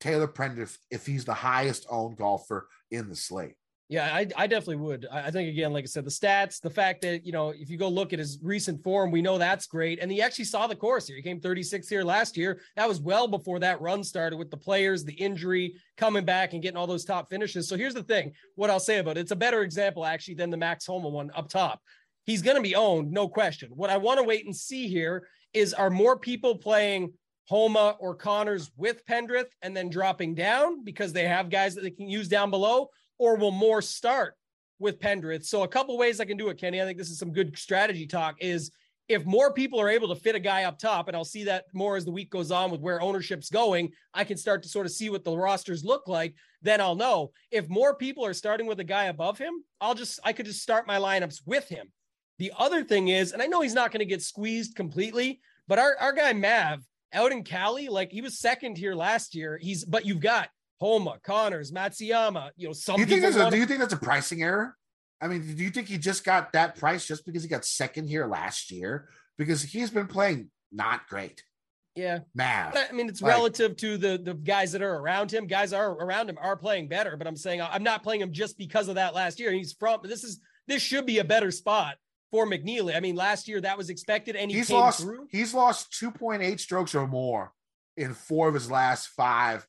Taylor 0.01 0.29
Pendrith 0.29 0.77
if 0.91 1.07
he's 1.07 1.25
the 1.25 1.35
highest 1.35 1.87
owned 1.91 2.17
golfer 2.17 2.69
in 2.91 3.09
the 3.09 3.17
slate? 3.17 3.55
Yeah, 3.91 4.15
I, 4.15 4.27
I 4.37 4.47
definitely 4.47 4.77
would. 4.77 5.07
I 5.11 5.31
think 5.31 5.49
again, 5.49 5.73
like 5.73 5.85
I 5.85 5.87
said, 5.87 6.05
the 6.05 6.11
stats, 6.11 6.61
the 6.61 6.69
fact 6.69 7.01
that 7.03 7.25
you 7.25 7.33
know, 7.33 7.55
if 7.57 7.71
you 7.71 7.79
go 7.79 7.89
look 7.89 8.13
at 8.13 8.19
his 8.19 8.39
recent 8.43 8.83
form, 8.83 9.11
we 9.11 9.23
know 9.23 9.39
that's 9.39 9.67
great. 9.67 9.99
And 10.01 10.13
he 10.13 10.21
actually 10.21 10.45
saw 10.45 10.67
the 10.67 10.77
course 10.77 11.07
here. 11.07 11.17
He 11.17 11.23
came 11.23 11.41
36 11.41 11.89
here 11.89 12.05
last 12.05 12.37
year. 12.37 12.61
That 12.77 12.87
was 12.87 13.01
well 13.01 13.27
before 13.27 13.59
that 13.61 13.81
run 13.81 14.05
started 14.05 14.37
with 14.37 14.51
the 14.51 14.59
players, 14.59 15.05
the 15.05 15.15
injury, 15.15 15.77
coming 15.97 16.27
back 16.27 16.53
and 16.53 16.63
getting 16.63 16.77
all 16.77 16.87
those 16.87 17.07
top 17.07 17.31
finishes. 17.31 17.67
So 17.67 17.79
here's 17.79 17.95
the 17.95 18.03
thing: 18.03 18.33
what 18.57 18.69
I'll 18.69 18.79
say 18.79 18.99
about 18.99 19.17
it, 19.17 19.21
it's 19.21 19.31
a 19.31 19.37
better 19.37 19.63
example 19.63 20.05
actually 20.05 20.35
than 20.35 20.51
the 20.51 20.59
Max 20.59 20.85
Homa 20.85 21.09
one 21.09 21.31
up 21.35 21.49
top. 21.49 21.81
He's 22.27 22.43
going 22.43 22.57
to 22.57 22.63
be 22.63 22.75
owned, 22.75 23.11
no 23.11 23.27
question. 23.27 23.71
What 23.75 23.89
I 23.89 23.97
want 23.97 24.19
to 24.19 24.25
wait 24.25 24.45
and 24.45 24.55
see 24.55 24.87
here 24.87 25.27
is: 25.55 25.73
are 25.73 25.89
more 25.89 26.19
people 26.19 26.57
playing 26.57 27.15
Homa 27.47 27.97
or 28.01 28.15
Conners 28.15 28.71
with 28.77 29.07
Pendrith 29.07 29.49
and 29.63 29.75
then 29.75 29.89
dropping 29.89 30.35
down 30.35 30.85
because 30.85 31.15
they 31.15 31.27
have 31.27 31.49
guys 31.49 31.75
that 31.75 31.81
they 31.81 31.91
can 31.91 32.11
use 32.11 32.29
down 32.29 32.51
below? 32.51 32.91
Or 33.19 33.37
will 33.37 33.51
more 33.51 33.83
start 33.83 34.35
with 34.79 35.01
Pendrith? 35.01 35.45
So 35.45 35.63
a 35.63 35.69
couple 35.69 35.97
ways 35.99 36.21
I 36.21 36.25
can 36.25 36.37
do 36.37 36.49
it, 36.49 36.59
Kenny. 36.59 36.81
I 36.81 36.85
think 36.85 36.99
this 36.99 37.11
is 37.11 37.19
some 37.19 37.33
good 37.33 37.57
strategy 37.59 38.07
talk. 38.07 38.37
Is 38.41 38.71
if 39.09 39.25
more 39.25 39.53
people 39.53 39.81
are 39.81 39.89
able 39.89 40.09
to 40.09 40.21
fit 40.21 40.35
a 40.35 40.41
guy 40.41 40.65
up 40.65 40.79
top, 40.79 41.09
and 41.09 41.17
I'll 41.17 41.25
see 41.25 41.45
that 41.45 41.65
more 41.73 41.97
as 41.97 42.05
the 42.05 42.11
week 42.11 42.31
goes 42.31 42.51
on 42.51 42.71
with 42.71 42.81
where 42.81 43.01
ownership's 43.01 43.49
going, 43.49 43.91
I 44.13 44.25
can 44.25 44.37
start 44.37 44.63
to 44.65 44.69
sort 44.69 44.87
of 44.87 44.93
see 44.93 45.09
what 45.09 45.25
the 45.25 45.37
rosters 45.37 45.85
look 45.85 46.07
like. 46.09 46.35
Then 46.61 46.81
I'll 46.81 46.95
know 46.95 47.33
if 47.51 47.69
more 47.69 47.95
people 47.95 48.25
are 48.25 48.35
starting 48.35 48.67
with 48.67 48.81
a 48.81 48.85
guy 48.85 49.05
above 49.05 49.39
him. 49.39 49.65
I'll 49.81 49.95
just 49.95 50.21
I 50.25 50.33
could 50.33 50.47
just 50.47 50.63
start 50.63 50.87
my 50.87 50.99
lineups 50.99 51.41
with 51.47 51.69
him. 51.69 51.91
The 52.39 52.53
other 52.57 52.85
thing 52.85 53.09
is, 53.09 53.33
and 53.33 53.43
I 53.43 53.47
know 53.47 53.63
he's 53.63 53.75
not 53.75 53.91
going 53.91 54.01
to 54.01 54.07
get 54.07 54.23
squeezed 54.23 54.77
completely, 54.77 55.41
but 55.67 55.79
our, 55.79 55.97
our 55.99 56.13
guy 56.13 56.33
Mav 56.33 56.85
out 57.13 57.33
in 57.33 57.43
Cali, 57.43 57.89
like 57.89 58.13
he 58.13 58.21
was 58.21 58.39
second 58.39 58.77
here 58.77 58.95
last 58.95 59.35
year. 59.35 59.59
He's 59.61 59.85
but 59.85 60.07
you've 60.07 60.21
got 60.21 60.51
Homa, 60.81 61.19
Conners, 61.23 61.73
Matsuyama. 61.73 62.51
You 62.57 62.69
know, 62.69 62.73
some. 62.73 62.97
Do 62.97 63.03
you 63.03 63.07
think 63.07 63.23
there's 63.23 63.37
a, 63.37 63.51
do 63.51 63.57
you 63.57 63.67
think 63.67 63.81
that's 63.81 63.95
a 63.95 63.99
pricing 63.99 64.43
error? 64.43 64.77
I 65.21 65.27
mean, 65.27 65.41
do 65.43 65.63
you 65.63 65.71
think 65.71 65.89
he 65.89 65.99
just 65.99 66.25
got 66.25 66.53
that 66.53 66.77
price 66.77 67.07
just 67.07 67.27
because 67.27 67.43
he 67.43 67.49
got 67.49 67.65
second 67.65 68.09
here 68.09 68.27
last 68.27 68.71
year? 68.71 69.09
Because 69.37 69.63
he's 69.63 69.91
been 69.91 70.07
playing 70.07 70.51
not 70.71 71.09
great. 71.09 71.43
Yeah, 71.97 72.21
Mav. 72.33 72.77
I 72.77 72.93
mean, 72.93 73.09
it's 73.09 73.21
like, 73.21 73.33
relative 73.33 73.77
to 73.79 73.97
the 73.97 74.19
the 74.19 74.35
guys 74.35 74.71
that 74.73 74.83
are 74.83 74.95
around 74.95 75.33
him. 75.33 75.49
Guys 75.49 75.73
are 75.73 75.91
around 75.91 76.31
him 76.31 76.39
are 76.41 76.57
playing 76.57 76.87
better, 76.87 77.17
but 77.17 77.27
I'm 77.27 77.37
saying 77.37 77.61
I'm 77.61 77.83
not 77.83 78.05
playing 78.05 78.21
him 78.21 78.33
just 78.33 78.57
because 78.57 78.87
of 78.87 78.95
that 78.95 79.15
last 79.15 79.41
year. 79.41 79.51
He's 79.51 79.73
from 79.73 80.01
this 80.05 80.23
is 80.23 80.41
this 80.69 80.81
should 80.81 81.07
be 81.07 81.19
a 81.19 81.25
better 81.25 81.51
spot 81.51 81.97
for 82.31 82.47
McNealy. 82.47 82.97
I 82.97 83.01
mean, 83.01 83.17
last 83.17 83.49
year 83.49 83.61
that 83.61 83.77
was 83.77 83.91
expected, 83.91 84.37
and 84.37 84.49
he 84.49 84.59
he's 84.59 84.71
lost. 84.71 85.01
Through. 85.01 85.27
He's 85.31 85.53
lost 85.53 85.91
2.8 86.01 86.61
strokes 86.61 86.95
or 86.95 87.09
more 87.09 87.53
in 87.97 88.15
four 88.15 88.47
of 88.47 88.55
his 88.55 88.71
last 88.71 89.09
five 89.09 89.67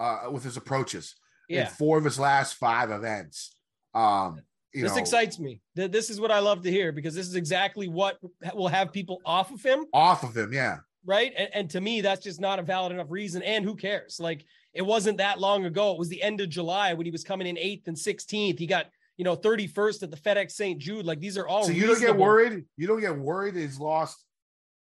uh, 0.00 0.30
with 0.30 0.42
his 0.42 0.56
approaches 0.56 1.14
yeah. 1.48 1.60
in 1.60 1.66
four 1.68 1.98
of 1.98 2.04
his 2.04 2.18
last 2.18 2.54
five 2.54 2.90
events. 2.90 3.54
Um, 3.94 4.40
this 4.72 4.92
know, 4.94 4.98
excites 4.98 5.38
me. 5.38 5.60
This 5.74 6.10
is 6.10 6.20
what 6.20 6.30
I 6.30 6.38
love 6.38 6.62
to 6.62 6.70
hear 6.70 6.92
because 6.92 7.14
this 7.14 7.26
is 7.26 7.34
exactly 7.34 7.88
what 7.88 8.18
will 8.54 8.68
have 8.68 8.92
people 8.92 9.20
off 9.24 9.52
of 9.52 9.62
him. 9.62 9.84
Off 9.92 10.22
of 10.22 10.36
him, 10.36 10.52
yeah. 10.52 10.78
Right. 11.04 11.32
And, 11.36 11.48
and 11.52 11.70
to 11.70 11.80
me, 11.80 12.00
that's 12.00 12.22
just 12.22 12.40
not 12.40 12.58
a 12.58 12.62
valid 12.62 12.92
enough 12.92 13.10
reason. 13.10 13.42
And 13.42 13.64
who 13.64 13.74
cares? 13.74 14.18
Like 14.20 14.44
it 14.72 14.82
wasn't 14.82 15.18
that 15.18 15.40
long 15.40 15.64
ago. 15.64 15.92
It 15.92 15.98
was 15.98 16.08
the 16.08 16.22
end 16.22 16.40
of 16.40 16.48
July 16.48 16.94
when 16.94 17.04
he 17.04 17.10
was 17.10 17.24
coming 17.24 17.46
in 17.46 17.58
eighth 17.58 17.88
and 17.88 17.96
16th. 17.96 18.58
He 18.58 18.66
got, 18.66 18.86
you 19.16 19.24
know, 19.24 19.36
31st 19.36 20.04
at 20.04 20.10
the 20.10 20.16
FedEx 20.16 20.52
St. 20.52 20.78
Jude. 20.78 21.04
Like 21.04 21.20
these 21.20 21.36
are 21.36 21.48
all. 21.48 21.64
So 21.64 21.72
you 21.72 21.86
don't 21.86 22.00
get 22.00 22.16
worried. 22.16 22.64
You 22.76 22.86
don't 22.86 23.00
get 23.00 23.16
worried. 23.16 23.56
He's 23.56 23.80
lost 23.80 24.24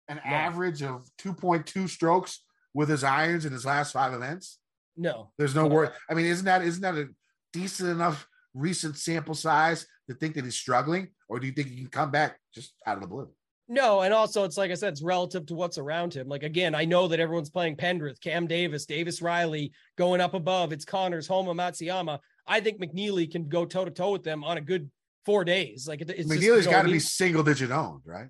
an 0.10 0.20
no. 0.26 0.32
average 0.32 0.84
of 0.84 1.08
2.2 1.22 1.88
strokes 1.88 2.44
with 2.74 2.90
his 2.90 3.04
irons 3.04 3.46
in 3.46 3.54
his 3.54 3.66
last 3.66 3.94
five 3.94 4.14
events. 4.14 4.60
No, 4.98 5.32
there's 5.38 5.56
no 5.56 5.68
word. 5.68 5.92
I 6.10 6.14
mean, 6.14 6.26
isn't 6.26 6.46
that 6.46 6.64
isn't 6.64 6.82
that 6.82 6.96
a 6.96 7.08
decent 7.54 7.90
enough 7.90 8.28
recent 8.54 8.98
sample 8.98 9.36
size 9.36 9.86
to 10.10 10.16
think 10.16 10.36
that 10.36 10.46
he's 10.46 10.56
struggling, 10.56 11.10
or 11.30 11.40
do 11.40 11.48
you 11.48 11.54
think 11.54 11.70
he 11.70 11.78
can 11.78 11.88
come 11.88 12.12
back 12.12 12.38
just 12.54 12.74
out 12.86 12.96
of 12.96 13.02
the 13.02 13.08
blue? 13.08 13.30
No, 13.68 14.02
and 14.02 14.14
also 14.14 14.44
it's 14.44 14.58
like 14.58 14.70
I 14.70 14.74
said, 14.74 14.92
it's 14.92 15.02
relative 15.02 15.46
to 15.46 15.56
what's 15.56 15.78
around 15.78 16.14
him. 16.14 16.28
Like 16.28 16.44
again, 16.44 16.76
I 16.76 16.84
know 16.84 17.08
that 17.08 17.22
everyone's 17.22 17.50
playing 17.50 17.78
Pendrith, 17.78 18.20
Cam 18.20 18.46
Davis, 18.46 18.86
Davis 18.86 19.22
Riley 19.22 19.72
going 19.98 20.20
up 20.20 20.34
above. 20.34 20.74
It's 20.74 20.84
Conners, 20.84 21.28
Homa, 21.28 21.54
Matsuyama. 21.54 22.20
I 22.46 22.60
think 22.60 22.82
McNealy 22.82 23.32
can 23.32 23.48
go 23.48 23.66
toe 23.66 23.86
to 23.86 23.92
toe 23.92 24.12
with 24.12 24.24
them 24.24 24.44
on 24.44 24.58
a 24.58 24.62
good 24.62 24.92
four 25.26 25.46
days. 25.46 25.88
Like 25.88 26.02
it's 26.02 26.30
McNealy's 26.30 26.68
got 26.68 26.82
to 26.82 26.92
be 26.92 27.00
single 27.00 27.44
digit 27.44 27.72
owned, 27.72 28.02
right? 28.04 28.28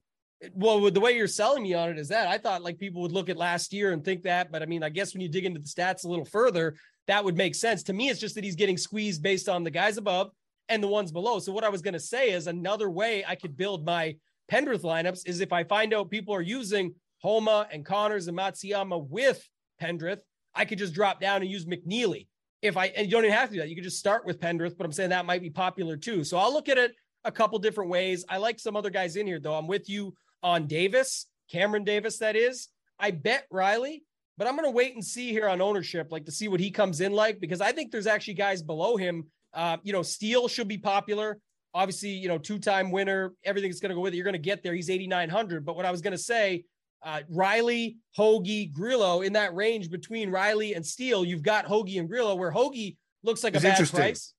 Well 0.54 0.90
the 0.90 1.00
way 1.00 1.16
you're 1.16 1.28
selling 1.28 1.64
me 1.64 1.74
on 1.74 1.90
it 1.90 2.00
is 2.00 2.08
that 2.08 2.28
i 2.28 2.38
thought 2.38 2.64
like 2.64 2.80
people 2.80 3.02
would 3.02 3.12
look 3.12 3.30
at 3.30 3.38
last 3.38 3.72
year 3.74 3.92
and 3.92 4.04
think 4.04 4.24
that 4.24 4.52
but 4.52 4.64
i 4.64 4.66
mean 4.66 4.82
i 4.82 4.90
guess 4.90 5.14
when 5.14 5.22
you 5.22 5.30
dig 5.30 5.46
into 5.46 5.60
the 5.60 5.68
stats 5.68 6.04
a 6.04 6.08
little 6.08 6.26
further 6.26 6.76
that 7.08 7.24
would 7.26 7.36
make 7.36 7.56
sense. 7.56 7.84
To 7.84 7.94
me 7.94 8.10
it's 8.10 8.20
just 8.20 8.36
that 8.36 8.44
he's 8.44 8.56
getting 8.56 8.78
squeezed 8.78 9.22
based 9.22 9.50
on 9.50 9.64
the 9.64 9.72
guys 9.72 9.98
above 9.98 10.32
and 10.70 10.82
the 10.82 10.88
ones 10.88 11.12
below. 11.12 11.40
So 11.40 11.52
what 11.52 11.64
i 11.64 11.70
was 11.70 11.82
going 11.82 11.94
to 11.94 12.00
say 12.00 12.32
is 12.32 12.48
another 12.48 12.90
way 12.90 13.24
i 13.28 13.36
could 13.36 13.58
build 13.58 13.86
my 13.86 14.16
pendrith 14.52 14.82
lineups 14.82 15.28
is 15.28 15.42
if 15.42 15.54
i 15.54 15.64
find 15.64 15.94
out 15.94 16.10
people 16.10 16.34
are 16.34 16.42
using 16.42 16.94
homa 17.20 17.68
and 17.72 17.86
Conners 17.86 18.28
and 18.28 18.38
matsuyama 18.38 19.08
with 19.08 19.48
pendrith 19.82 20.22
i 20.56 20.66
could 20.66 20.78
just 20.78 20.94
drop 20.94 21.20
down 21.22 21.42
and 21.42 21.50
use 21.50 21.66
McNealy. 21.66 22.28
if 22.62 22.78
i 22.78 22.88
and 22.88 23.08
you 23.08 23.12
don't 23.12 23.26
even 23.26 23.36
have 23.36 23.50
to 23.50 23.56
do 23.56 23.62
that. 23.62 23.70
You 23.70 23.76
could 23.76 23.84
just 23.84 24.00
start 24.00 24.26
with 24.26 24.40
pendrith 24.40 24.78
but 24.78 24.86
i'm 24.86 24.92
saying 24.92 25.12
that 25.12 25.26
might 25.26 25.42
be 25.42 25.50
popular 25.50 25.98
too. 25.98 26.24
So 26.24 26.38
i'll 26.38 26.54
look 26.54 26.70
at 26.70 26.78
it 26.78 26.94
a 27.24 27.32
couple 27.32 27.60
different 27.60 27.90
ways. 27.90 28.26
I 28.30 28.38
like 28.38 28.60
some 28.60 28.76
other 28.76 28.90
guys 28.90 29.16
in 29.16 29.28
here 29.28 29.40
though. 29.40 29.54
I'm 29.54 29.68
with 29.68 29.90
you 29.90 30.14
on 30.44 30.68
Davis, 30.68 31.28
Cameron 31.52 31.84
Davis, 31.84 32.20
that 32.20 32.36
is. 32.36 32.70
I 33.00 33.12
bet 33.12 33.46
Riley, 33.52 34.04
but 34.38 34.48
I'm 34.48 34.56
going 34.56 34.68
to 34.68 34.76
wait 34.76 34.94
and 34.94 35.04
see 35.04 35.32
here 35.32 35.48
on 35.48 35.62
ownership, 35.62 36.12
like 36.12 36.26
to 36.26 36.32
see 36.32 36.48
what 36.48 36.60
he 36.60 36.72
comes 36.72 37.02
in 37.02 37.12
like, 37.12 37.40
because 37.40 37.62
I 37.62 37.72
think 37.72 37.92
there's 37.92 38.08
actually 38.08 38.36
guys 38.36 38.62
below 38.62 38.98
him. 38.98 39.26
Uh, 39.54 39.78
you 39.84 39.92
know, 39.92 40.04
Steele 40.04 40.48
should 40.48 40.68
be 40.68 40.78
popular. 40.78 41.40
Obviously, 41.74 42.10
you 42.10 42.28
know, 42.28 42.38
two 42.38 42.60
time 42.60 42.92
winner, 42.92 43.34
everything's 43.44 43.80
going 43.80 43.90
to 43.90 43.96
go 43.96 44.02
with 44.02 44.14
it. 44.14 44.18
You're 44.18 44.26
going 44.26 44.34
to 44.34 44.40
get 44.40 44.62
there. 44.62 44.74
He's 44.74 44.90
8,900. 44.90 45.66
But 45.66 45.76
what 45.76 45.86
I 45.86 45.92
was 45.92 46.02
going 46.02 46.12
to 46.12 46.18
say, 46.18 46.66
uh, 47.04 47.22
Riley, 47.30 47.98
Hoge, 48.16 48.72
Grillo 48.72 49.22
in 49.22 49.34
that 49.34 49.56
range 49.56 49.90
between 49.90 50.30
Riley 50.30 50.76
and 50.76 50.86
Steele, 50.86 51.26
you've 51.26 51.44
got 51.44 51.66
Hoge 51.66 51.96
and 51.96 52.08
Grillo, 52.08 52.36
where 52.36 52.52
Hoge 52.52 52.96
looks 53.24 53.44
like 53.44 53.56
a 53.56 53.60
bad 53.60 53.90
price. 53.90 54.34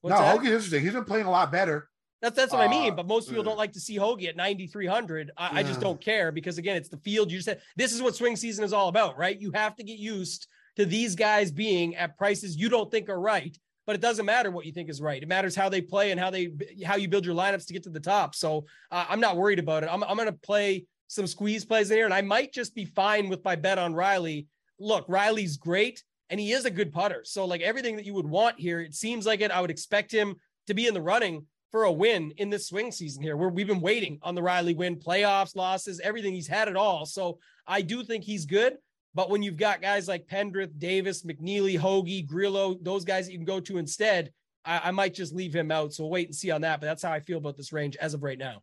What's 0.00 0.18
no, 0.18 0.24
Hoge's 0.24 0.50
interesting. 0.50 0.82
He's 0.82 0.92
been 0.92 1.04
playing 1.04 1.26
a 1.26 1.30
lot 1.30 1.50
better. 1.50 1.88
That's 2.24 2.36
that's 2.36 2.52
what 2.52 2.62
uh, 2.62 2.64
I 2.64 2.68
mean. 2.68 2.96
But 2.96 3.06
most 3.06 3.28
people 3.28 3.44
don't 3.44 3.58
like 3.58 3.72
to 3.72 3.80
see 3.80 3.96
Hoge 3.96 4.24
at 4.24 4.34
9,300. 4.34 5.30
I, 5.36 5.44
yeah. 5.44 5.58
I 5.58 5.62
just 5.62 5.78
don't 5.78 6.00
care 6.00 6.32
because 6.32 6.56
again, 6.56 6.74
it's 6.74 6.88
the 6.88 6.96
field. 6.96 7.30
You 7.30 7.36
just 7.36 7.44
said 7.44 7.60
this 7.76 7.92
is 7.92 8.00
what 8.00 8.16
swing 8.16 8.34
season 8.34 8.64
is 8.64 8.72
all 8.72 8.88
about, 8.88 9.18
right? 9.18 9.38
You 9.38 9.52
have 9.52 9.76
to 9.76 9.84
get 9.84 9.98
used 9.98 10.46
to 10.76 10.86
these 10.86 11.14
guys 11.14 11.52
being 11.52 11.96
at 11.96 12.16
prices 12.16 12.56
you 12.56 12.70
don't 12.70 12.90
think 12.90 13.10
are 13.10 13.20
right. 13.20 13.56
But 13.86 13.94
it 13.94 14.00
doesn't 14.00 14.24
matter 14.24 14.50
what 14.50 14.64
you 14.64 14.72
think 14.72 14.88
is 14.88 15.02
right. 15.02 15.22
It 15.22 15.28
matters 15.28 15.54
how 15.54 15.68
they 15.68 15.82
play 15.82 16.12
and 16.12 16.18
how 16.18 16.30
they 16.30 16.48
how 16.82 16.96
you 16.96 17.08
build 17.08 17.26
your 17.26 17.34
lineups 17.34 17.66
to 17.66 17.74
get 17.74 17.82
to 17.82 17.90
the 17.90 18.00
top. 18.00 18.34
So 18.34 18.64
uh, 18.90 19.04
I'm 19.06 19.20
not 19.20 19.36
worried 19.36 19.58
about 19.58 19.82
it. 19.82 19.90
I'm 19.92 20.02
I'm 20.02 20.16
going 20.16 20.26
to 20.26 20.32
play 20.32 20.86
some 21.08 21.26
squeeze 21.26 21.66
plays 21.66 21.90
in 21.90 21.98
here, 21.98 22.06
and 22.06 22.14
I 22.14 22.22
might 22.22 22.54
just 22.54 22.74
be 22.74 22.86
fine 22.86 23.28
with 23.28 23.44
my 23.44 23.54
bet 23.54 23.78
on 23.78 23.92
Riley. 23.92 24.46
Look, 24.80 25.04
Riley's 25.08 25.58
great, 25.58 26.02
and 26.30 26.40
he 26.40 26.52
is 26.52 26.64
a 26.64 26.70
good 26.70 26.90
putter. 26.90 27.20
So 27.24 27.44
like 27.44 27.60
everything 27.60 27.96
that 27.96 28.06
you 28.06 28.14
would 28.14 28.26
want 28.26 28.58
here, 28.58 28.80
it 28.80 28.94
seems 28.94 29.26
like 29.26 29.42
it. 29.42 29.50
I 29.50 29.60
would 29.60 29.70
expect 29.70 30.10
him 30.10 30.36
to 30.66 30.72
be 30.72 30.86
in 30.86 30.94
the 30.94 31.02
running 31.02 31.44
for 31.74 31.82
a 31.82 31.92
win 31.92 32.32
in 32.36 32.50
this 32.50 32.68
swing 32.68 32.92
season 32.92 33.20
here, 33.20 33.36
where 33.36 33.48
we've 33.48 33.66
been 33.66 33.80
waiting 33.80 34.20
on 34.22 34.36
the 34.36 34.42
Riley 34.44 34.74
win, 34.74 34.94
playoffs, 34.94 35.56
losses, 35.56 35.98
everything. 35.98 36.32
He's 36.32 36.46
had 36.46 36.68
it 36.68 36.76
all. 36.76 37.04
So 37.04 37.40
I 37.66 37.82
do 37.82 38.04
think 38.04 38.22
he's 38.22 38.46
good. 38.46 38.76
But 39.12 39.28
when 39.28 39.42
you've 39.42 39.56
got 39.56 39.82
guys 39.82 40.06
like 40.06 40.28
Pendrith, 40.28 40.78
Davis, 40.78 41.24
McNealy, 41.24 41.76
Hoge, 41.76 42.28
Grillo, 42.28 42.76
those 42.80 43.04
guys 43.04 43.26
that 43.26 43.32
you 43.32 43.38
can 43.38 43.44
go 43.44 43.58
to 43.58 43.78
instead, 43.78 44.32
I, 44.64 44.82
I, 44.84 44.90
might 44.92 45.14
just 45.14 45.34
leave 45.34 45.52
him 45.52 45.72
out. 45.72 45.92
So 45.92 46.04
we'll 46.04 46.12
wait 46.12 46.28
and 46.28 46.36
see 46.36 46.52
on 46.52 46.60
that. 46.60 46.78
But 46.78 46.86
that's 46.86 47.02
how 47.02 47.10
I 47.10 47.18
feel 47.18 47.38
about 47.38 47.56
this 47.56 47.72
range 47.72 47.96
as 47.96 48.14
of 48.14 48.22
right 48.22 48.38
now. 48.38 48.62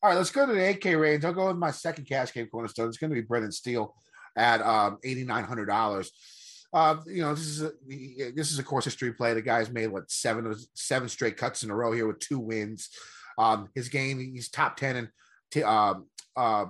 All 0.00 0.10
right, 0.10 0.16
let's 0.16 0.30
go 0.30 0.46
to 0.46 0.52
the 0.52 0.60
8K 0.60 1.00
range. 1.00 1.24
I'll 1.24 1.32
go 1.32 1.48
with 1.48 1.56
my 1.56 1.72
second 1.72 2.04
cash 2.04 2.32
game 2.32 2.46
cornerstone. 2.46 2.86
It's 2.86 2.98
going 2.98 3.10
to 3.10 3.16
be 3.16 3.22
Brendan 3.22 3.50
Steele 3.50 3.92
at 4.36 4.62
um, 4.62 4.98
$8,900. 5.04 6.08
Uh, 6.72 6.96
you 7.06 7.22
know, 7.22 7.34
this 7.34 7.46
is 7.46 7.62
a, 7.62 7.72
this 8.34 8.52
is 8.52 8.58
a 8.58 8.62
course 8.62 8.84
history 8.84 9.12
play. 9.12 9.34
The 9.34 9.42
guy's 9.42 9.70
made 9.70 9.88
what 9.88 10.10
seven 10.10 10.54
seven 10.74 11.08
straight 11.08 11.36
cuts 11.36 11.62
in 11.62 11.70
a 11.70 11.74
row 11.74 11.92
here 11.92 12.06
with 12.06 12.18
two 12.18 12.38
wins. 12.38 12.90
Um, 13.38 13.68
his 13.74 13.88
game, 13.88 14.18
he's 14.18 14.48
top 14.48 14.76
ten 14.76 14.96
and 14.96 15.08
t- 15.50 15.62
uh, 15.62 15.94
uh, 16.36 16.66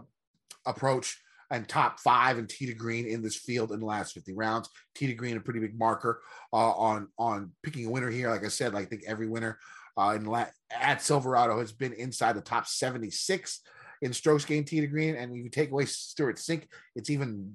approach 0.67 1.19
and 1.51 1.69
top 1.69 2.01
five 2.01 2.39
in 2.39 2.47
tee 2.47 2.67
to 2.67 2.75
green 2.75 3.07
in 3.07 3.23
this 3.23 3.37
field 3.37 3.71
in 3.71 3.81
the 3.81 3.87
last 3.87 4.13
50 4.13 4.35
rounds. 4.35 4.69
Tee 4.95 5.07
to 5.07 5.15
green, 5.15 5.37
a 5.37 5.41
pretty 5.41 5.61
big 5.61 5.79
marker 5.79 6.23
uh, 6.53 6.73
on 6.73 7.09
on 7.19 7.53
picking 7.63 7.87
a 7.87 7.91
winner 7.91 8.11
here. 8.11 8.31
Like 8.31 8.45
I 8.45 8.49
said, 8.49 8.75
like, 8.75 8.87
I 8.87 8.89
think 8.89 9.03
every 9.07 9.29
winner 9.29 9.59
uh, 9.97 10.15
in 10.17 10.25
la- 10.25 10.47
at 10.71 11.03
Silverado 11.03 11.59
has 11.61 11.73
been 11.73 11.93
inside 11.93 12.37
the 12.37 12.41
top 12.41 12.67
76 12.67 13.61
in 14.03 14.13
strokes 14.13 14.45
gained 14.45 14.67
tee 14.67 14.81
to 14.81 14.87
green, 14.87 15.17
and 15.17 15.37
you 15.37 15.49
take 15.49 15.71
away 15.71 15.87
Stewart 15.87 16.37
Cink, 16.37 16.65
it's 16.95 17.11
even 17.11 17.53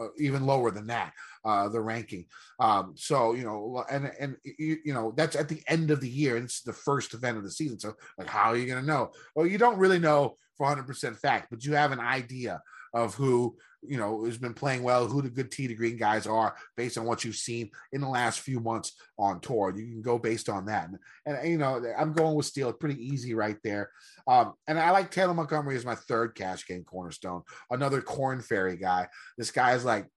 uh, 0.00 0.08
even 0.18 0.46
lower 0.46 0.70
than 0.70 0.86
that. 0.88 1.12
Uh, 1.44 1.68
the 1.68 1.80
ranking. 1.80 2.26
Um, 2.58 2.94
so 2.96 3.34
you 3.34 3.44
know, 3.44 3.84
and 3.90 4.10
and 4.18 4.36
you, 4.44 4.78
you 4.84 4.94
know 4.94 5.12
that's 5.16 5.36
at 5.36 5.48
the 5.48 5.62
end 5.68 5.90
of 5.90 6.00
the 6.00 6.08
year, 6.08 6.36
and 6.36 6.44
it's 6.44 6.62
the 6.62 6.72
first 6.72 7.14
event 7.14 7.38
of 7.38 7.44
the 7.44 7.50
season. 7.50 7.78
So 7.78 7.94
like, 8.18 8.28
how 8.28 8.50
are 8.50 8.56
you 8.56 8.66
going 8.66 8.80
to 8.80 8.86
know? 8.86 9.12
Well, 9.34 9.46
you 9.46 9.58
don't 9.58 9.78
really 9.78 9.98
know 9.98 10.36
for 10.56 10.66
100% 10.66 11.16
fact, 11.18 11.48
but 11.50 11.64
you 11.64 11.74
have 11.74 11.92
an 11.92 12.00
idea 12.00 12.62
of 12.94 13.14
who 13.14 13.56
you 13.88 13.98
know 13.98 14.24
has 14.24 14.38
been 14.38 14.54
playing 14.54 14.82
well, 14.82 15.06
who 15.06 15.22
the 15.22 15.30
good 15.30 15.50
tee 15.50 15.68
to 15.68 15.74
green 15.74 15.96
guys 15.96 16.26
are 16.26 16.54
based 16.76 16.98
on 16.98 17.04
what 17.04 17.24
you've 17.24 17.36
seen 17.36 17.70
in 17.92 18.00
the 18.00 18.08
last 18.08 18.40
few 18.40 18.60
months 18.60 18.92
on 19.18 19.40
tour. 19.40 19.72
You 19.76 19.86
can 19.86 20.02
go 20.02 20.18
based 20.18 20.48
on 20.48 20.66
that, 20.66 20.88
and, 20.88 21.36
and 21.36 21.48
you 21.48 21.58
know 21.58 21.82
I'm 21.98 22.12
going 22.12 22.34
with 22.34 22.46
Steele, 22.46 22.72
pretty 22.72 23.04
easy 23.04 23.34
right 23.34 23.56
there. 23.62 23.90
Um, 24.26 24.54
and 24.66 24.78
I 24.78 24.90
like 24.90 25.10
Taylor 25.10 25.34
Montgomery 25.34 25.76
as 25.76 25.84
my 25.84 25.94
third 25.94 26.34
cash 26.34 26.66
game 26.66 26.84
cornerstone, 26.84 27.42
another 27.70 28.00
Korn 28.00 28.40
Ferry 28.40 28.76
guy. 28.76 29.08
This 29.38 29.50
guy 29.50 29.74
is 29.74 29.84
like 29.84 30.08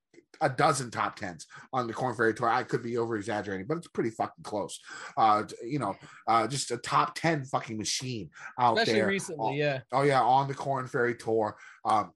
a 0.42 0.50
dozen 0.50 0.92
top 0.92 1.16
tens 1.16 1.46
on 1.74 1.88
the 1.88 1.94
Korn 1.94 2.16
Ferry 2.16 2.34
Tour. 2.34 2.50
I 2.50 2.64
could 2.64 2.84
be 2.84 2.98
over 2.98 3.16
exaggerating, 3.16 3.68
but 3.68 3.78
it's 3.78 3.88
pretty 3.88 4.10
fucking 4.12 4.44
close. 4.44 4.80
Uh, 5.18 5.44
you 5.66 5.80
know, 5.80 5.96
uh, 6.28 6.48
just 6.48 6.72
a 6.72 6.78
top 6.78 7.16
ten 7.16 7.44
fucking 7.46 7.78
machine 7.78 8.30
out 8.60 8.78
Especially 8.78 9.00
there. 9.00 9.08
recently, 9.08 9.58
yeah. 9.58 9.80
Oh 9.92 10.04
yeah, 10.04 10.22
on 10.22 10.48
the 10.48 10.54
Korn 10.54 10.88
Ferry 10.88 11.16
Tour. 11.16 11.58
Um, 11.86 12.12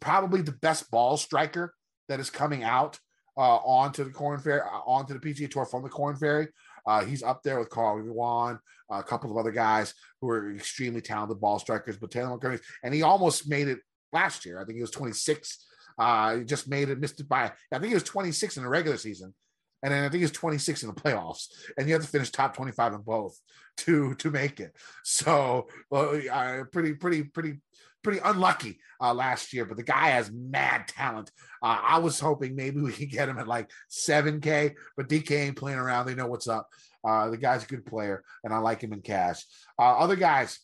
probably 0.00 0.42
the 0.42 0.52
best 0.52 0.90
ball 0.90 1.16
striker 1.16 1.74
that 2.08 2.20
is 2.20 2.30
coming 2.30 2.62
out 2.62 2.98
uh, 3.36 3.56
onto 3.56 4.04
the 4.04 4.10
Korn 4.10 4.38
Ferry, 4.40 4.60
uh, 4.60 4.80
onto 4.86 5.18
the 5.18 5.20
PGA 5.20 5.50
Tour 5.50 5.64
from 5.64 5.82
the 5.82 5.88
Korn 5.88 6.16
Ferry. 6.16 6.48
Uh, 6.86 7.04
he's 7.04 7.22
up 7.22 7.42
there 7.42 7.58
with 7.58 7.70
Carl 7.70 8.04
Yuan, 8.04 8.58
a 8.90 9.02
couple 9.02 9.30
of 9.30 9.36
other 9.36 9.52
guys 9.52 9.94
who 10.20 10.28
are 10.28 10.54
extremely 10.54 11.00
talented 11.00 11.40
ball 11.40 11.58
strikers. 11.58 11.96
But 11.96 12.10
Taylor 12.10 12.30
Montgomery, 12.30 12.58
and 12.82 12.92
he 12.92 13.02
almost 13.02 13.48
made 13.48 13.68
it 13.68 13.78
last 14.12 14.44
year. 14.44 14.60
I 14.60 14.64
think 14.64 14.76
he 14.76 14.82
was 14.82 14.90
26 14.90 15.64
uh, 15.98 16.38
just 16.38 16.68
made 16.68 16.88
it, 16.88 17.00
missed 17.00 17.20
it 17.20 17.28
by, 17.28 17.52
I 17.72 17.78
think 17.78 17.88
he 17.88 17.94
was 17.94 18.02
26 18.02 18.56
in 18.56 18.62
the 18.62 18.68
regular 18.68 18.96
season. 18.96 19.34
And 19.82 19.92
then 19.92 20.04
I 20.04 20.08
think 20.08 20.22
was 20.22 20.30
26 20.30 20.82
in 20.82 20.88
the 20.88 20.94
playoffs. 20.94 21.48
And 21.76 21.88
you 21.88 21.94
have 21.94 22.02
to 22.02 22.08
finish 22.08 22.30
top 22.30 22.56
25 22.56 22.94
in 22.94 23.00
both 23.00 23.38
to 23.78 24.14
to 24.16 24.30
make 24.30 24.60
it. 24.60 24.76
So 25.02 25.68
well, 25.90 26.20
uh, 26.30 26.64
pretty, 26.70 26.94
pretty, 26.94 27.24
pretty, 27.24 27.60
pretty 28.02 28.20
unlucky 28.24 28.78
uh, 29.00 29.12
last 29.12 29.52
year. 29.52 29.64
But 29.64 29.76
the 29.76 29.82
guy 29.82 30.10
has 30.10 30.30
mad 30.30 30.86
talent. 30.88 31.32
Uh, 31.62 31.80
I 31.82 31.98
was 31.98 32.20
hoping 32.20 32.54
maybe 32.54 32.80
we 32.80 32.92
could 32.92 33.10
get 33.10 33.28
him 33.28 33.38
at 33.38 33.48
like 33.48 33.70
7K, 33.90 34.74
but 34.96 35.08
DK 35.08 35.30
ain't 35.32 35.56
playing 35.56 35.78
around. 35.78 36.06
They 36.06 36.14
know 36.14 36.28
what's 36.28 36.48
up. 36.48 36.68
Uh, 37.04 37.30
the 37.30 37.36
guy's 37.36 37.64
a 37.64 37.66
good 37.66 37.84
player, 37.84 38.22
and 38.44 38.54
I 38.54 38.58
like 38.58 38.80
him 38.80 38.92
in 38.92 39.00
cash. 39.00 39.44
Uh, 39.76 39.98
other 39.98 40.14
guys, 40.14 40.60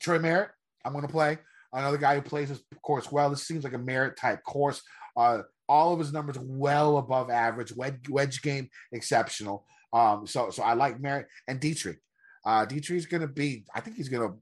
Troy 0.00 0.20
Merritt, 0.20 0.50
I'm 0.84 0.92
going 0.92 1.06
to 1.06 1.12
play 1.12 1.38
another 1.74 1.98
guy 1.98 2.14
who 2.14 2.22
plays 2.22 2.48
this 2.48 2.62
course 2.82 3.10
well. 3.10 3.28
This 3.30 3.46
seems 3.46 3.64
like 3.64 3.74
a 3.74 3.78
Merritt 3.78 4.16
type 4.16 4.42
course. 4.44 4.80
Uh, 5.16 5.42
all 5.68 5.92
of 5.92 5.98
his 5.98 6.12
numbers 6.12 6.38
well 6.38 6.98
above 6.98 7.30
average. 7.30 7.72
Wedge, 7.74 8.08
wedge 8.08 8.42
game 8.42 8.68
exceptional. 8.92 9.66
Um, 9.92 10.26
so 10.26 10.50
so 10.50 10.62
I 10.62 10.74
like 10.74 11.00
Merritt 11.00 11.26
and 11.48 11.60
Dietrich. 11.60 11.98
Uh, 12.44 12.64
Dietrich's 12.64 13.06
going 13.06 13.22
to 13.22 13.28
be. 13.28 13.64
I 13.74 13.80
think 13.80 13.96
he's 13.96 14.08
going 14.08 14.28
to. 14.28 14.36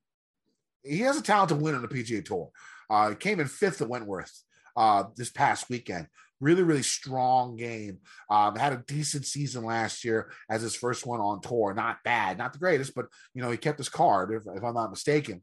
He 0.84 1.00
has 1.00 1.16
a 1.16 1.22
talent 1.22 1.50
to 1.50 1.54
win 1.54 1.74
on 1.74 1.82
the 1.82 1.88
PGA 1.88 2.24
Tour. 2.24 2.50
Uh, 2.90 3.10
he 3.10 3.16
came 3.16 3.40
in 3.40 3.46
fifth 3.46 3.80
at 3.80 3.88
Wentworth 3.88 4.42
uh, 4.76 5.04
this 5.16 5.30
past 5.30 5.70
weekend. 5.70 6.08
Really, 6.40 6.64
really 6.64 6.82
strong 6.82 7.54
game. 7.54 7.98
Um, 8.28 8.56
had 8.56 8.72
a 8.72 8.82
decent 8.88 9.26
season 9.26 9.64
last 9.64 10.04
year 10.04 10.32
as 10.50 10.62
his 10.62 10.74
first 10.74 11.06
one 11.06 11.20
on 11.20 11.40
tour. 11.40 11.72
Not 11.72 12.02
bad, 12.02 12.38
not 12.38 12.52
the 12.52 12.58
greatest, 12.58 12.96
but 12.96 13.06
you 13.32 13.42
know 13.42 13.50
he 13.50 13.56
kept 13.56 13.78
his 13.78 13.88
card, 13.88 14.32
if, 14.32 14.42
if 14.52 14.64
I'm 14.64 14.74
not 14.74 14.90
mistaken 14.90 15.42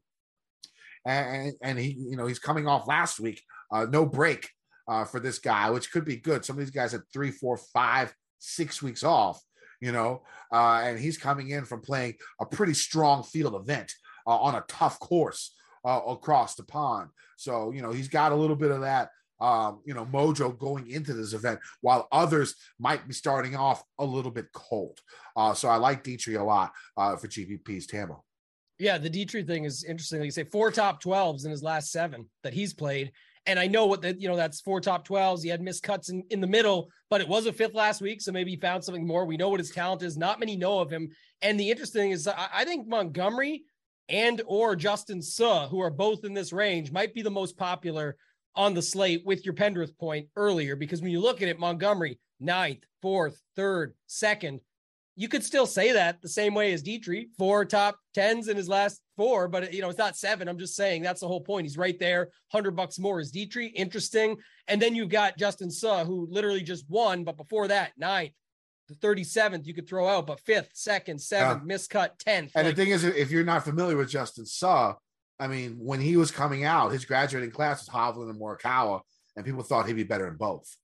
and 1.06 1.54
and 1.62 1.78
he 1.78 1.96
you 1.98 2.16
know 2.16 2.26
he's 2.26 2.38
coming 2.38 2.66
off 2.66 2.86
last 2.86 3.20
week 3.20 3.42
uh, 3.70 3.86
no 3.86 4.04
break 4.04 4.48
uh, 4.88 5.04
for 5.04 5.20
this 5.20 5.38
guy, 5.38 5.70
which 5.70 5.92
could 5.92 6.04
be 6.04 6.16
good. 6.16 6.44
Some 6.44 6.56
of 6.56 6.60
these 6.60 6.70
guys 6.70 6.92
had 6.92 7.02
three, 7.12 7.30
four, 7.30 7.56
five, 7.56 8.12
six 8.38 8.82
weeks 8.82 9.04
off, 9.04 9.40
you 9.80 9.92
know, 9.92 10.22
uh, 10.52 10.82
and 10.84 10.98
he's 10.98 11.18
coming 11.18 11.50
in 11.50 11.64
from 11.64 11.80
playing 11.80 12.14
a 12.40 12.46
pretty 12.46 12.74
strong 12.74 13.22
field 13.22 13.54
event 13.54 13.92
uh, 14.26 14.36
on 14.36 14.56
a 14.56 14.64
tough 14.68 14.98
course 14.98 15.54
uh, 15.84 16.00
across 16.08 16.56
the 16.56 16.64
pond. 16.64 17.10
So 17.36 17.70
you 17.70 17.80
know 17.80 17.92
he's 17.92 18.08
got 18.08 18.32
a 18.32 18.36
little 18.36 18.56
bit 18.56 18.70
of 18.70 18.82
that. 18.82 19.10
Um, 19.40 19.80
you 19.86 19.94
know, 19.94 20.04
mojo 20.04 20.58
going 20.58 20.90
into 20.90 21.14
this 21.14 21.32
event, 21.32 21.60
while 21.80 22.08
others 22.12 22.56
might 22.78 23.08
be 23.08 23.14
starting 23.14 23.56
off 23.56 23.82
a 23.98 24.04
little 24.04 24.30
bit 24.30 24.52
cold. 24.52 24.98
Uh, 25.34 25.54
so 25.54 25.70
I 25.70 25.76
like 25.76 26.02
Dietrich 26.02 26.36
a 26.36 26.42
lot 26.42 26.72
for 26.94 27.26
GPP's 27.26 27.86
Tambo. 27.86 28.22
Yeah, 28.80 28.96
the 28.96 29.10
Dietrich 29.10 29.46
thing 29.46 29.64
is 29.64 29.84
interesting. 29.84 30.20
Like 30.20 30.24
you 30.24 30.30
say, 30.30 30.44
four 30.44 30.70
top 30.70 31.02
12s 31.02 31.44
in 31.44 31.50
his 31.50 31.62
last 31.62 31.92
seven 31.92 32.26
that 32.42 32.54
he's 32.54 32.72
played. 32.72 33.12
And 33.44 33.58
I 33.58 33.66
know 33.66 33.84
what 33.84 34.00
that, 34.02 34.20
you 34.20 34.26
know, 34.26 34.36
that's 34.36 34.62
four 34.62 34.80
top 34.80 35.06
12s. 35.06 35.42
He 35.42 35.50
had 35.50 35.60
missed 35.60 35.82
cuts 35.82 36.08
in, 36.08 36.24
in 36.30 36.40
the 36.40 36.46
middle, 36.46 36.88
but 37.10 37.20
it 37.20 37.28
was 37.28 37.44
a 37.44 37.52
fifth 37.52 37.74
last 37.74 38.00
week. 38.00 38.22
So 38.22 38.32
maybe 38.32 38.52
he 38.52 38.56
found 38.56 38.82
something 38.82 39.06
more. 39.06 39.26
We 39.26 39.36
know 39.36 39.50
what 39.50 39.60
his 39.60 39.70
talent 39.70 40.02
is. 40.02 40.16
Not 40.16 40.40
many 40.40 40.56
know 40.56 40.78
of 40.78 40.90
him. 40.90 41.10
And 41.42 41.60
the 41.60 41.70
interesting 41.70 42.10
is, 42.10 42.26
I, 42.26 42.48
I 42.54 42.64
think 42.64 42.88
Montgomery 42.88 43.64
and 44.08 44.40
or 44.46 44.76
Justin 44.76 45.20
Suh, 45.20 45.68
who 45.68 45.80
are 45.80 45.90
both 45.90 46.24
in 46.24 46.32
this 46.32 46.52
range, 46.52 46.90
might 46.90 47.12
be 47.12 47.20
the 47.20 47.30
most 47.30 47.58
popular 47.58 48.16
on 48.56 48.72
the 48.72 48.82
slate 48.82 49.26
with 49.26 49.44
your 49.44 49.54
Pendrith 49.54 49.96
point 49.98 50.28
earlier. 50.36 50.74
Because 50.74 51.02
when 51.02 51.12
you 51.12 51.20
look 51.20 51.42
at 51.42 51.48
it, 51.48 51.58
Montgomery, 51.58 52.18
ninth, 52.40 52.84
fourth, 53.02 53.40
third, 53.56 53.94
second, 54.06 54.60
you 55.16 55.28
could 55.28 55.44
still 55.44 55.66
say 55.66 55.92
that 55.92 56.22
the 56.22 56.28
same 56.28 56.54
way 56.54 56.72
as 56.72 56.82
Dietrich, 56.82 57.28
four 57.36 57.64
top 57.64 57.98
tens 58.14 58.48
in 58.48 58.56
his 58.56 58.68
last 58.68 59.02
four, 59.16 59.48
but 59.48 59.72
you 59.72 59.82
know, 59.82 59.88
it's 59.88 59.98
not 59.98 60.16
seven. 60.16 60.48
I'm 60.48 60.58
just 60.58 60.76
saying 60.76 61.02
that's 61.02 61.20
the 61.20 61.28
whole 61.28 61.40
point. 61.40 61.66
He's 61.66 61.76
right 61.76 61.98
there, 61.98 62.30
hundred 62.48 62.72
bucks 62.72 62.98
more 62.98 63.20
is 63.20 63.30
Dietrich. 63.30 63.72
Interesting. 63.74 64.36
And 64.68 64.80
then 64.80 64.94
you've 64.94 65.08
got 65.08 65.36
Justin 65.36 65.70
Suh, 65.70 66.04
who 66.04 66.26
literally 66.30 66.62
just 66.62 66.84
won, 66.88 67.24
but 67.24 67.36
before 67.36 67.68
that, 67.68 67.92
ninth, 67.98 68.32
the 68.88 68.94
37th, 68.96 69.66
you 69.66 69.74
could 69.74 69.88
throw 69.88 70.08
out, 70.08 70.26
but 70.26 70.40
fifth, 70.40 70.70
second, 70.74 71.20
seventh, 71.20 71.62
yeah. 71.66 71.76
miscut, 71.76 72.10
10th. 72.26 72.50
And 72.54 72.66
like, 72.66 72.74
the 72.74 72.74
thing 72.74 72.90
is, 72.90 73.04
if 73.04 73.30
you're 73.30 73.44
not 73.44 73.64
familiar 73.64 73.96
with 73.96 74.10
Justin 74.10 74.46
Suh, 74.46 74.94
I 75.38 75.46
mean, 75.46 75.76
when 75.78 76.00
he 76.00 76.16
was 76.16 76.30
coming 76.30 76.64
out, 76.64 76.92
his 76.92 77.04
graduating 77.04 77.52
class 77.52 77.86
was 77.86 77.88
Hovland 77.88 78.30
and 78.30 78.40
Morikawa, 78.40 79.00
and 79.36 79.44
people 79.44 79.62
thought 79.62 79.86
he'd 79.86 79.94
be 79.94 80.02
better 80.02 80.28
in 80.28 80.36
both. 80.36 80.76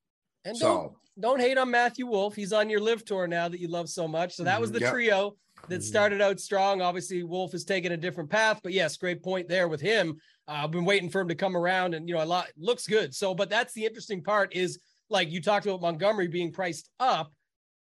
And 0.46 0.56
so 0.56 0.96
don't 1.18 1.40
hate 1.40 1.58
on 1.58 1.70
Matthew 1.70 2.06
Wolff. 2.06 2.36
He's 2.36 2.52
on 2.52 2.70
your 2.70 2.80
LIV 2.80 3.04
tour 3.04 3.26
now 3.26 3.48
that 3.48 3.60
you 3.60 3.68
love 3.68 3.88
so 3.88 4.06
much. 4.06 4.34
So 4.34 4.44
that 4.44 4.60
was 4.60 4.70
the 4.70 4.80
yep. 4.80 4.92
trio 4.92 5.36
that 5.68 5.76
mm-hmm. 5.76 5.82
started 5.82 6.20
out 6.20 6.38
strong. 6.38 6.80
Obviously, 6.80 7.22
Wolff 7.24 7.52
has 7.52 7.64
taken 7.64 7.92
a 7.92 7.96
different 7.96 8.30
path, 8.30 8.60
but 8.62 8.72
yes, 8.72 8.96
great 8.96 9.22
point 9.22 9.48
there 9.48 9.68
with 9.68 9.80
him. 9.80 10.16
Uh, 10.46 10.60
I've 10.64 10.70
been 10.70 10.84
waiting 10.84 11.10
for 11.10 11.20
him 11.20 11.28
to 11.28 11.34
come 11.34 11.56
around, 11.56 11.94
and 11.94 12.08
you 12.08 12.14
know, 12.14 12.22
a 12.22 12.24
lot 12.24 12.46
looks 12.56 12.86
good. 12.86 13.14
So, 13.14 13.34
but 13.34 13.50
that's 13.50 13.74
the 13.74 13.84
interesting 13.84 14.22
part 14.22 14.54
is 14.54 14.78
like 15.10 15.30
you 15.30 15.42
talked 15.42 15.66
about 15.66 15.80
Montgomery 15.80 16.28
being 16.28 16.52
priced 16.52 16.90
up 17.00 17.32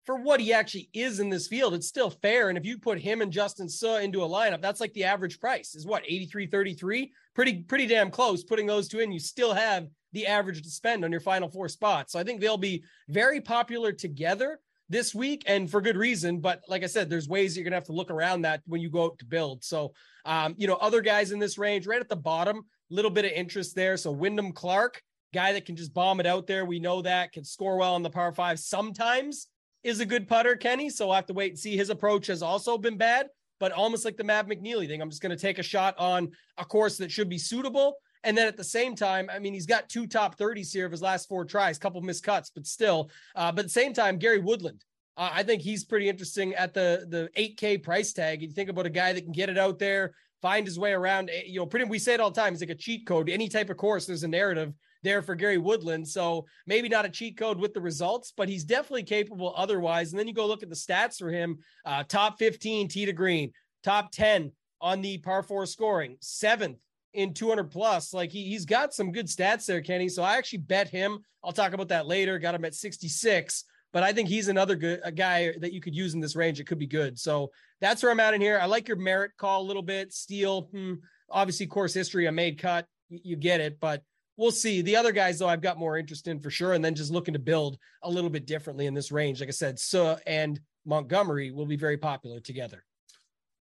for 0.05 0.17
what 0.17 0.41
he 0.41 0.53
actually 0.55 0.89
is 0.95 1.21
in 1.21 1.29
this 1.29 1.47
field. 1.47 1.75
It's 1.75 1.87
still 1.87 2.11
fair, 2.11 2.49
and 2.49 2.59
if 2.59 2.65
you 2.65 2.79
put 2.79 2.99
him 2.99 3.21
and 3.21 3.31
Justin 3.31 3.69
Suh 3.69 3.99
into 3.99 4.25
a 4.25 4.29
lineup, 4.29 4.63
that's 4.63 4.81
like 4.81 4.95
the 4.95 5.05
average 5.05 5.39
price 5.39 5.75
is 5.75 5.87
what 5.87 6.03
83 6.05 6.47
33, 6.47 7.13
pretty 7.35 7.63
pretty 7.63 7.87
damn 7.87 8.11
close. 8.11 8.43
Putting 8.43 8.67
those 8.67 8.89
two 8.89 9.01
in, 9.01 9.13
you 9.13 9.21
still 9.21 9.53
have 9.53 9.87
the 10.13 10.27
average 10.27 10.63
to 10.63 10.71
spend 10.71 11.05
on 11.05 11.13
your 11.13 11.21
final 11.21 11.49
four 11.49 11.69
spots. 11.69 12.13
So 12.13 12.19
I 12.19 12.25
think 12.25 12.41
they'll 12.41 12.57
be 12.57 12.85
very 13.09 13.41
popular 13.41 13.93
together 13.93 14.61
this 14.89 15.15
week 15.15 15.43
and 15.47 15.71
for 15.71 15.81
good 15.81 15.97
reason. 15.97 16.41
But 16.41 16.63
like 16.69 16.83
I 16.83 16.87
said, 16.87 17.11
there's 17.11 17.29
ways 17.29 17.57
you're 17.57 17.65
going 17.65 17.73
to 17.73 17.77
have 17.77 17.85
to 17.85 17.93
look 17.93 18.11
around 18.11 18.43
that 18.43 18.63
when 18.67 18.81
you 18.81 18.91
go 18.91 19.05
out 19.05 19.19
to 19.19 19.25
build. 19.25 19.63
So, 19.63 19.93
um, 20.25 20.55
you 20.57 20.67
know, 20.67 20.77
other 20.77 21.01
guys 21.01 21.31
in 21.31 21.39
this 21.39 21.59
range 21.59 21.87
right 21.87 22.01
at 22.01 22.09
the 22.09 22.17
bottom, 22.17 22.65
little 22.91 23.11
bit 23.11 23.27
of 23.27 23.33
interest 23.33 23.75
there. 23.75 23.97
So 23.97 24.11
Wyndham 24.11 24.53
Clark, 24.53 25.03
guy 25.35 25.53
that 25.53 25.67
can 25.67 25.77
just 25.77 25.93
bomb 25.93 26.21
it 26.21 26.27
out 26.27 26.47
there. 26.47 26.65
We 26.65 26.81
know 26.81 27.03
that 27.03 27.33
can 27.33 27.45
score 27.45 27.77
well 27.77 27.95
on 27.95 28.03
the 28.03 28.11
par 28.11 28.33
five 28.33 28.59
sometimes 28.59 29.49
is 29.85 30.01
a 30.01 30.07
good 30.07 30.27
putter, 30.27 30.57
Kenny. 30.57 30.89
So 30.89 31.05
I 31.05 31.09
will 31.09 31.15
have 31.15 31.27
to 31.27 31.35
wait 31.35 31.53
and 31.53 31.59
see. 31.59 31.77
His 31.77 31.91
approach 31.91 32.27
has 32.29 32.43
also 32.43 32.79
been 32.79 32.97
bad 32.97 33.29
but 33.59 33.73
almost 33.73 34.05
like 34.05 34.17
the 34.17 34.25
Mav 34.25 34.47
McNealy 34.47 34.87
thing. 34.87 35.01
I'm 35.01 35.11
just 35.11 35.23
going 35.23 35.37
to 35.37 35.41
take 35.41 35.59
a 35.59 35.63
shot 35.63 35.95
on 35.99 36.31
a 36.57 36.65
course 36.65 36.99
that 36.99 37.11
should 37.11 37.29
be 37.29 37.39
suitable. 37.39 37.97
And 38.25 38.37
then 38.37 38.47
at 38.47 38.57
the 38.57 38.65
same 38.65 38.95
time, 38.95 39.31
I 39.33 39.39
mean, 39.39 39.55
he's 39.55 39.67
got 39.67 39.89
two 39.89 40.07
top 40.07 40.37
30s 40.37 40.73
here 40.73 40.87
of 40.87 40.93
his 40.93 41.03
last 41.03 41.29
four 41.29 41.45
tries, 41.45 41.79
couple 41.79 42.01
missed 42.01 42.25
cuts, 42.25 42.51
but 42.51 42.67
still. 42.67 43.11
Uh, 43.35 43.53
but 43.53 43.61
at 43.61 43.67
the 43.67 43.71
same 43.71 43.93
time, 43.93 44.19
Gary 44.19 44.41
Woodland, 44.41 44.85
uh, 45.17 45.31
I 45.33 45.43
think 45.43 45.63
he's 45.63 45.85
pretty 45.85 46.09
interesting 46.09 46.55
at 46.55 46.75
the 46.75 47.07
the 47.09 47.29
8K 47.37 47.83
price 47.83 48.13
tag. 48.13 48.43
You 48.43 48.51
think 48.51 48.71
about 48.71 48.87
a 48.87 48.91
guy 48.91 49.13
that 49.13 49.23
can 49.23 49.33
get 49.33 49.49
it 49.49 49.59
out 49.59 49.79
there, 49.79 50.15
find 50.41 50.67
his 50.67 50.79
way 50.79 50.93
around. 50.93 51.31
Eh, 51.31 51.43
you 51.47 51.59
know, 51.59 51.67
pretty 51.67 51.87
we 51.87 51.99
say 51.99 52.15
it 52.15 52.21
all 52.21 52.31
the 52.31 52.41
time. 52.41 52.53
He's 52.53 52.61
like 52.61 52.71
a 52.71 52.75
cheat 52.75 53.07
code. 53.07 53.29
Any 53.29 53.49
type 53.49 53.71
of 53.71 53.77
course, 53.77 54.07
there's 54.07 54.23
a 54.23 54.29
narrative 54.29 54.73
there 55.03 55.23
for 55.23 55.35
Gary 55.35 55.59
Woodland. 55.59 56.07
So 56.07 56.47
maybe 56.67 56.89
not 56.89 57.05
a 57.05 57.09
cheat 57.09 57.37
code 57.37 57.59
with 57.59 57.75
the 57.75 57.81
results, 57.81 58.33
but 58.37 58.49
he's 58.49 58.65
definitely 58.65 59.05
capable 59.05 59.53
otherwise. 59.57 60.13
And 60.13 60.19
then 60.19 60.29
you 60.29 60.35
go 60.35 60.47
look 60.47 60.63
at 60.63 60.71
the 60.71 60.77
stats 60.77 61.19
for 61.19 61.31
him: 61.31 61.59
uh, 61.85 62.05
top 62.05 62.39
15 62.39 62.89
tee 62.89 63.07
to 63.07 63.13
green, 63.13 63.53
top 63.83 64.13
10 64.13 64.53
on 64.81 65.03
the 65.03 65.19
par 65.19 65.43
four 65.43 65.67
scoring, 65.67 66.17
seventh 66.21 66.79
in 67.15 67.35
200 67.35 67.71
plus. 67.71 68.13
Like 68.13 68.31
he, 68.31 68.45
he's 68.45 68.65
got 68.65 68.95
some 68.95 69.13
good 69.13 69.27
stats 69.27 69.67
there, 69.67 69.81
Kenny. 69.81 70.09
Suh 70.09 70.23
I 70.23 70.37
actually 70.37 70.61
bet 70.61 70.89
him. 70.89 71.21
I'll 71.43 71.53
talk 71.53 71.73
about 71.73 71.89
that 71.89 72.07
later. 72.07 72.39
Got 72.39 72.55
him 72.55 72.65
at 72.65 72.75
66 72.75 73.65
but 73.93 74.03
I 74.03 74.13
think 74.13 74.29
he's 74.29 74.49
another 74.49 74.77
good 74.77 75.01
a 75.03 75.13
guy 75.13 75.55
that 75.61 75.73
you 75.73 75.81
could 75.81 75.95
use 75.95 76.15
in 76.15 76.21
this 76.21 76.37
range. 76.37 76.61
It 76.61 76.67
could 76.67 76.79
be 76.79 76.87
good. 76.87 77.19
So 77.19 77.51
that's 77.81 78.03
where 78.03 78.13
I'm 78.13 78.21
at 78.21 78.35
in 78.35 78.41
here. 78.41 78.59
I 78.61 78.67
like 78.67 78.89
your 78.89 78.97
Merritt 78.97 79.37
call 79.37 79.63
a 79.63 79.67
little 79.67 79.83
bit. 79.83 80.13
Steele, 80.13 80.63
hmm, 80.73 80.95
obviously, 81.31 81.67
course 81.67 81.95
history, 81.95 82.27
a 82.27 82.33
made 82.33 82.59
cut. 82.59 82.87
You, 83.09 83.21
you 83.23 83.37
get 83.37 83.61
it, 83.61 83.79
but 83.81 84.03
we'll 84.37 84.51
see. 84.51 84.83
The 84.83 84.97
other 84.97 85.13
guys, 85.13 85.39
though, 85.39 85.49
I've 85.49 85.63
got 85.63 85.79
more 85.79 85.97
interest 85.97 86.29
in 86.29 86.41
for 86.41 86.51
sure. 86.51 86.75
And 86.75 86.85
then 86.85 86.95
just 86.95 87.11
looking 87.11 87.35
to 87.35 87.41
build 87.41 87.79
a 88.03 88.11
little 88.11 88.31
bit 88.31 88.47
differently 88.47 88.87
in 88.87 88.95
this 88.95 89.11
range. 89.11 89.41
Like 89.41 89.49
I 89.49 89.53
said, 89.53 89.79
So 89.79 90.19
and 90.27 90.61
Montgomery 90.85 91.51
will 91.51 91.67
be 91.67 91.77
very 91.77 91.97
popular 91.97 92.41
together. 92.41 92.85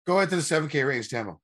Go 0.05 0.17
ahead 0.17 0.29
to 0.29 0.35
the 0.35 0.41
7K 0.41 0.87
range, 0.87 1.09
Tamo. 1.09 1.39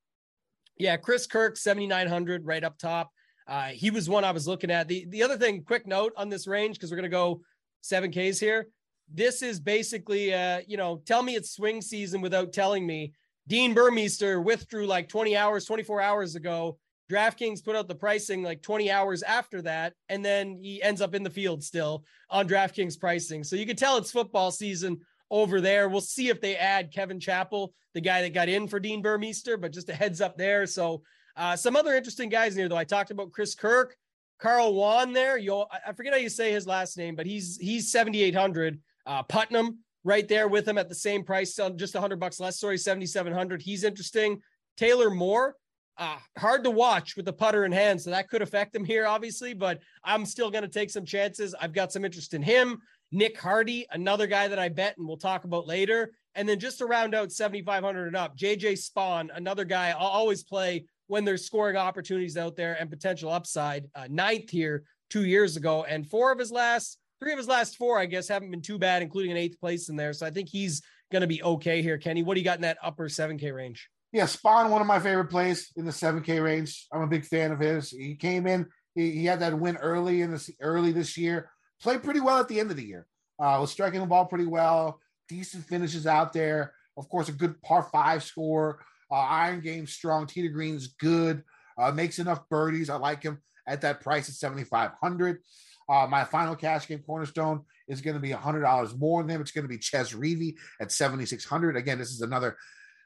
Yeah, 0.80 0.96
Chris 0.96 1.28
Kirk, 1.28 1.58
7,900 1.58 2.46
right 2.46 2.64
up 2.64 2.78
top. 2.78 3.12
Uh, 3.46 3.66
he 3.66 3.92
was 3.92 4.10
one 4.10 4.24
I 4.24 4.32
was 4.32 4.48
looking 4.48 4.72
at. 4.72 4.88
The 4.88 5.06
the 5.10 5.24
other 5.24 5.38
thing, 5.38 5.64
quick 5.64 5.86
note 5.86 6.14
on 6.16 6.30
this 6.30 6.48
range, 6.48 6.78
because 6.78 6.90
we're 6.90 6.98
going 6.98 7.04
to 7.04 7.10
go 7.10 7.42
seven 7.82 8.12
Ks 8.12 8.40
here. 8.40 8.68
This 9.12 9.42
is 9.42 9.60
basically, 9.60 10.34
uh, 10.34 10.62
you 10.68 10.78
know, 10.78 11.02
tell 11.06 11.22
me 11.22 11.36
it's 11.36 11.52
swing 11.52 11.82
season 11.82 12.22
without 12.22 12.54
telling 12.54 12.88
me. 12.88 13.14
Dean 13.48 13.74
Burmester 13.74 14.44
withdrew 14.44 14.86
like 14.86 15.10
20 15.10 15.36
hours, 15.36 15.66
24 15.66 16.02
hours 16.02 16.36
ago. 16.36 16.78
DraftKings 17.12 17.66
put 17.66 17.76
out 17.76 17.88
the 17.88 17.96
pricing 17.96 18.44
like 18.44 18.62
20 18.62 18.92
hours 18.92 19.24
after 19.24 19.64
that, 19.64 19.94
and 20.08 20.24
then 20.24 20.60
he 20.62 20.82
ends 20.84 21.02
up 21.02 21.16
in 21.16 21.24
the 21.24 21.30
field 21.32 21.64
still 21.64 22.06
on 22.30 22.48
DraftKings 22.48 23.00
pricing. 23.00 23.44
So 23.44 23.56
you 23.56 23.66
can 23.66 23.76
tell 23.76 23.98
it's 23.98 24.12
football 24.12 24.52
season 24.52 25.00
over 25.32 25.62
there. 25.62 25.90
We'll 25.90 26.02
see 26.02 26.30
if 26.30 26.42
they 26.42 26.56
add 26.56 26.92
Kevin 26.92 27.20
Chappell, 27.20 27.74
the 27.94 28.02
guy 28.02 28.22
that 28.22 28.34
got 28.34 28.50
in 28.50 28.68
for 28.68 28.80
Dean 28.80 29.04
Burmester, 29.04 29.60
but 29.60 29.74
just 29.74 29.90
a 29.90 29.94
heads 29.94 30.22
up 30.22 30.38
there. 30.38 30.66
So 30.66 31.04
uh, 31.36 31.56
some 31.56 31.76
other 31.76 31.94
interesting 31.96 32.30
guys 32.30 32.54
in 32.54 32.60
here, 32.60 32.70
though. 32.70 32.76
I 32.76 32.84
talked 32.84 33.12
about 33.12 33.32
Chris 33.32 33.56
Kirk. 33.56 33.96
Carl 34.40 34.74
Wan 34.74 35.14
there. 35.14 35.38
You 35.38 35.66
I 35.86 35.92
forget 35.94 36.14
how 36.14 36.20
you 36.20 36.30
say 36.30 36.52
his 36.52 36.66
last 36.66 36.98
name, 36.98 37.16
but 37.16 37.26
he's 37.26 37.58
he's 37.58 37.92
7800. 37.92 38.80
Uh, 39.06 39.24
Putnam 39.24 39.80
right 40.04 40.28
there 40.28 40.48
with 40.48 40.68
him 40.68 40.78
at 40.78 40.88
the 40.88 40.96
same 40.96 41.24
price, 41.24 41.60
just 41.76 41.94
100 41.94 42.20
bucks 42.20 42.40
less. 42.40 42.60
Sorry, 42.60 42.78
7700. 42.78 43.62
He's 43.62 43.84
interesting. 43.84 44.42
Taylor 44.78 45.10
Moore, 45.10 45.56
uh, 45.98 46.18
hard 46.38 46.64
to 46.64 46.70
watch 46.70 47.18
with 47.18 47.26
the 47.26 47.34
putter 47.34 47.66
in 47.66 47.72
hand, 47.72 48.02
so 48.02 48.12
that 48.12 48.30
could 48.30 48.42
affect 48.42 48.74
him 48.74 48.86
here, 48.86 49.06
obviously. 49.06 49.54
But 49.54 49.82
I'm 50.04 50.26
still 50.26 50.50
going 50.50 50.64
to 50.64 50.70
take 50.70 50.90
some 50.90 51.06
chances. 51.06 51.54
I've 51.60 51.74
got 51.74 51.92
some 51.92 52.06
interest 52.06 52.34
in 52.34 52.42
him. 52.42 52.82
Nick 53.12 53.40
Hardy, 53.40 53.86
another 53.92 54.28
guy 54.28 54.48
that 54.48 54.60
I 54.60 54.70
bet 54.70 54.98
and 54.98 55.08
we'll 55.08 55.18
talk 55.18 55.44
about 55.44 55.68
later. 55.68 56.12
And 56.36 56.48
then 56.48 56.60
just 56.60 56.78
to 56.78 56.86
round 56.86 57.16
out 57.16 57.32
7,500 57.32 58.08
and 58.08 58.16
up, 58.16 58.38
JJ 58.38 58.74
Spaun, 58.74 59.30
another 59.34 59.66
guy 59.66 59.90
I'll 59.90 60.08
always 60.08 60.44
play 60.44 60.86
when 61.08 61.26
there's 61.26 61.46
scoring 61.46 61.76
opportunities 61.76 62.38
out 62.38 62.56
there 62.56 62.78
and 62.80 62.90
potential 62.90 63.32
upside. 63.32 63.88
Uh, 63.96 64.08
ninth 64.10 64.50
here 64.50 64.84
two 65.10 65.26
years 65.26 65.58
ago, 65.58 65.84
and 65.86 66.08
four 66.08 66.32
of 66.32 66.38
his 66.38 66.52
last, 66.52 67.00
three 67.20 67.32
of 67.32 67.38
his 67.40 67.48
last 67.48 67.78
four, 67.78 67.98
I 67.98 68.06
guess, 68.06 68.28
haven't 68.28 68.52
been 68.52 68.62
too 68.62 68.78
bad, 68.78 69.02
including 69.02 69.32
an 69.32 69.38
eighth 69.38 69.60
place 69.60 69.90
in 69.90 69.96
there. 69.96 70.14
So 70.14 70.26
I 70.26 70.30
think 70.30 70.50
he's 70.50 70.84
going 71.12 71.22
to 71.22 71.28
be 71.28 71.42
okay 71.42 71.82
here. 71.82 71.98
Kenny, 71.98 72.22
what 72.22 72.36
do 72.36 72.42
you 72.42 72.46
got 72.46 72.58
in 72.58 72.62
that 72.62 72.78
upper 72.84 73.10
7K 73.10 73.54
range? 73.54 73.90
Yeah, 74.12 74.26
Spawn, 74.26 74.70
one 74.70 74.82
of 74.82 74.88
my 74.88 75.00
favorite 75.00 75.30
plays 75.30 75.72
in 75.76 75.86
the 75.86 75.92
7K 75.92 76.44
range. 76.44 76.88
I'm 76.92 77.02
a 77.02 77.08
big 77.08 77.26
fan 77.26 77.52
of 77.52 77.60
his. 77.60 77.90
He 77.90 78.16
came 78.16 78.46
in, 78.46 78.68
he, 78.96 79.12
he 79.12 79.26
had 79.26 79.40
that 79.40 79.58
win 79.58 79.78
early 79.78 80.22
in 80.22 80.32
this 80.32 80.50
early 80.62 80.92
this 80.92 81.18
year, 81.18 81.50
played 81.82 82.04
pretty 82.04 82.20
well 82.20 82.40
at 82.40 82.48
the 82.48 82.60
end 82.60 82.72
of 82.72 82.78
the 82.78 82.86
year. 82.86 83.08
Uh, 83.40 83.58
was 83.60 83.72
striking 83.72 84.02
the 84.02 84.06
ball 84.06 84.26
pretty 84.26 84.46
well, 84.46 85.00
decent 85.28 85.66
finishes 85.66 86.06
out 86.06 86.34
there. 86.34 86.74
Of 86.98 87.08
course, 87.08 87.30
a 87.30 87.32
good 87.32 87.62
par 87.62 87.84
five 87.84 88.24
score. 88.24 88.80
Uh, 89.12 89.16
iron 89.16 89.62
game 89.62 89.88
strong. 89.88 90.28
Tee 90.28 90.48
Green's 90.50 90.88
good. 90.88 91.44
Uh, 91.78 91.92
makes 91.92 92.20
enough 92.20 92.48
birdies. 92.50 92.90
I 92.90 92.98
like 92.98 93.24
him 93.24 93.40
at 93.66 93.82
that 93.82 94.02
price 94.02 94.28
at 94.28 94.36
7,500. 94.36 95.40
Uh, 95.88 96.08
my 96.08 96.24
final 96.24 96.56
cash 96.56 96.88
game 96.88 97.00
cornerstone 97.00 97.62
is 97.88 98.02
going 98.02 98.16
to 98.16 98.20
be 98.20 98.30
$100 98.30 99.00
more 99.00 99.24
than 99.24 99.32
him. 99.32 99.42
It's 99.42 99.52
going 99.52 99.64
to 99.64 99.70
be 99.70 99.80
Chez 99.80 100.14
Reavie 100.14 100.56
at 100.80 100.92
7,600. 100.92 101.76
Again, 101.76 101.98
this 101.98 102.12
is 102.12 102.22
another 102.22 102.58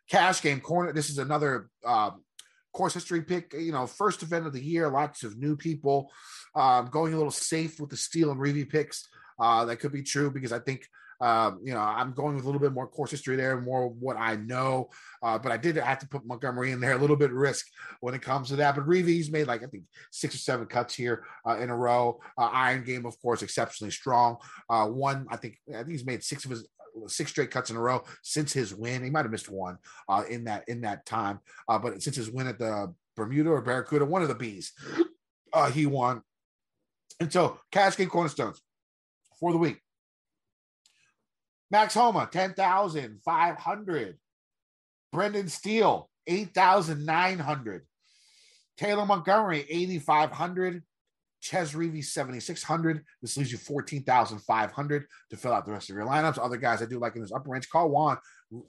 cash 0.09 0.41
game 0.41 0.59
corner. 0.59 0.91
This 0.91 1.09
is 1.09 1.17
another 1.17 1.69
um, 1.86 2.24
course 2.74 2.93
history 2.93 3.21
pick. 3.21 3.53
You 3.53 3.71
know, 3.71 3.88
first 3.88 4.24
event 4.24 4.45
of 4.45 4.53
the 4.53 4.63
year. 4.63 4.89
Lots 4.89 5.24
of 5.24 5.38
new 5.38 5.55
people 5.55 6.11
um, 6.55 6.88
going 6.91 7.13
a 7.13 7.17
little 7.17 7.32
safe 7.32 7.80
with 7.80 7.89
the 7.89 7.97
Steele 7.97 8.32
and 8.32 8.39
Reavie 8.39 8.69
picks. 8.69 9.07
Uh, 9.39 9.65
that 9.65 9.78
could 9.78 9.91
be 9.91 10.03
true 10.03 10.30
because 10.30 10.51
I 10.51 10.59
think 10.59 10.88
um, 11.24 11.61
you 11.63 11.74
know, 11.74 11.80
I'm 11.80 12.11
going 12.11 12.36
with 12.36 12.43
a 12.43 12.47
little 12.47 12.59
bit 12.59 12.74
more 12.74 12.86
course 12.86 13.11
history 13.11 13.38
there, 13.38 13.55
and 13.55 13.65
more 13.65 13.88
what 13.88 14.17
I 14.17 14.36
know. 14.36 14.89
Uh, 15.21 15.38
but 15.38 15.53
I 15.53 15.57
did 15.57 15.78
have 15.78 15.99
to 15.99 16.07
put 16.07 16.26
Montgomery 16.26 16.71
in 16.71 16.82
there 16.82 16.93
a 16.93 16.97
little 16.97 17.15
bit 17.15 17.32
risk 17.32 17.65
when 18.01 18.13
it 18.13 18.21
comes 18.21 18.49
to 18.49 18.57
that. 18.57 18.76
But 18.76 18.86
Reavie's 18.86 19.32
made 19.32 19.47
like 19.47 19.63
I 19.63 19.67
think 19.67 19.86
six 20.11 20.36
or 20.36 20.39
seven 20.39 20.65
cuts 20.65 20.93
here 20.93 21.24
uh, 21.47 21.57
in 21.59 21.69
a 21.69 21.76
row. 21.78 22.19
Uh, 22.38 22.49
Iron 22.51 22.84
Game, 22.84 23.05
of 23.05 23.17
course, 23.21 23.41
exceptionally 23.41 23.91
strong. 23.91 24.36
Uh, 24.69 24.88
one, 24.88 25.26
I 25.30 25.38
think, 25.38 25.59
I 25.69 25.78
think 25.78 25.91
he's 25.91 26.05
made 26.05 26.24
six 26.24 26.43
of 26.43 26.51
his 26.51 26.67
six 27.08 27.32
straight 27.32 27.52
cuts 27.52 27.70
in 27.70 27.76
a 27.76 27.82
row 27.82 28.04
since 28.22 28.54
his 28.54 28.74
win. 28.74 29.04
He 29.04 29.10
might 29.10 29.26
have 29.26 29.32
missed 29.32 29.50
one 29.50 29.78
uh, 30.08 30.24
in 30.30 30.44
that 30.46 30.64
in 30.68 30.82
that 30.82 31.06
time, 31.06 31.39
uh, 31.68 31.80
but 31.80 32.02
since 32.02 32.16
his 32.16 32.32
win 32.32 32.48
at 32.48 32.60
the 32.60 32.94
Bermuda 33.16 33.50
or 33.50 33.62
Barracuda, 33.62 34.06
one 34.06 34.22
of 34.22 34.28
the 34.28 34.36
B's, 34.36 34.74
uh, 35.54 35.70
he 35.70 35.86
won. 35.86 36.22
And 37.20 37.32
so, 37.32 37.60
cash 37.72 37.96
game 37.96 38.10
cornerstones 38.10 38.62
for 39.39 39.52
the 39.52 39.58
week. 39.58 39.80
Max 41.70 41.94
Homa, 41.94 42.30
10,500. 42.32 44.18
Brendan 45.12 45.48
Steele, 45.48 46.10
8,900. 46.28 47.88
Taylor 48.78 49.06
Montgomery, 49.06 49.66
8,500. 49.70 50.84
Chez 51.44 51.74
Reavie, 51.74 52.02
7,600. 52.02 53.04
This 53.22 53.36
leaves 53.36 53.52
you 53.52 53.58
14,500 53.58 55.06
to 55.30 55.38
fill 55.38 55.52
out 55.52 55.66
the 55.66 55.74
rest 55.74 55.89
of 55.89 55.96
your 55.98 56.06
lineups. 56.06 56.39
Other 56.41 56.56
guys 56.56 56.82
I 56.82 56.86
do 56.86 57.00
like 57.00 57.18
in 57.18 57.22
this 57.22 57.34
upper 57.34 57.50
range, 57.50 57.70
call 57.70 57.89
Juan. 57.89 58.18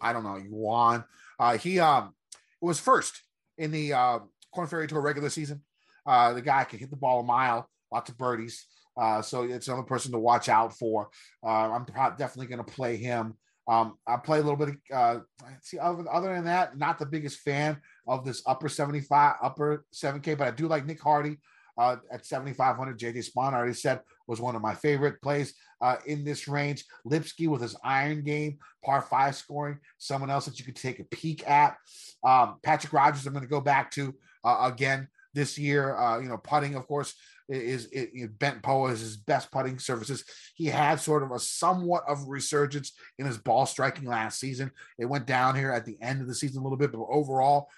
I 0.01 0.13
don't 0.13 0.25
know, 0.25 0.41
Juan. 0.51 1.05
Uh, 1.39 1.57
he 1.57 1.79
um, 1.79 2.15
was 2.61 2.81
first 2.81 3.23
in 3.59 3.71
the 3.71 3.93
uh, 3.93 4.19
Korn 4.53 4.67
Ferry 4.67 4.89
Tour 4.89 5.01
regular 5.01 5.31
season. 5.31 5.63
Uh, 6.05 6.33
the 6.33 6.43
guy 6.43 6.65
can 6.65 6.81
hit 6.81 6.91
the 6.91 6.97
ball 6.97 7.21
a 7.21 7.23
mile, 7.23 7.71
lots 7.93 8.11
of 8.11 8.19
birdies. 8.19 8.67
Uh, 9.01 9.23
so 9.23 9.45
it's 9.45 9.69
another 9.69 9.85
person 9.85 10.11
to 10.11 10.19
watch 10.19 10.49
out 10.49 10.77
for. 10.77 11.11
Uh, 11.45 11.71
I'm 11.71 11.87
definitely 12.17 12.49
going 12.49 12.65
to 12.65 12.73
play 12.73 12.97
him. 12.97 13.35
Um, 13.69 13.99
I 14.05 14.17
play 14.17 14.41
a 14.41 14.43
little 14.43 14.57
bit. 14.57 14.71
Of, 14.71 14.77
uh, 14.93 15.21
see, 15.63 15.79
other, 15.79 16.05
other 16.11 16.35
than 16.35 16.47
that, 16.47 16.77
not 16.77 16.99
the 16.99 17.07
biggest 17.07 17.39
fan 17.39 17.81
of 18.09 18.25
this 18.25 18.43
upper 18.47 18.69
75, 18.69 19.37
upper 19.41 19.85
7K, 19.95 20.37
but 20.37 20.49
I 20.49 20.51
do 20.51 20.67
like 20.67 20.87
Nick 20.87 21.01
Hardy 21.01 21.39
uh, 21.79 21.97
at 22.13 22.27
7,500. 22.27 22.99
JJ 22.99 23.31
Spaun, 23.31 23.53
I 23.53 23.57
already 23.57 23.75
said, 23.75 24.01
was 24.27 24.41
one 24.41 24.57
of 24.57 24.63
my 24.63 24.75
favorite 24.75 25.21
plays 25.23 25.55
uh, 25.81 25.97
in 26.07 26.25
this 26.25 26.49
range. 26.49 26.85
Lipsky 27.05 27.49
with 27.49 27.63
his 27.63 27.77
iron 27.85 28.23
game, 28.23 28.59
par 28.85 29.03
five 29.03 29.35
scoring, 29.35 29.79
someone 29.99 30.31
else 30.31 30.47
that 30.47 30.59
you 30.59 30.65
could 30.65 30.77
take 30.77 31.01
a 31.01 31.05
peek 31.05 31.49
at. 31.49 31.77
Um, 32.25 32.57
Patrick 32.63 32.93
Rodgers, 32.93 33.27
I'm 33.27 33.33
going 33.33 33.45
to 33.45 33.51
go 33.51 33.61
back 33.61 33.91
to 33.93 34.15
uh, 34.45 34.71
again 34.73 35.09
this 35.35 35.59
year. 35.59 35.97
Uh, 35.97 36.21
you 36.21 36.29
know, 36.29 36.39
putting, 36.39 36.75
of 36.75 36.87
course, 36.87 37.15
is, 37.49 37.87
is, 37.87 38.09
is 38.15 38.29
Bent 38.31 38.63
Poa 38.63 38.91
is 38.91 39.01
his 39.01 39.17
best 39.17 39.51
putting 39.51 39.79
services. 39.79 40.25
He 40.55 40.67
had 40.67 41.01
sort 41.01 41.23
of 41.23 41.31
a 41.31 41.39
somewhat 41.39 42.05
of 42.09 42.23
a 42.23 42.27
resurgence 42.27 42.93
in 43.19 43.27
his 43.27 43.39
ball 43.39 43.67
striking 43.67 44.09
last 44.09 44.41
season. 44.41 44.71
It 44.99 45.07
went 45.07 45.27
down 45.27 45.55
here 45.55 45.71
at 45.71 45.85
the 45.85 45.99
end 46.01 46.23
of 46.23 46.29
the 46.29 46.35
season 46.35 46.61
a 46.61 46.63
little 46.63 46.79
bit, 46.79 46.93
but 46.93 47.05
overall, 47.09 47.69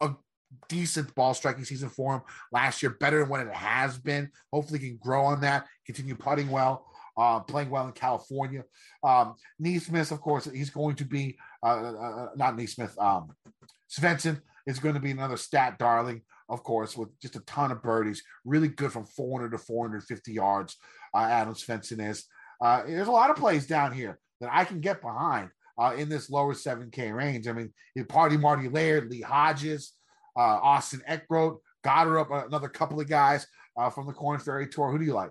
a 0.00 0.14
decent 0.68 1.14
ball 1.14 1.34
striking 1.34 1.64
season 1.64 1.88
for 1.88 2.14
him 2.14 2.22
last 2.52 2.82
year, 2.82 2.96
better 3.00 3.20
than 3.20 3.28
what 3.28 3.40
it 3.40 3.52
has 3.52 3.98
been. 3.98 4.30
Hopefully, 4.52 4.78
he 4.78 4.88
can 4.88 4.98
grow 4.98 5.24
on 5.24 5.40
that, 5.40 5.66
continue 5.84 6.14
putting 6.14 6.50
well. 6.50 6.86
Uh, 7.18 7.40
playing 7.40 7.70
well 7.70 7.86
in 7.86 7.92
California. 7.92 8.62
Um, 9.02 9.36
NeSmith, 9.58 10.12
of 10.12 10.20
course, 10.20 10.44
he's 10.52 10.68
going 10.68 10.96
to 10.96 11.06
be 11.06 11.38
uh, 11.62 11.68
uh, 11.68 11.92
uh 11.94 12.28
not 12.36 12.58
NeSmith. 12.58 13.02
Um, 13.02 13.30
Svensson 13.90 14.42
is 14.66 14.78
going 14.78 14.96
to 14.96 15.00
be 15.00 15.12
another 15.12 15.38
stat 15.38 15.78
darling 15.78 16.20
of 16.48 16.62
course, 16.62 16.96
with 16.96 17.08
just 17.20 17.36
a 17.36 17.40
ton 17.40 17.72
of 17.72 17.82
birdies, 17.82 18.22
really 18.44 18.68
good 18.68 18.92
from 18.92 19.04
400 19.04 19.50
to 19.50 19.58
450 19.58 20.32
yards. 20.32 20.76
Uh, 21.14 21.22
Adam 21.22 21.54
Svensson 21.54 22.08
is. 22.08 22.24
Uh, 22.60 22.84
there's 22.86 23.08
a 23.08 23.12
lot 23.12 23.30
of 23.30 23.36
plays 23.36 23.66
down 23.66 23.92
here 23.92 24.18
that 24.40 24.50
I 24.52 24.64
can 24.64 24.80
get 24.80 25.02
behind. 25.02 25.50
in 25.96 26.08
this 26.08 26.30
lower 26.30 26.54
7K 26.54 27.12
range. 27.12 27.48
I 27.48 27.52
mean, 27.52 27.72
Party 28.08 28.36
Marty 28.36 28.68
Laird, 28.68 29.10
Lee 29.10 29.20
Hodges, 29.20 29.92
uh, 30.36 30.60
Austin 30.62 31.02
Eckroat, 31.08 31.58
Goddard 31.82 32.18
up 32.18 32.30
another 32.30 32.68
couple 32.68 33.00
of 33.00 33.08
guys 33.08 33.46
uh, 33.76 33.90
from 33.90 34.06
the 34.06 34.12
Korn 34.12 34.38
Ferry 34.38 34.68
Tour. 34.68 34.90
Who 34.90 34.98
do 34.98 35.04
you 35.04 35.14
like? 35.14 35.30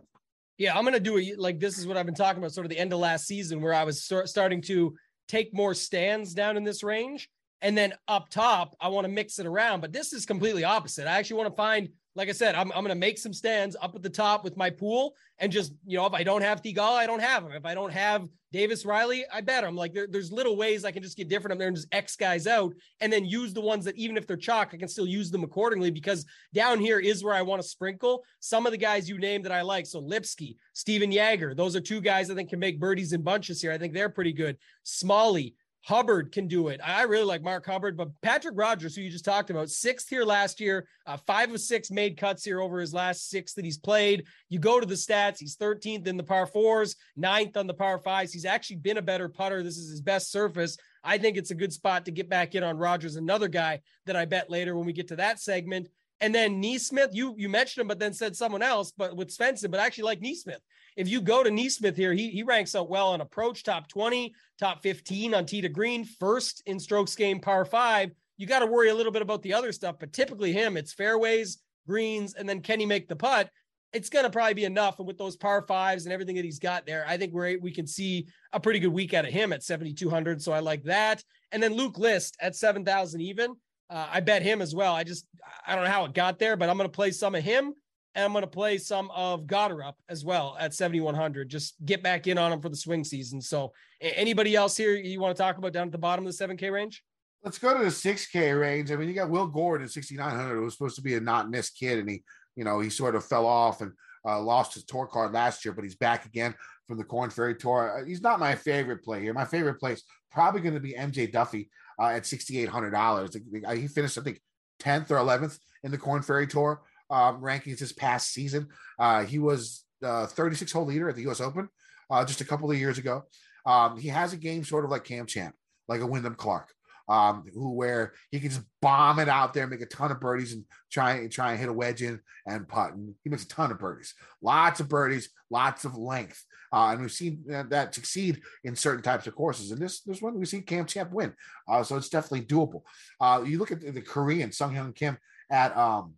Yeah, 0.57 0.77
I'm 0.77 0.83
going 0.83 0.93
to 0.93 0.99
do 0.99 1.17
it 1.17 1.37
like 1.37 1.59
this 1.59 1.77
is 1.77 1.85
what 1.85 1.97
I've 1.97 2.05
been 2.05 2.15
talking 2.15 2.39
about 2.39 2.53
sort 2.53 2.65
of 2.65 2.69
the 2.69 2.79
end 2.79 2.93
of 2.93 2.99
last 2.99 3.27
season 3.27 3.61
where 3.61 3.73
I 3.73 3.83
was 3.83 4.03
start, 4.03 4.29
starting 4.29 4.61
to 4.63 4.95
take 5.27 5.53
more 5.53 5.73
stands 5.73 6.33
down 6.33 6.55
in 6.55 6.63
this 6.63 6.81
range. 6.81 7.29
And 7.61 7.77
then 7.77 7.93
up 8.07 8.29
top, 8.29 8.75
I 8.79 8.89
want 8.89 9.05
to 9.05 9.11
mix 9.11 9.39
it 9.39 9.45
around. 9.45 9.81
But 9.81 9.91
this 9.91 10.13
is 10.13 10.25
completely 10.25 10.63
opposite. 10.63 11.07
I 11.07 11.17
actually 11.17 11.37
want 11.37 11.49
to 11.49 11.55
find 11.55 11.89
like 12.15 12.29
I 12.29 12.31
said, 12.31 12.55
I'm, 12.55 12.71
I'm 12.71 12.83
going 12.83 12.89
to 12.89 12.95
make 12.95 13.17
some 13.17 13.33
stands 13.33 13.75
up 13.81 13.93
at 13.93 14.01
the 14.01 14.09
top 14.09 14.43
with 14.43 14.55
my 14.55 14.69
pool 14.69 15.15
and 15.37 15.51
just, 15.51 15.73
you 15.85 15.97
know, 15.97 16.05
if 16.05 16.13
I 16.13 16.23
don't 16.23 16.41
have 16.41 16.61
Theegala, 16.61 16.95
I 16.95 17.05
don't 17.05 17.19
have 17.19 17.43
him. 17.43 17.51
If 17.51 17.65
I 17.65 17.75
don't 17.75 17.91
have 17.91 18.27
Davis 18.53 18.85
Riley, 18.85 19.25
I 19.33 19.41
bet 19.41 19.65
him. 19.65 19.75
Like 19.75 19.93
there, 19.93 20.07
there's 20.09 20.31
little 20.31 20.55
ways 20.55 20.85
I 20.85 20.91
can 20.91 21.03
just 21.03 21.17
get 21.17 21.27
different 21.27 21.51
up 21.51 21.59
there 21.59 21.67
and 21.67 21.75
just 21.75 21.89
X 21.91 22.15
guys 22.15 22.47
out 22.47 22.73
and 23.01 23.11
then 23.11 23.25
use 23.25 23.53
the 23.53 23.59
ones 23.59 23.83
that 23.83 23.97
even 23.97 24.15
if 24.15 24.25
they're 24.25 24.37
chalk, 24.37 24.69
I 24.73 24.77
can 24.77 24.87
still 24.87 25.05
use 25.05 25.29
them 25.29 25.43
accordingly 25.43 25.91
because 25.91 26.25
down 26.53 26.79
here 26.79 26.99
is 26.99 27.21
where 27.21 27.33
I 27.33 27.41
want 27.41 27.61
to 27.61 27.67
sprinkle 27.67 28.23
some 28.39 28.65
of 28.65 28.71
the 28.71 28.77
guys 28.77 29.09
you 29.09 29.17
named 29.17 29.43
that 29.43 29.51
I 29.51 29.61
like. 29.61 29.85
So 29.85 29.99
Lipsky, 29.99 30.55
Stephan 30.71 31.11
Jaeger, 31.11 31.53
those 31.53 31.75
are 31.75 31.81
two 31.81 31.99
guys 31.99 32.31
I 32.31 32.35
think 32.35 32.49
can 32.49 32.59
make 32.59 32.79
birdies 32.79 33.11
in 33.11 33.23
bunches 33.23 33.61
here. 33.61 33.73
I 33.73 33.77
think 33.77 33.93
they're 33.93 34.07
pretty 34.07 34.33
good. 34.33 34.55
Smalley, 34.83 35.53
Hubbard 35.85 36.31
can 36.31 36.47
do 36.47 36.69
it. 36.69 36.81
I 36.83 37.03
really 37.03 37.25
like 37.25 37.43
Mark 37.43 37.63
Hubbard, 37.63 37.95
but 37.95 38.09
Patrick 38.23 38.55
Rodgers, 38.57 38.95
who 38.95 39.03
you 39.03 39.11
just 39.11 39.23
talked 39.23 39.51
about, 39.51 39.69
sixth 39.69 40.09
here 40.09 40.23
last 40.23 40.59
year, 40.59 40.87
uh, 41.05 41.15
five 41.15 41.53
of 41.53 41.61
six 41.61 41.91
made 41.91 42.17
cuts 42.17 42.43
here 42.43 42.59
over 42.59 42.79
his 42.79 42.91
last 42.91 43.29
six 43.29 43.53
that 43.53 43.65
he's 43.65 43.77
played. 43.77 44.23
You 44.49 44.57
go 44.57 44.79
to 44.79 44.85
the 44.87 44.95
stats, 44.95 45.37
he's 45.37 45.57
13th 45.57 46.07
in 46.07 46.17
the 46.17 46.23
par 46.23 46.47
fours, 46.47 46.95
ninth 47.15 47.55
on 47.55 47.67
the 47.67 47.73
par 47.75 47.99
fives. 47.99 48.33
He's 48.33 48.45
actually 48.45 48.77
been 48.77 48.97
a 48.97 49.01
better 49.03 49.29
putter. 49.29 49.61
This 49.61 49.77
is 49.77 49.91
his 49.91 50.01
best 50.01 50.31
surface. 50.31 50.75
I 51.03 51.19
think 51.19 51.37
it's 51.37 51.51
a 51.51 51.55
good 51.55 51.71
spot 51.71 52.05
to 52.05 52.11
get 52.11 52.29
back 52.29 52.55
in 52.55 52.63
on 52.63 52.77
Rodgers, 52.77 53.15
another 53.15 53.47
guy 53.47 53.81
that 54.07 54.15
I 54.15 54.25
bet 54.25 54.49
later 54.49 54.75
when 54.75 54.87
we 54.87 54.93
get 54.93 55.09
to 55.09 55.17
that 55.17 55.39
segment. 55.39 55.87
And 56.19 56.33
then 56.33 56.63
NeSmith, 56.63 57.09
you 57.13 57.35
you 57.37 57.47
mentioned 57.47 57.81
him, 57.81 57.87
but 57.89 57.99
then 57.99 58.13
said 58.13 58.35
someone 58.35 58.63
else, 58.63 58.91
but 58.91 59.15
with 59.15 59.29
Svensson, 59.29 59.69
but 59.69 59.79
I 59.79 59.85
actually 59.85 60.05
like 60.05 60.21
NeSmith. 60.21 60.61
If 60.95 61.09
you 61.09 61.19
go 61.21 61.43
to 61.43 61.49
NeSmith 61.49 61.97
here, 61.97 62.13
he, 62.13 62.29
he 62.29 62.43
ranks 62.43 62.73
out 62.73 62.89
well 62.89 63.09
on 63.09 63.21
approach, 63.21 63.63
top 63.63 63.87
20, 63.89 64.33
top 64.57 64.81
15 64.81 65.33
on 65.33 65.45
tee 65.45 65.61
to 65.61 65.69
green, 65.69 66.05
first 66.05 66.63
in 66.65 66.79
strokes 66.79 67.15
gained, 67.15 67.41
par 67.41 67.65
five. 67.65 68.11
You 68.37 68.47
got 68.47 68.59
to 68.59 68.65
worry 68.65 68.89
a 68.89 68.95
little 68.95 69.11
bit 69.11 69.21
about 69.21 69.41
the 69.41 69.53
other 69.53 69.71
stuff, 69.71 69.97
but 69.99 70.13
typically 70.13 70.53
him, 70.53 70.77
it's 70.77 70.93
fairways, 70.93 71.59
greens, 71.87 72.33
and 72.35 72.47
then 72.47 72.61
can 72.61 72.79
he 72.79 72.85
make 72.85 73.07
the 73.07 73.15
putt? 73.15 73.49
It's 73.91 74.09
going 74.09 74.23
to 74.23 74.29
probably 74.29 74.53
be 74.53 74.65
enough. 74.65 74.99
And 74.99 75.07
with 75.07 75.17
those 75.17 75.37
par 75.37 75.63
fives 75.67 76.05
and 76.05 76.11
everything 76.13 76.35
that 76.35 76.43
he's 76.43 76.59
got 76.59 76.85
there, 76.85 77.05
I 77.07 77.17
think 77.17 77.33
we're, 77.33 77.57
we 77.59 77.71
can 77.71 77.87
see 77.87 78.27
a 78.51 78.59
pretty 78.59 78.79
good 78.79 78.89
week 78.89 79.13
out 79.13 79.25
of 79.25 79.31
him 79.31 79.53
at 79.53 79.63
7,200. 79.63 80.41
So 80.41 80.51
I 80.51 80.59
like 80.59 80.83
that. 80.83 81.23
And 81.51 81.63
then 81.63 81.73
Luke 81.73 81.97
List 81.97 82.35
at 82.41 82.55
7,000 82.55 83.21
even. 83.21 83.55
Uh, 83.89 84.07
I 84.11 84.19
bet 84.19 84.41
him 84.41 84.61
as 84.61 84.75
well. 84.75 84.93
I 84.93 85.03
just, 85.03 85.27
I 85.65 85.75
don't 85.75 85.85
know 85.85 85.91
how 85.91 86.05
it 86.05 86.13
got 86.13 86.39
there, 86.39 86.57
but 86.57 86.69
I'm 86.69 86.77
going 86.77 86.89
to 86.89 86.95
play 86.95 87.11
some 87.11 87.35
of 87.35 87.43
him 87.43 87.73
and 88.15 88.23
I'm 88.23 88.31
going 88.31 88.43
to 88.43 88.47
play 88.47 88.77
some 88.77 89.11
of 89.11 89.45
Goddard 89.45 89.93
as 90.09 90.23
well 90.23 90.55
at 90.59 90.73
7,100. 90.73 91.49
Just 91.49 91.75
get 91.85 92.01
back 92.01 92.27
in 92.27 92.37
on 92.37 92.51
him 92.51 92.61
for 92.61 92.69
the 92.69 92.75
swing 92.75 93.03
season. 93.03 93.41
So, 93.41 93.73
anybody 94.01 94.55
else 94.55 94.77
here 94.77 94.95
you 94.95 95.19
want 95.19 95.35
to 95.35 95.41
talk 95.41 95.57
about 95.57 95.73
down 95.73 95.87
at 95.87 95.91
the 95.91 95.97
bottom 95.97 96.25
of 96.25 96.35
the 96.35 96.47
7K 96.47 96.71
range? 96.71 97.03
Let's 97.43 97.59
go 97.59 97.77
to 97.77 97.83
the 97.83 97.89
6K 97.89 98.59
range. 98.59 98.91
I 98.91 98.95
mean, 98.95 99.09
you 99.09 99.13
got 99.13 99.29
Will 99.29 99.47
Gordon 99.47 99.85
at 99.85 99.91
6,900, 99.91 100.55
who 100.55 100.63
was 100.63 100.73
supposed 100.73 100.95
to 100.95 101.01
be 101.01 101.15
a 101.15 101.19
not 101.19 101.49
miss 101.49 101.69
kid, 101.69 101.99
and 101.99 102.09
he, 102.09 102.23
you 102.55 102.63
know, 102.63 102.79
he 102.79 102.89
sort 102.89 103.15
of 103.15 103.25
fell 103.25 103.45
off 103.45 103.81
and 103.81 103.91
uh, 104.25 104.39
lost 104.41 104.73
his 104.73 104.85
tour 104.85 105.05
card 105.05 105.33
last 105.33 105.63
year, 105.63 105.73
but 105.73 105.83
he's 105.83 105.95
back 105.95 106.25
again 106.25 106.55
from 106.87 106.97
the 106.97 107.03
Korn 107.03 107.29
Ferry 107.29 107.55
Tour. 107.55 107.99
Uh, 107.99 108.05
he's 108.05 108.21
not 108.21 108.39
my 108.39 108.55
favorite 108.55 109.03
play 109.03 109.21
here. 109.21 109.33
My 109.33 109.45
favorite 109.45 109.79
place 109.79 110.03
probably 110.31 110.61
going 110.61 110.73
to 110.73 110.79
be 110.79 110.93
MJ 110.93 111.31
Daffue 111.31 111.67
uh, 111.99 112.07
at 112.07 112.23
$6,800. 112.23 113.77
He 113.77 113.87
finished, 113.87 114.17
I 114.17 114.21
think, 114.21 114.41
10th 114.81 115.11
or 115.11 115.17
11th 115.17 115.59
in 115.83 115.91
the 115.91 115.97
Korn 115.97 116.21
Ferry 116.21 116.47
Tour 116.47 116.81
um, 117.09 117.41
rankings 117.41 117.79
this 117.79 117.93
past 117.93 118.33
season. 118.33 118.67
Uh, 118.99 119.23
he 119.23 119.39
was 119.39 119.83
the 120.01 120.27
36 120.27 120.71
hole 120.71 120.85
leader 120.85 121.09
at 121.09 121.15
the 121.15 121.23
U.S. 121.23 121.41
Open 121.41 121.69
uh, 122.09 122.25
just 122.25 122.41
a 122.41 122.45
couple 122.45 122.69
of 122.69 122.77
years 122.77 122.97
ago. 122.97 123.23
Um, 123.65 123.97
he 123.97 124.09
has 124.09 124.33
a 124.33 124.37
game 124.37 124.63
sort 124.63 124.85
of 124.85 124.91
like 124.91 125.03
Cam 125.03 125.25
Champ, 125.25 125.55
like 125.87 126.01
a 126.01 126.05
Wyndham 126.05 126.35
Clark, 126.35 126.71
um, 127.09 127.43
who 127.53 127.73
where 127.73 128.13
he 128.31 128.39
can 128.39 128.49
just 128.49 128.61
bomb 128.81 129.19
it 129.19 129.29
out 129.29 129.53
there, 129.53 129.67
make 129.67 129.81
a 129.81 129.87
ton 129.87 130.11
of 130.11 130.19
birdies, 130.19 130.53
and 130.53 130.65
try 130.91 131.13
and 131.13 131.31
try 131.31 131.51
and 131.51 131.59
hit 131.59 131.69
a 131.69 131.73
wedge 131.73 132.01
in 132.01 132.19
and 132.45 132.67
putt. 132.67 132.93
And 132.93 133.15
he 133.23 133.29
makes 133.29 133.43
a 133.43 133.47
ton 133.47 133.71
of 133.71 133.79
birdies, 133.79 134.13
lots 134.41 134.79
of 134.79 134.89
birdies, 134.89 135.29
lots 135.49 135.85
of 135.85 135.95
length. 135.95 136.43
Uh, 136.71 136.91
and 136.91 137.01
we've 137.01 137.11
seen 137.11 137.43
that 137.47 137.95
succeed 137.95 138.41
in 138.63 138.75
certain 138.75 139.03
types 139.03 139.27
of 139.27 139.35
courses. 139.35 139.71
And 139.71 139.81
this 139.81 140.01
this 140.01 140.21
one 140.21 140.37
we 140.37 140.45
see 140.45 140.61
Cam 140.61 140.85
Champ 140.85 141.11
win, 141.11 141.33
uh, 141.67 141.83
so 141.83 141.95
it's 141.95 142.09
definitely 142.09 142.45
doable. 142.45 142.81
Uh, 143.19 143.43
you 143.45 143.57
look 143.57 143.71
at 143.71 143.81
the, 143.81 144.01
Korean 144.01 144.51
Sung 144.51 144.75
Hyun 144.75 144.95
Kim 144.95 145.17
at 145.49 145.75
um, 145.75 146.13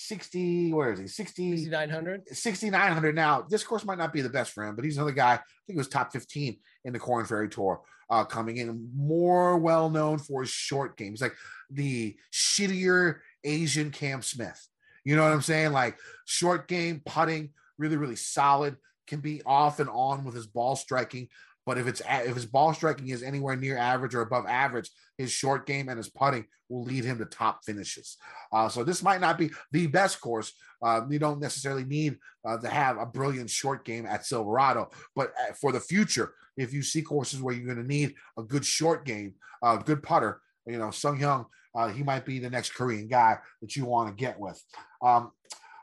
60, 0.00 0.72
where 0.72 0.92
is 0.92 1.00
he? 1.00 1.08
60, 1.08 1.56
6,900. 1.56 2.28
6,900 2.28 3.16
now. 3.16 3.44
This 3.48 3.64
course 3.64 3.84
might 3.84 3.98
not 3.98 4.12
be 4.12 4.20
the 4.20 4.28
best 4.28 4.52
for 4.52 4.62
him, 4.62 4.76
but 4.76 4.84
he's 4.84 4.96
another 4.96 5.10
guy. 5.10 5.32
I 5.32 5.36
think 5.66 5.74
he 5.74 5.76
was 5.76 5.88
top 5.88 6.12
15 6.12 6.56
in 6.84 6.92
the 6.92 7.00
Korn 7.00 7.24
Ferry 7.24 7.48
Tour 7.48 7.80
uh, 8.08 8.24
coming 8.24 8.58
in, 8.58 8.90
more 8.94 9.58
well 9.58 9.90
known 9.90 10.18
for 10.18 10.42
his 10.42 10.50
short 10.50 10.96
game. 10.96 11.10
He's 11.10 11.20
like 11.20 11.34
the 11.68 12.16
shittier 12.32 13.16
Asian 13.42 13.90
Cam 13.90 14.22
Smith. 14.22 14.68
You 15.04 15.16
know 15.16 15.24
what 15.24 15.32
I'm 15.32 15.42
saying? 15.42 15.72
Like 15.72 15.98
short 16.26 16.68
game, 16.68 17.02
putting, 17.04 17.50
really, 17.76 17.96
really 17.96 18.16
solid, 18.16 18.76
can 19.08 19.18
be 19.18 19.42
off 19.44 19.80
and 19.80 19.90
on 19.90 20.22
with 20.22 20.36
his 20.36 20.46
ball 20.46 20.76
striking, 20.76 21.28
but 21.68 21.76
if 21.76 21.86
it's 21.86 22.00
if 22.08 22.34
his 22.34 22.46
ball 22.46 22.72
striking 22.72 23.08
is 23.08 23.22
anywhere 23.22 23.54
near 23.54 23.76
average 23.76 24.14
or 24.14 24.22
above 24.22 24.46
average, 24.46 24.90
his 25.18 25.30
short 25.30 25.66
game 25.66 25.90
and 25.90 25.98
his 25.98 26.08
putting 26.08 26.46
will 26.70 26.82
lead 26.82 27.04
him 27.04 27.18
to 27.18 27.26
top 27.26 27.62
finishes. 27.62 28.16
Uh, 28.50 28.70
so 28.70 28.82
this 28.82 29.02
might 29.02 29.20
not 29.20 29.36
be 29.36 29.50
the 29.70 29.86
best 29.86 30.18
course. 30.22 30.54
Uh, 30.82 31.02
you 31.10 31.18
don't 31.18 31.42
necessarily 31.42 31.84
need 31.84 32.16
uh, 32.46 32.56
to 32.56 32.68
have 32.68 32.96
a 32.96 33.04
brilliant 33.04 33.50
short 33.50 33.84
game 33.84 34.06
at 34.06 34.24
Silverado, 34.24 34.88
but 35.14 35.34
uh, 35.38 35.52
for 35.60 35.70
the 35.70 35.78
future, 35.78 36.32
if 36.56 36.72
you 36.72 36.80
see 36.80 37.02
courses 37.02 37.42
where 37.42 37.54
you're 37.54 37.66
going 37.66 37.86
to 37.86 37.94
need 37.94 38.14
a 38.38 38.42
good 38.42 38.64
short 38.64 39.04
game, 39.04 39.34
a 39.62 39.76
good 39.76 40.02
putter, 40.02 40.40
you 40.66 40.78
know, 40.78 40.90
Sung 40.90 41.20
Hyun, 41.20 41.44
uh, 41.74 41.88
he 41.88 42.02
might 42.02 42.24
be 42.24 42.38
the 42.38 42.48
next 42.48 42.74
Korean 42.74 43.08
guy 43.08 43.36
that 43.60 43.76
you 43.76 43.84
want 43.84 44.08
to 44.08 44.14
get 44.18 44.40
with. 44.40 44.58
Um, 45.02 45.32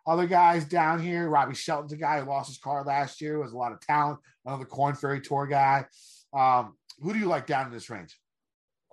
other 0.08 0.28
guys 0.28 0.66
down 0.66 1.02
here, 1.02 1.30
Robbie 1.30 1.56
Shelton's 1.56 1.94
a 1.94 1.98
guy 1.98 2.20
who 2.20 2.28
lost 2.28 2.50
his 2.50 2.58
car 2.58 2.84
last 2.84 3.22
year, 3.22 3.40
was 3.40 3.54
a 3.54 3.58
lot 3.58 3.72
of 3.72 3.80
talent. 3.82 4.20
Another 4.46 4.66
Korn 4.66 4.96
Ferry 4.96 5.20
Tour 5.20 5.48
guy. 5.48 5.86
Um, 6.34 6.76
who 7.02 7.14
do 7.14 7.20
you 7.20 7.28
like 7.28 7.48
down 7.48 7.66
in 7.66 7.72
this 7.72 7.90
range? 7.90 8.20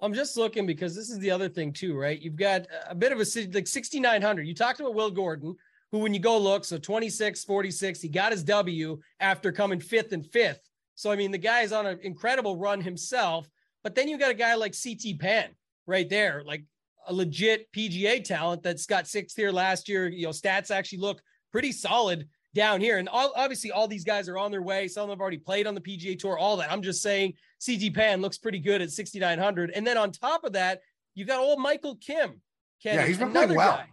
I'm 0.01 0.15
just 0.15 0.37
looking 0.37 0.67
because 0.67 0.97
this 0.97 1.11
is 1.11 1.19
the 1.19 1.31
other 1.31 1.49
thing 1.49 1.73
too, 1.73 1.97
right? 1.97 2.21
You've 2.21 2.37
got 2.37 2.67
a 2.89 2.95
bit 2.95 3.13
of 3.13 3.21
a 3.21 3.25
city 3.25 3.53
like 3.53 3.69
6,900. 3.69 4.47
You 4.47 4.55
talked 4.55 4.81
about 4.81 4.95
Will 4.95 5.11
Gordon, 5.11 5.55
who 5.93 5.99
when 5.99 6.15
you 6.15 6.21
go 6.21 6.39
look, 6.39 6.65
so 6.65 6.79
26, 6.79 7.45
46, 7.45 8.01
he 8.01 8.09
got 8.09 8.33
his 8.33 8.43
W 8.43 8.99
after 9.21 9.53
coming 9.53 9.79
fifth 9.79 10.13
and 10.13 10.27
fifth. 10.27 10.69
So 10.95 11.13
I 11.13 11.17
mean, 11.17 11.31
the 11.31 11.39
guy 11.39 11.61
is 11.61 11.73
on 11.73 11.87
an 11.87 12.01
incredible 12.03 12.57
run 12.57 12.81
himself. 12.81 13.49
But 13.85 13.95
then 13.95 14.09
you 14.09 14.19
got 14.19 14.31
a 14.31 14.35
guy 14.35 14.55
like 14.55 14.75
CT 14.81 15.19
Pan 15.19 15.51
right 15.87 16.09
there, 16.09 16.43
like 16.45 16.65
a 17.07 17.13
legit 17.13 17.71
PGA 17.73 18.23
talent 18.23 18.63
that's 18.63 18.87
got 18.87 19.07
sixth 19.07 19.37
here 19.37 19.51
last 19.53 19.89
year. 19.89 20.09
You 20.09 20.25
know, 20.25 20.31
stats 20.31 20.71
actually 20.71 20.99
look 20.99 21.23
pretty 21.51 21.73
solid 21.73 22.29
down 22.55 22.81
here. 22.81 22.99
And 22.99 23.09
all, 23.09 23.33
obviously, 23.37 23.71
all 23.71 23.89
these 23.89 24.05
guys 24.05 24.29
are 24.29 24.39
on 24.39 24.51
their 24.51 24.63
way. 24.63 24.89
Some 24.89 25.05
of 25.05 25.09
them 25.09 25.17
have 25.17 25.21
already 25.21 25.39
played 25.39 25.67
on 25.67 25.75
the 25.75 25.81
PGA 25.81 26.19
Tour, 26.19 26.39
all 26.39 26.57
that. 26.59 26.71
I'm 26.71 26.83
just 26.83 27.03
saying 27.03 27.35
CT 27.65 27.95
Pan 27.95 28.21
looks 28.21 28.39
pretty 28.39 28.59
good 28.59 28.83
at 28.83 28.91
6,900. 28.91 29.71
And 29.71 29.87
then 29.87 29.97
on 29.97 30.13
top 30.13 30.45
of 30.45 30.53
that, 30.53 30.81
you've 31.15 31.29
got 31.29 31.41
old 31.41 31.59
Michael 31.59 31.97
Kim. 31.97 32.41
Kenny, 32.83 32.97
yeah, 32.97 33.07
he's 33.07 33.19
been 33.19 33.31
playing 33.31 33.55
well. 33.55 33.77
Guy. 33.77 33.87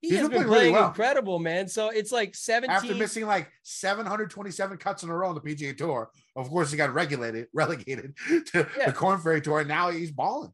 He 0.00 0.08
he's 0.08 0.18
has 0.20 0.28
been, 0.30 0.38
been 0.38 0.48
playing 0.48 0.62
really 0.62 0.72
well. 0.72 0.88
incredible, 0.88 1.38
man. 1.38 1.68
So 1.68 1.90
it's 1.90 2.10
like 2.10 2.34
17 2.34 2.74
after 2.74 2.94
missing 2.94 3.26
like 3.26 3.50
727 3.64 4.78
cuts 4.78 5.02
in 5.02 5.10
a 5.10 5.16
row 5.16 5.28
on 5.28 5.34
the 5.34 5.42
PGA 5.42 5.76
Tour. 5.76 6.10
Of 6.36 6.48
course, 6.48 6.70
he 6.70 6.78
got 6.78 6.94
regulated, 6.94 7.48
relegated 7.54 8.16
to 8.46 8.66
yeah. 8.78 8.86
the 8.86 8.92
Korn 8.92 9.20
Ferry 9.20 9.42
Tour, 9.42 9.60
and 9.60 9.68
now 9.68 9.90
he's 9.90 10.10
balling. 10.10 10.52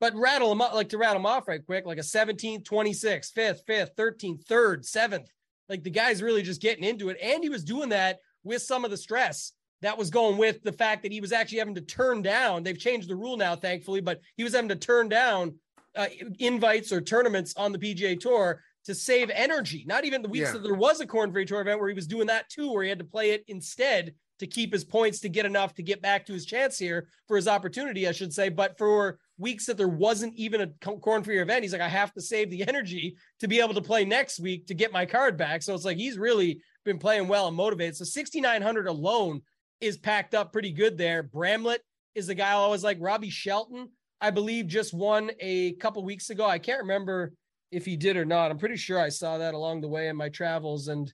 But 0.00 0.14
rattle 0.14 0.48
them 0.50 0.60
up, 0.60 0.74
like 0.74 0.90
to 0.90 0.98
rattle 0.98 1.16
them 1.16 1.26
off 1.26 1.48
right 1.48 1.64
quick, 1.64 1.86
like 1.86 1.98
a 1.98 2.02
17th, 2.02 2.62
26th, 2.64 3.32
5th, 3.32 3.64
5th, 3.68 3.94
13th, 3.96 4.44
3rd, 4.44 4.88
7th. 4.88 5.26
Like 5.68 5.82
the 5.82 5.90
guy's 5.90 6.22
really 6.22 6.42
just 6.42 6.62
getting 6.62 6.84
into 6.84 7.08
it. 7.08 7.18
And 7.22 7.42
he 7.42 7.48
was 7.48 7.64
doing 7.64 7.88
that 7.90 8.20
with 8.44 8.62
some 8.62 8.84
of 8.84 8.90
the 8.90 8.96
stress 8.96 9.52
that 9.82 9.98
was 9.98 10.10
going 10.10 10.38
with 10.38 10.62
the 10.62 10.72
fact 10.72 11.02
that 11.02 11.12
he 11.12 11.20
was 11.20 11.32
actually 11.32 11.58
having 11.58 11.74
to 11.74 11.80
turn 11.80 12.22
down. 12.22 12.62
They've 12.62 12.78
changed 12.78 13.08
the 13.08 13.16
rule 13.16 13.36
now, 13.36 13.54
thankfully, 13.56 14.00
but 14.00 14.20
he 14.36 14.44
was 14.44 14.54
having 14.54 14.68
to 14.70 14.76
turn 14.76 15.08
down 15.08 15.54
uh, 15.96 16.06
invites 16.38 16.92
or 16.92 17.00
tournaments 17.00 17.54
on 17.56 17.72
the 17.72 17.78
PGA 17.78 18.18
Tour 18.18 18.62
to 18.84 18.94
save 18.94 19.30
energy. 19.30 19.84
Not 19.86 20.04
even 20.04 20.22
the 20.22 20.28
weeks 20.28 20.46
yeah. 20.46 20.52
that 20.52 20.62
there 20.62 20.74
was 20.74 21.00
a 21.00 21.06
Korn 21.06 21.32
Ferry 21.32 21.44
Tour 21.44 21.60
event 21.60 21.80
where 21.80 21.88
he 21.88 21.94
was 21.94 22.06
doing 22.06 22.26
that 22.28 22.48
too, 22.48 22.72
where 22.72 22.82
he 22.82 22.88
had 22.88 22.98
to 22.98 23.04
play 23.04 23.30
it 23.30 23.44
instead 23.48 24.14
to 24.38 24.46
keep 24.46 24.72
his 24.72 24.84
points 24.84 25.20
to 25.20 25.28
get 25.28 25.46
enough 25.46 25.74
to 25.74 25.82
get 25.82 26.00
back 26.00 26.24
to 26.26 26.32
his 26.32 26.46
chance 26.46 26.78
here 26.78 27.08
for 27.26 27.36
his 27.36 27.48
opportunity, 27.48 28.08
I 28.08 28.12
should 28.12 28.32
say. 28.32 28.48
But 28.48 28.78
for 28.78 29.18
weeks 29.38 29.66
that 29.66 29.76
there 29.76 29.88
wasn't 29.88 30.34
even 30.34 30.60
a 30.60 30.66
Korn 30.98 31.22
Ferry 31.22 31.38
event, 31.38 31.62
he's 31.62 31.72
like, 31.72 31.80
I 31.80 31.88
have 31.88 32.12
to 32.14 32.20
save 32.20 32.50
the 32.50 32.66
energy 32.68 33.16
to 33.40 33.48
be 33.48 33.60
able 33.60 33.74
to 33.74 33.80
play 33.80 34.04
next 34.04 34.40
week 34.40 34.66
to 34.66 34.74
get 34.74 34.92
my 34.92 35.06
card 35.06 35.36
back. 35.36 35.62
So 35.62 35.74
it's 35.74 35.84
like 35.84 35.96
he's 35.96 36.18
really 36.18 36.60
been 36.84 36.98
playing 36.98 37.28
well 37.28 37.48
and 37.48 37.56
motivated. 37.56 37.96
So 37.96 38.04
6,900 38.04 38.86
alone 38.86 39.42
is 39.80 39.96
packed 39.96 40.34
up 40.34 40.52
pretty 40.52 40.72
good 40.72 40.98
there. 40.98 41.22
Bramlett 41.22 41.80
is 42.14 42.26
the 42.26 42.34
guy 42.34 42.50
I 42.50 42.54
always 42.54 42.82
like. 42.82 42.98
Robbie 43.00 43.30
Shelton, 43.30 43.90
I 44.20 44.30
believe, 44.30 44.66
just 44.66 44.92
won 44.92 45.30
a 45.40 45.72
couple 45.74 46.04
weeks 46.04 46.30
ago. 46.30 46.44
I 46.44 46.58
can't 46.58 46.80
remember 46.80 47.32
if 47.70 47.84
he 47.84 47.96
did 47.96 48.16
or 48.16 48.24
not. 48.24 48.50
I'm 48.50 48.58
pretty 48.58 48.76
sure 48.76 48.98
I 48.98 49.08
saw 49.08 49.38
that 49.38 49.54
along 49.54 49.82
the 49.82 49.88
way 49.88 50.08
in 50.08 50.16
my 50.16 50.28
travels. 50.28 50.88
And 50.88 51.12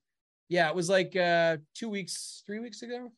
yeah, 0.48 0.68
it 0.68 0.74
was 0.74 0.88
like 0.88 1.14
uh 1.16 1.58
two 1.74 1.88
weeks, 1.88 2.42
three 2.46 2.60
weeks 2.60 2.82
ago. 2.82 3.12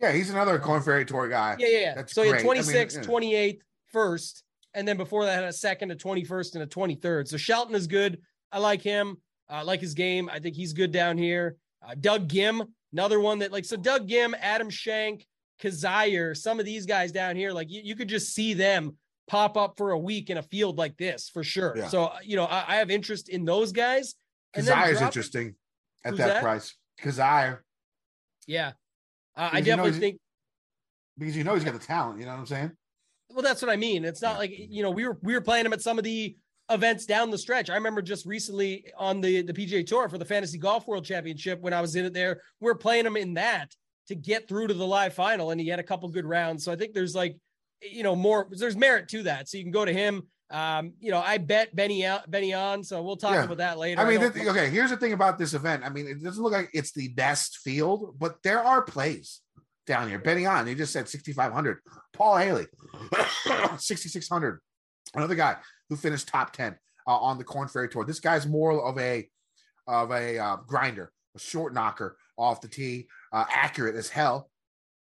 Yeah, 0.00 0.12
he's 0.12 0.30
another 0.30 0.58
Korn 0.58 0.82
Ferry 0.82 1.04
Tour 1.04 1.28
guy. 1.28 1.56
Yeah, 1.58 1.68
yeah, 1.68 1.78
yeah. 1.78 1.94
That's 1.94 2.12
so 2.12 2.22
he 2.22 2.28
had 2.28 2.42
great. 2.42 2.50
I 2.50 2.54
mean, 2.54 2.64
26, 2.64 2.96
yeah. 2.96 3.02
28, 3.02 3.62
first, 3.92 4.44
and 4.74 4.86
then 4.86 4.96
before 4.96 5.24
that 5.24 5.34
had 5.34 5.44
a 5.44 5.52
second, 5.52 5.90
a 5.90 5.96
21st, 5.96 6.54
and 6.54 6.62
a 6.62 6.66
23rd. 6.66 7.28
So 7.28 7.36
Shelton 7.36 7.74
is 7.74 7.86
good. 7.86 8.20
I 8.50 8.58
like 8.58 8.82
him. 8.82 9.16
I 9.48 9.62
like 9.62 9.80
his 9.80 9.94
game. 9.94 10.30
I 10.32 10.38
think 10.38 10.56
he's 10.56 10.72
good 10.72 10.92
down 10.92 11.18
here. 11.18 11.56
Uh, 11.86 11.94
Doug 11.98 12.28
Ghim, 12.28 12.66
another 12.92 13.20
one 13.20 13.40
that 13.40 13.52
like 13.52 13.64
so 13.64 13.76
Doug 13.76 14.08
Ghim, 14.08 14.34
Adam 14.40 14.70
Schenk, 14.70 15.26
Kizzire, 15.62 16.36
some 16.36 16.58
of 16.58 16.66
these 16.66 16.86
guys 16.86 17.12
down 17.12 17.36
here, 17.36 17.52
like 17.52 17.70
you, 17.70 17.80
you 17.82 17.96
could 17.96 18.08
just 18.08 18.34
see 18.34 18.54
them 18.54 18.96
pop 19.28 19.56
up 19.56 19.76
for 19.76 19.92
a 19.92 19.98
week 19.98 20.30
in 20.30 20.38
a 20.38 20.42
field 20.42 20.78
like 20.78 20.96
this 20.96 21.28
for 21.28 21.44
sure. 21.44 21.74
Yeah. 21.76 21.88
So 21.88 22.12
you 22.22 22.36
know, 22.36 22.44
I, 22.44 22.64
I 22.68 22.76
have 22.76 22.90
interest 22.90 23.28
in 23.28 23.44
those 23.44 23.72
guys. 23.72 24.14
And 24.54 24.66
is 24.66 25.00
interesting 25.00 25.54
at 26.04 26.10
Who's 26.10 26.18
that, 26.18 26.26
that? 26.28 26.42
price. 26.42 26.74
Kizzire, 27.02 27.58
Yeah. 28.46 28.72
Uh, 29.36 29.50
I 29.52 29.58
you 29.58 29.62
know 29.62 29.76
definitely 29.76 29.98
think 29.98 30.20
because 31.18 31.36
you 31.36 31.44
know 31.44 31.54
he's 31.54 31.64
got 31.64 31.72
the 31.72 31.78
talent. 31.78 32.20
You 32.20 32.26
know 32.26 32.32
what 32.32 32.40
I'm 32.40 32.46
saying? 32.46 32.72
Well, 33.32 33.42
that's 33.42 33.62
what 33.62 33.70
I 33.70 33.76
mean. 33.76 34.04
It's 34.04 34.22
not 34.22 34.38
like 34.38 34.52
you 34.54 34.82
know 34.82 34.90
we 34.90 35.06
were 35.06 35.18
we 35.22 35.34
were 35.34 35.40
playing 35.40 35.66
him 35.66 35.72
at 35.72 35.80
some 35.82 35.98
of 35.98 36.04
the 36.04 36.36
events 36.70 37.06
down 37.06 37.30
the 37.30 37.38
stretch. 37.38 37.70
I 37.70 37.74
remember 37.74 38.02
just 38.02 38.24
recently 38.26 38.86
on 38.96 39.20
the 39.20 39.42
the 39.42 39.52
PGA 39.52 39.86
Tour 39.86 40.08
for 40.08 40.18
the 40.18 40.24
Fantasy 40.24 40.58
Golf 40.58 40.86
World 40.86 41.04
Championship 41.04 41.60
when 41.60 41.72
I 41.72 41.80
was 41.80 41.96
in 41.96 42.04
it 42.04 42.12
there, 42.14 42.40
we 42.60 42.70
are 42.70 42.74
playing 42.74 43.06
him 43.06 43.16
in 43.16 43.34
that 43.34 43.74
to 44.08 44.14
get 44.14 44.48
through 44.48 44.66
to 44.68 44.74
the 44.74 44.86
live 44.86 45.14
final, 45.14 45.50
and 45.50 45.60
he 45.60 45.68
had 45.68 45.78
a 45.78 45.82
couple 45.84 46.08
good 46.08 46.24
rounds. 46.26 46.64
So 46.64 46.72
I 46.72 46.76
think 46.76 46.94
there's 46.94 47.14
like 47.14 47.36
you 47.80 48.02
know 48.02 48.14
more 48.16 48.48
there's 48.50 48.76
merit 48.76 49.08
to 49.08 49.24
that. 49.24 49.48
So 49.48 49.58
you 49.58 49.64
can 49.64 49.72
go 49.72 49.84
to 49.84 49.92
him. 49.92 50.22
Um, 50.50 50.92
you 51.00 51.10
know, 51.10 51.18
I 51.20 51.38
bet 51.38 51.74
Benny 51.74 52.04
out 52.04 52.30
Benny 52.30 52.52
on, 52.52 52.84
so 52.84 53.02
we'll 53.02 53.16
talk 53.16 53.32
Yeah. 53.34 53.44
about 53.44 53.56
that 53.58 53.78
later. 53.78 54.00
I 54.00 54.08
mean, 54.08 54.20
don't- 54.20 54.34
the- 54.34 54.50
okay. 54.50 54.68
Here's 54.68 54.90
the 54.90 54.98
thing 54.98 55.14
about 55.14 55.38
this 55.38 55.54
event. 55.54 55.82
I 55.84 55.88
mean, 55.88 56.06
it 56.06 56.22
doesn't 56.22 56.42
look 56.42 56.52
like 56.52 56.68
it's 56.74 56.92
the 56.92 57.08
best 57.08 57.58
field, 57.58 58.16
but 58.18 58.42
there 58.42 58.60
are 58.62 58.82
plays 58.82 59.40
down 59.86 60.08
here. 60.08 60.18
Betting 60.18 60.46
on, 60.46 60.66
you 60.66 60.74
just 60.74 60.92
said 60.92 61.08
6,500. 61.08 61.78
Paul 62.12 62.36
Haley, 62.36 62.66
6,600. 63.78 64.60
Another 65.14 65.34
guy 65.34 65.56
who 65.88 65.96
finished 65.96 66.28
top 66.28 66.52
10 66.52 66.76
uh, 67.06 67.10
on 67.10 67.38
the 67.38 67.44
Korn 67.44 67.68
Ferry 67.68 67.88
Tour. 67.88 68.04
This 68.04 68.20
guy's 68.20 68.46
more 68.46 68.82
of 68.82 68.98
a 68.98 69.28
of 69.86 70.12
a 70.12 70.38
uh, 70.38 70.56
grinder, 70.66 71.10
a 71.34 71.38
short 71.40 71.74
knocker 71.74 72.16
off 72.38 72.60
the 72.60 72.68
tee, 72.68 73.08
uh, 73.32 73.44
accurate 73.50 73.96
as 73.96 74.08
hell. 74.08 74.48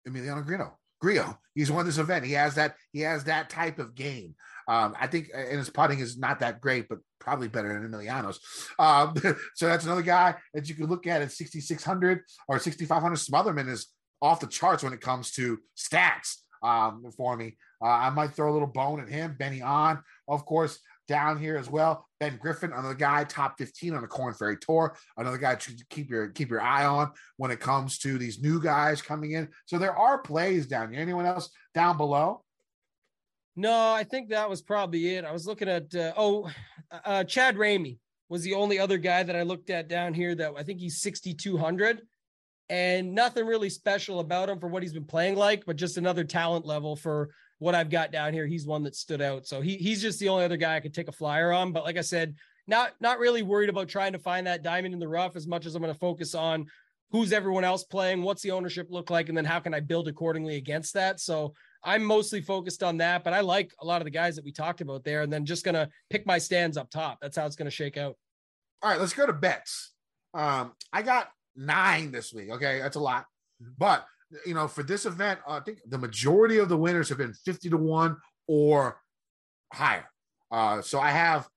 Emiliano 0.07 0.45
Grillo. 0.45 0.78
Grillo. 1.01 1.38
He's 1.53 1.71
won 1.71 1.86
this 1.86 1.97
event. 1.97 2.26
He 2.26 2.34
has 2.34 2.55
that. 2.55 2.76
He 2.91 3.01
has 3.01 3.23
that 3.26 3.49
type 3.49 3.80
of 3.80 3.95
game. 3.95 4.36
Um, 4.67 4.95
I 4.99 5.07
think, 5.07 5.30
and 5.34 5.57
his 5.57 5.69
putting 5.69 5.99
is 5.99 6.17
not 6.17 6.39
that 6.39 6.59
great, 6.59 6.89
but 6.89 6.99
probably 7.19 7.47
better 7.47 7.69
than 7.69 7.89
Emiliano's. 7.89 8.39
Um, 8.80 9.13
so 9.55 9.67
that's 9.67 9.86
another 9.86 10.01
guy 10.01 10.36
that 10.53 10.67
you 10.67 10.76
could 10.76 10.89
look 10.89 11.05
at 11.07 11.21
at 11.21 11.32
6,600 11.32 12.21
or 12.47 12.59
6,500. 12.59 13.15
Smotherman 13.15 13.69
is 13.69 13.88
off 14.22 14.39
the 14.39 14.47
charts 14.47 14.84
when 14.84 14.93
it 14.93 15.01
comes 15.01 15.32
to 15.34 15.59
stats 15.78 16.38
um, 16.63 17.03
for 17.16 17.36
me. 17.38 17.57
Uh, 17.82 17.88
I 17.88 18.09
might 18.09 18.32
throw 18.32 18.51
a 18.51 18.53
little 18.53 18.68
bone 18.68 18.99
at 18.99 19.09
him. 19.09 19.36
Benny 19.38 19.61
on, 19.61 20.01
of 20.28 20.45
course, 20.45 20.80
down 21.07 21.39
here 21.39 21.57
as 21.57 21.70
well. 21.70 22.05
Ben 22.20 22.38
Griffin, 22.38 22.72
another 22.72 22.95
guy, 22.95 23.24
top 23.24 23.57
15 23.57 23.93
on 23.93 24.01
the 24.01 24.07
Korn 24.07 24.34
Ferry 24.34 24.57
Tour. 24.57 24.97
Another 25.18 25.38
guy 25.38 25.55
to 25.55 25.72
keep 25.89 26.09
your 26.09 26.30
keep 26.30 26.49
your 26.49 26.61
eye 26.61 26.86
on 26.86 27.11
when 27.38 27.51
it 27.51 27.59
comes 27.59 27.99
to 27.99 28.18
these 28.18 28.41
new 28.41 28.61
guys 28.61 29.01
coming 29.01 29.34
in. 29.34 29.49
So 29.66 29.78
there 29.78 29.95
are 29.95 30.18
plays 30.20 30.66
down 30.66 30.91
here. 30.91 31.01
Anyone 31.01 31.26
else 31.26 31.49
down 31.74 31.97
below? 31.97 32.43
No, 33.55 33.91
I 33.91 34.03
think 34.03 34.30
that 34.30 34.49
was 34.49 34.61
probably 34.61 35.16
it. 35.16 35.24
I 35.24 35.32
was 35.32 35.47
looking 35.47 35.70
at 35.70 35.93
uh, 35.95 36.13
oh, 36.18 36.49
uh, 37.05 37.24
Chad 37.24 37.55
Ramey 37.55 37.99
was 38.28 38.43
the 38.43 38.55
only 38.55 38.80
other 38.80 38.97
guy 38.97 39.24
that 39.24 39.36
I 39.36 39.43
looked 39.43 39.70
at 39.70 39.88
down 39.88 40.13
here 40.13 40.36
that 40.36 40.53
I 40.57 40.63
think 40.63 40.80
he's 40.80 41.01
6200 41.01 42.01
and 42.70 43.13
nothing 43.13 43.45
really 43.45 43.70
special 43.70 44.20
about 44.20 44.49
him 44.49 44.59
for 44.59 44.68
what 44.68 44.84
he's 44.84 44.93
been 44.93 45.05
playing 45.05 45.36
like, 45.36 45.66
but 45.66 45.76
just 45.76 45.97
another 45.97 46.24
talent 46.24 46.66
level 46.66 46.95
for 46.95 47.30
what 47.59 47.76
I've 47.76 47.89
got 47.89 48.11
down 48.11 48.34
here. 48.34 48.47
He's 48.47 48.66
one 48.66 48.84
that 48.84 48.95
stood 48.95 49.22
out. 49.22 49.45
So 49.47 49.61
he 49.61 49.78
he's 49.78 50.01
just 50.01 50.20
the 50.20 50.30
only 50.30 50.45
other 50.45 50.57
guy 50.57 50.76
I 50.76 50.80
could 50.80 50.93
take 50.93 51.07
a 51.07 51.13
flyer 51.13 51.51
on, 51.51 51.72
but 51.72 51.84
like 51.84 51.97
I 51.97 52.01
said, 52.01 52.36
not 52.68 52.93
not 52.99 53.20
really 53.20 53.43
worried 53.43 53.70
about 53.70 53.88
trying 53.88 54.13
to 54.13 54.20
find 54.20 54.47
that 54.47 54.63
diamond 54.63 54.93
in 54.93 54.99
the 54.99 55.07
rough 55.07 55.36
as 55.36 55.47
much 55.47 55.66
as 55.66 55.76
I'm 55.76 55.82
going 55.82 55.93
to 55.93 55.99
focus 55.99 56.34
on 56.36 56.66
who's 57.11 57.32
everyone 57.32 57.63
else 57.63 57.84
playing, 57.84 58.24
what's 58.24 58.41
the 58.41 58.51
ownership 58.51 58.88
look 58.89 59.09
like 59.09 59.30
and 59.30 59.38
then 59.38 59.45
how 59.45 59.59
can 59.59 59.74
I 59.74 59.80
build 59.80 60.07
accordingly 60.07 60.55
against 60.55 60.95
that. 60.95 61.20
So 61.20 61.53
I'm 61.84 62.03
mostly 62.03 62.41
focused 62.41 62.82
on 62.82 62.97
that, 62.97 63.24
but 63.24 63.32
I 63.32 63.41
like 63.41 63.72
a 63.80 63.86
lot 63.86 64.01
of 64.01 64.05
the 64.05 64.11
guys 64.11 64.36
that 64.36 64.43
we 64.43 64.51
talked 64.51 64.82
about 64.82 65.03
there, 65.03 65.22
and 65.22 65.32
then 65.32 65.45
just 65.45 65.63
gonna 65.63 65.88
pick 66.09 66.26
my 66.26 66.39
stands 66.39 66.78
up 66.78 66.89
top. 66.89 67.20
That's 67.22 67.38
how 67.38 67.45
it's 67.45 67.55
gonna 67.55 67.70
shake 67.70 67.95
out. 67.95 68.18
All 68.82 68.89
right, 68.89 68.99
let's 68.99 69.13
go 69.13 69.28
to 69.28 69.34
bets. 69.34 69.91
Um, 70.34 70.74
I 70.91 71.03
got 71.03 71.30
nine 71.56 72.12
this 72.12 72.34
week. 72.34 72.49
Okay, 72.51 72.80
that's 72.80 72.97
a 72.97 72.99
lot, 72.99 73.26
but 73.78 74.06
you 74.45 74.53
know, 74.53 74.68
for 74.68 74.84
this 74.84 75.06
event, 75.06 75.39
I 75.47 75.60
think 75.60 75.80
the 75.88 75.97
majority 75.97 76.58
of 76.58 76.68
the 76.68 76.78
winners 76.78 77.10
have 77.10 77.18
been 77.18 77.34
fifty 77.34 77.70
to 77.70 77.78
one 77.78 78.18
or 78.47 78.99
higher. 79.74 80.10
Uh, 80.51 80.82
so 80.82 80.99
I 80.99 81.12
have 81.12 81.47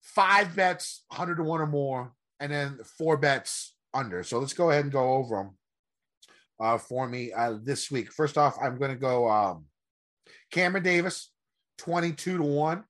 five 0.00 0.54
bets, 0.56 1.04
hundred 1.10 1.36
to 1.36 1.42
one 1.42 1.60
or 1.60 1.66
more, 1.66 2.12
and 2.40 2.50
then 2.50 2.78
four 2.98 3.16
bets 3.16 3.74
under. 3.92 4.22
So 4.22 4.38
let's 4.38 4.54
go 4.54 4.70
ahead 4.70 4.84
and 4.84 4.92
go 4.92 5.14
over 5.14 5.36
them 5.36 5.58
uh, 6.60 6.78
for 6.78 7.08
me 7.08 7.32
uh, 7.32 7.58
this 7.62 7.90
week. 7.90 8.12
First 8.12 8.36
off, 8.38 8.56
I'm 8.60 8.78
going 8.78 8.90
to 8.90 8.96
go 8.96 9.30
um, 9.30 9.66
Cameron 10.50 10.82
Davis, 10.82 11.30
twenty-two 11.78 12.38
to 12.38 12.44
one. 12.44 12.84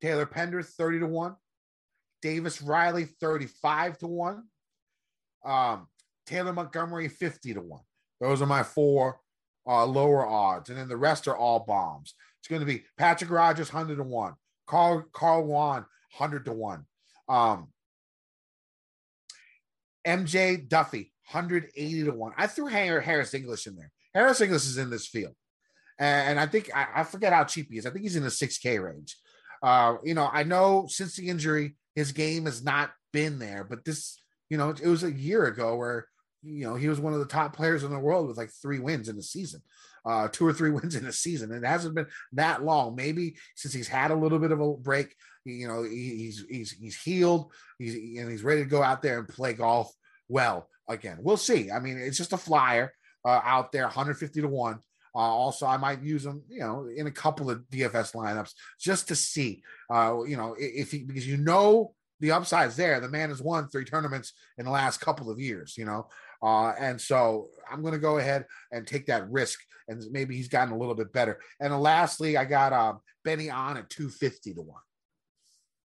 Taylor 0.00 0.26
Pendrith, 0.26 0.66
thirty 0.66 0.98
to 0.98 1.06
one. 1.06 1.36
Davis 2.22 2.60
Riley 2.62 3.04
35 3.04 3.98
to 3.98 4.06
1. 4.06 4.42
Um, 5.44 5.86
Taylor 6.26 6.52
Montgomery 6.52 7.08
50 7.08 7.54
to 7.54 7.60
1. 7.60 7.80
Those 8.20 8.42
are 8.42 8.46
my 8.46 8.62
four 8.62 9.20
uh, 9.66 9.86
lower 9.86 10.26
odds. 10.26 10.68
And 10.68 10.78
then 10.78 10.88
the 10.88 10.96
rest 10.96 11.28
are 11.28 11.36
all 11.36 11.60
bombs. 11.60 12.14
It's 12.38 12.48
going 12.48 12.60
to 12.60 12.66
be 12.66 12.84
Patrick 12.96 13.30
Rodgers 13.30 13.72
100 13.72 13.96
to 13.96 14.02
1. 14.02 14.34
Carl 14.66 15.04
Carl 15.12 15.44
Juan 15.44 15.84
100 16.16 16.44
to 16.44 16.52
1. 16.52 16.84
Um, 17.28 17.68
MJ 20.06 20.68
Daffue 20.68 21.10
180 21.30 22.04
to 22.04 22.12
1. 22.12 22.32
I 22.36 22.46
threw 22.46 22.68
Har- 22.68 23.00
Harris 23.00 23.34
English 23.34 23.66
in 23.66 23.76
there. 23.76 23.90
Harris 24.14 24.40
English 24.40 24.66
is 24.66 24.78
in 24.78 24.90
this 24.90 25.06
field. 25.06 25.34
And 25.98 26.40
I 26.40 26.46
think 26.46 26.70
I, 26.74 26.86
I 26.96 27.02
forget 27.04 27.34
how 27.34 27.44
cheap 27.44 27.68
he 27.70 27.76
is. 27.76 27.84
I 27.84 27.90
think 27.90 28.04
he's 28.04 28.16
in 28.16 28.22
the 28.22 28.30
6K 28.30 28.82
range. 28.82 29.18
Uh, 29.62 29.96
you 30.02 30.14
know, 30.14 30.30
I 30.32 30.44
know 30.44 30.86
since 30.88 31.14
the 31.16 31.28
injury, 31.28 31.76
his 32.00 32.12
game 32.12 32.46
has 32.46 32.64
not 32.64 32.90
been 33.12 33.38
there, 33.38 33.64
but 33.68 33.84
this, 33.84 34.20
you 34.48 34.56
know, 34.56 34.70
it 34.70 34.86
was 34.86 35.04
a 35.04 35.12
year 35.12 35.44
ago 35.44 35.76
where, 35.76 36.06
you 36.42 36.64
know, 36.64 36.74
he 36.74 36.88
was 36.88 36.98
one 36.98 37.12
of 37.12 37.18
the 37.18 37.26
top 37.26 37.54
players 37.54 37.84
in 37.84 37.90
the 37.90 37.98
world 37.98 38.26
with 38.26 38.38
like 38.38 38.50
three 38.50 38.78
wins 38.78 39.08
in 39.08 39.16
the 39.16 39.22
season, 39.22 39.60
uh, 40.06 40.28
two 40.28 40.46
or 40.46 40.52
three 40.52 40.70
wins 40.76 40.94
in 40.94 41.04
the 41.04 41.12
season. 41.12 41.52
And 41.52 41.62
it 41.64 41.68
hasn't 41.68 41.94
been 41.94 42.06
that 42.32 42.64
long. 42.64 42.96
Maybe 42.96 43.36
since 43.54 43.74
he's 43.74 43.88
had 43.88 44.10
a 44.10 44.16
little 44.16 44.38
bit 44.38 44.50
of 44.50 44.60
a 44.60 44.72
break, 44.72 45.14
you 45.44 45.68
know, 45.68 45.82
he's, 45.82 46.44
he's, 46.48 46.72
he's 46.72 47.00
healed. 47.00 47.52
He's, 47.78 47.94
and 47.94 48.30
he's 48.30 48.42
ready 48.42 48.62
to 48.62 48.68
go 48.68 48.82
out 48.82 49.02
there 49.02 49.18
and 49.18 49.28
play 49.28 49.52
golf 49.52 49.92
well 50.28 50.68
again. 50.88 51.18
We'll 51.20 51.36
see. 51.36 51.70
I 51.70 51.80
mean, 51.80 51.98
it's 51.98 52.18
just 52.18 52.32
a 52.32 52.38
flyer 52.38 52.92
uh, 53.24 53.40
out 53.44 53.72
there, 53.72 53.84
150 53.84 54.40
to 54.40 54.48
one. 54.48 54.78
Uh, 55.14 55.18
also, 55.18 55.66
I 55.66 55.76
might 55.76 56.02
use 56.02 56.24
him, 56.24 56.42
you 56.48 56.60
know, 56.60 56.88
in 56.94 57.06
a 57.06 57.10
couple 57.10 57.50
of 57.50 57.62
DFS 57.70 58.14
lineups 58.14 58.52
just 58.78 59.08
to 59.08 59.16
see, 59.16 59.62
uh, 59.92 60.18
you 60.26 60.36
know, 60.36 60.54
if 60.58 60.92
he 60.92 61.04
because 61.04 61.26
you 61.26 61.36
know 61.36 61.94
the 62.20 62.32
upside's 62.32 62.76
there. 62.76 63.00
The 63.00 63.08
man 63.08 63.30
has 63.30 63.42
won 63.42 63.68
three 63.68 63.84
tournaments 63.84 64.34
in 64.58 64.66
the 64.66 64.70
last 64.70 65.00
couple 65.00 65.30
of 65.30 65.40
years, 65.40 65.76
you 65.76 65.86
know, 65.86 66.06
uh, 66.42 66.72
and 66.78 67.00
so 67.00 67.48
I'm 67.70 67.82
going 67.82 67.94
to 67.94 67.98
go 67.98 68.18
ahead 68.18 68.44
and 68.70 68.86
take 68.86 69.06
that 69.06 69.30
risk, 69.30 69.58
and 69.88 70.02
maybe 70.10 70.36
he's 70.36 70.48
gotten 70.48 70.72
a 70.72 70.78
little 70.78 70.94
bit 70.94 71.12
better. 71.12 71.40
And 71.58 71.78
lastly, 71.80 72.36
I 72.36 72.44
got 72.44 72.72
um, 72.72 73.00
Benny 73.24 73.50
on 73.50 73.76
at 73.76 73.90
250 73.90 74.54
to 74.54 74.62
one. 74.62 74.80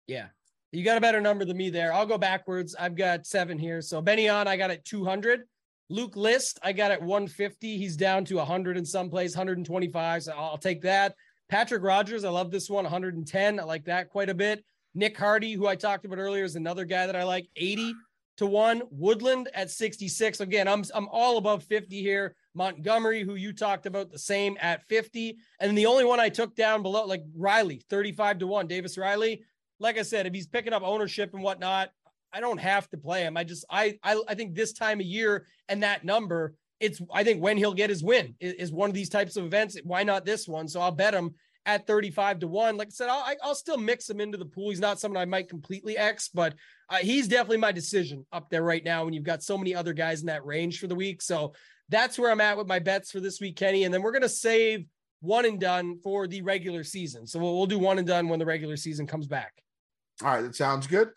Yeah. 0.07 0.27
You 0.73 0.85
got 0.85 0.99
a 0.99 1.01
better 1.01 1.21
number 1.21 1.45
than 1.45 1.57
me 1.57 1.71
there. 1.71 1.93
I'll 1.93 2.07
go 2.07 2.19
backwards. 2.19 2.75
I've 2.75 2.97
got 2.97 3.27
seven 3.27 3.59
here. 3.59 3.81
So 3.81 4.03
Benny 4.03 4.29
on, 4.29 4.49
I 4.49 4.57
got 4.57 4.71
at 4.71 4.85
200. 4.85 5.45
Luke 5.91 6.17
List, 6.17 6.59
I 6.63 6.73
got 6.73 6.91
at 6.91 7.03
150. 7.03 7.77
He's 7.77 7.97
down 7.97 8.25
to 8.27 8.37
100 8.37 8.77
in 8.77 8.85
some 8.85 9.11
place, 9.11 9.35
125. 9.35 10.23
So 10.23 10.33
I'll 10.33 10.59
take 10.59 10.83
that. 10.83 11.15
Patrick 11.49 11.83
Rodgers, 11.83 12.25
I 12.25 12.31
love 12.31 12.51
this 12.51 12.71
one, 12.71 12.85
110. 12.85 13.61
I 13.61 13.63
like 13.65 13.85
that 13.85 14.09
quite 14.09 14.31
a 14.31 14.35
bit. 14.35 14.65
Nick 14.95 15.17
Hardy, 15.17 15.55
who 15.55 15.67
I 15.67 15.77
talked 15.77 16.05
about 16.05 16.19
earlier, 16.19 16.45
is 16.45 16.57
another 16.57 16.85
guy 16.85 17.07
that 17.07 17.17
I 17.17 17.25
like, 17.25 17.49
80 17.57 17.95
to 18.39 18.47
one. 18.47 18.83
Woodland 18.91 19.49
at 19.55 19.71
66. 19.71 20.41
Again, 20.41 20.69
I'm 20.69 20.85
I'm 20.95 21.09
all 21.09 21.37
above 21.37 21.65
50 21.65 22.01
here. 22.01 22.35
Montgomery, 22.55 23.23
who 23.23 23.35
you 23.35 23.53
talked 23.53 23.87
about, 23.87 24.11
the 24.11 24.19
same 24.19 24.57
at 24.61 24.87
50. 24.89 25.37
And 25.61 25.77
the 25.77 25.87
only 25.87 26.05
one 26.05 26.21
I 26.21 26.29
took 26.29 26.55
down 26.55 26.83
below, 26.83 27.05
like 27.05 27.25
Riley, 27.37 27.83
35 27.91 28.39
to 28.39 28.47
one. 28.47 28.67
Davis 28.67 28.97
Riley. 28.97 29.43
Like 29.81 29.99
I 29.99 30.03
said, 30.03 30.27
if 30.27 30.33
he's 30.33 30.47
picking 30.47 30.73
up 30.73 30.83
ownership 30.83 31.35
and 31.35 31.43
whatnot, 31.43 31.91
I 32.35 32.41
don't 32.41 32.59
have 32.59 32.89
to 32.91 32.99
play 32.99 33.23
him. 33.23 33.37
I 33.37 33.45
just 33.45 33.65
I 33.71 33.99
I, 34.03 34.21
I 34.29 34.35
think 34.35 34.55
this 34.55 34.73
time 34.73 35.01
of 35.01 35.07
year 35.07 35.47
and 35.69 35.83
that 35.83 36.05
number, 36.05 36.55
it's 36.81 37.01
I 37.13 37.25
think 37.25 37.43
when 37.43 37.57
he'll 37.57 37.75
get 37.75 37.91
his 37.91 38.03
win 38.03 38.35
is, 38.41 38.55
is, 38.55 38.73
one 38.73 38.91
of 38.91 38.95
these 38.95 39.09
types 39.09 39.37
of 39.37 39.45
events. 39.45 39.79
Why 39.85 40.03
not 40.03 40.25
this 40.25 40.49
one? 40.49 40.69
So 40.69 40.81
I'll 40.81 40.91
bet 40.91 41.15
him 41.15 41.35
at 41.67 41.87
35 41.87 42.41
to 42.41 42.49
1. 42.49 42.77
Like 42.77 42.89
I 42.89 42.91
said, 42.91 43.09
I'll, 43.09 43.25
I'll 43.43 43.55
still 43.55 43.79
mix 43.79 44.09
him 44.09 44.21
into 44.21 44.37
the 44.37 44.45
pool. 44.45 44.71
He's 44.71 44.81
not 44.81 45.01
someone 45.01 45.21
I 45.21 45.25
might 45.25 45.49
completely 45.49 45.97
X, 45.97 46.29
but 46.29 46.55
uh, 46.91 46.97
he's 46.97 47.29
definitely 47.29 47.59
my 47.59 47.73
decision 47.73 48.27
up 48.33 48.51
there 48.51 48.63
right 48.63 48.85
now 48.85 49.05
when 49.05 49.15
you've 49.15 49.25
got 49.25 49.43
so 49.43 49.57
many 49.57 49.75
other 49.75 49.93
guys 49.93 50.21
in 50.21 50.27
that 50.27 50.45
range 50.45 50.79
for 50.79 50.87
the 50.87 50.95
week. 50.95 51.23
So 51.23 51.55
that's 51.89 52.19
where 52.19 52.31
I'm 52.31 52.41
at 52.41 52.59
with 52.59 52.67
my 52.67 52.79
bets 52.79 53.11
for 53.11 53.21
this 53.21 53.41
week, 53.41 53.57
Kenny. 53.57 53.85
And 53.85 53.95
then 53.95 54.03
we're 54.03 54.13
going 54.13 54.23
to 54.23 54.29
save 54.29 54.87
one 55.21 55.47
and 55.47 55.59
done 55.59 55.99
for 56.03 56.27
the 56.27 56.43
regular 56.43 56.85
season. 56.85 57.27
So 57.27 57.39
we'll, 57.39 57.57
we'll 57.57 57.67
do 57.67 57.79
one 57.79 57.99
and 57.99 58.07
done 58.07 58.29
when 58.29 58.39
the 58.39 58.47
regular 58.47 58.77
season 58.77 59.07
comes 59.07 59.27
back. 59.27 59.53
All 60.23 60.29
right. 60.29 60.43
That 60.43 60.55
sounds 60.55 60.87
good. 60.87 61.11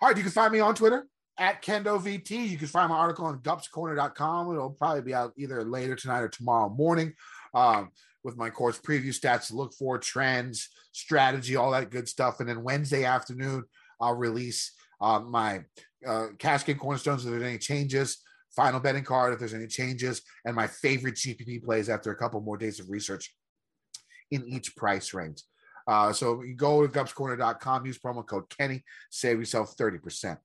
All 0.00 0.08
right. 0.08 0.16
You 0.16 0.22
can 0.22 0.32
find 0.32 0.52
me 0.52 0.60
on 0.60 0.74
Twitter 0.74 1.06
at 1.38 1.62
KendoVT. 1.62 2.30
You 2.30 2.56
can 2.56 2.68
find 2.68 2.90
my 2.90 2.96
article 2.96 3.26
on 3.26 3.40
gupscorner.com. 3.40 4.52
It'll 4.52 4.70
probably 4.70 5.02
be 5.02 5.14
out 5.14 5.32
either 5.36 5.64
later 5.64 5.96
tonight 5.96 6.20
or 6.20 6.28
tomorrow 6.28 6.68
morning 6.68 7.14
um, 7.54 7.90
with 8.24 8.36
my 8.36 8.50
course 8.50 8.78
preview 8.78 9.08
stats 9.08 9.52
look 9.52 9.72
for, 9.74 9.98
trends, 9.98 10.68
strategy, 10.92 11.56
all 11.56 11.70
that 11.72 11.90
good 11.90 12.08
stuff. 12.08 12.40
And 12.40 12.48
then 12.48 12.62
Wednesday 12.62 13.04
afternoon, 13.04 13.64
I'll 14.00 14.14
release 14.14 14.72
uh, 15.00 15.20
my 15.20 15.64
uh, 16.06 16.28
Cash 16.38 16.64
Game 16.64 16.78
Cornerstones 16.78 17.24
if 17.24 17.30
there's 17.30 17.42
any 17.42 17.58
changes, 17.58 18.18
final 18.54 18.80
betting 18.80 19.04
card 19.04 19.32
if 19.32 19.38
there's 19.38 19.54
any 19.54 19.66
changes, 19.66 20.22
and 20.44 20.56
my 20.56 20.66
favorite 20.66 21.14
GPP 21.14 21.62
plays 21.62 21.88
after 21.88 22.10
a 22.10 22.16
couple 22.16 22.40
more 22.40 22.56
days 22.56 22.80
of 22.80 22.90
research 22.90 23.34
in 24.30 24.46
each 24.46 24.76
price 24.76 25.12
range. 25.14 25.42
Uh, 25.90 26.12
so 26.12 26.40
you 26.42 26.54
go 26.54 26.86
to 26.86 26.92
gupscorner.com, 26.92 27.84
use 27.84 27.98
promo 27.98 28.24
code 28.24 28.48
Kenny, 28.48 28.84
save 29.10 29.40
yourself 29.40 29.76
30%. 29.76 30.38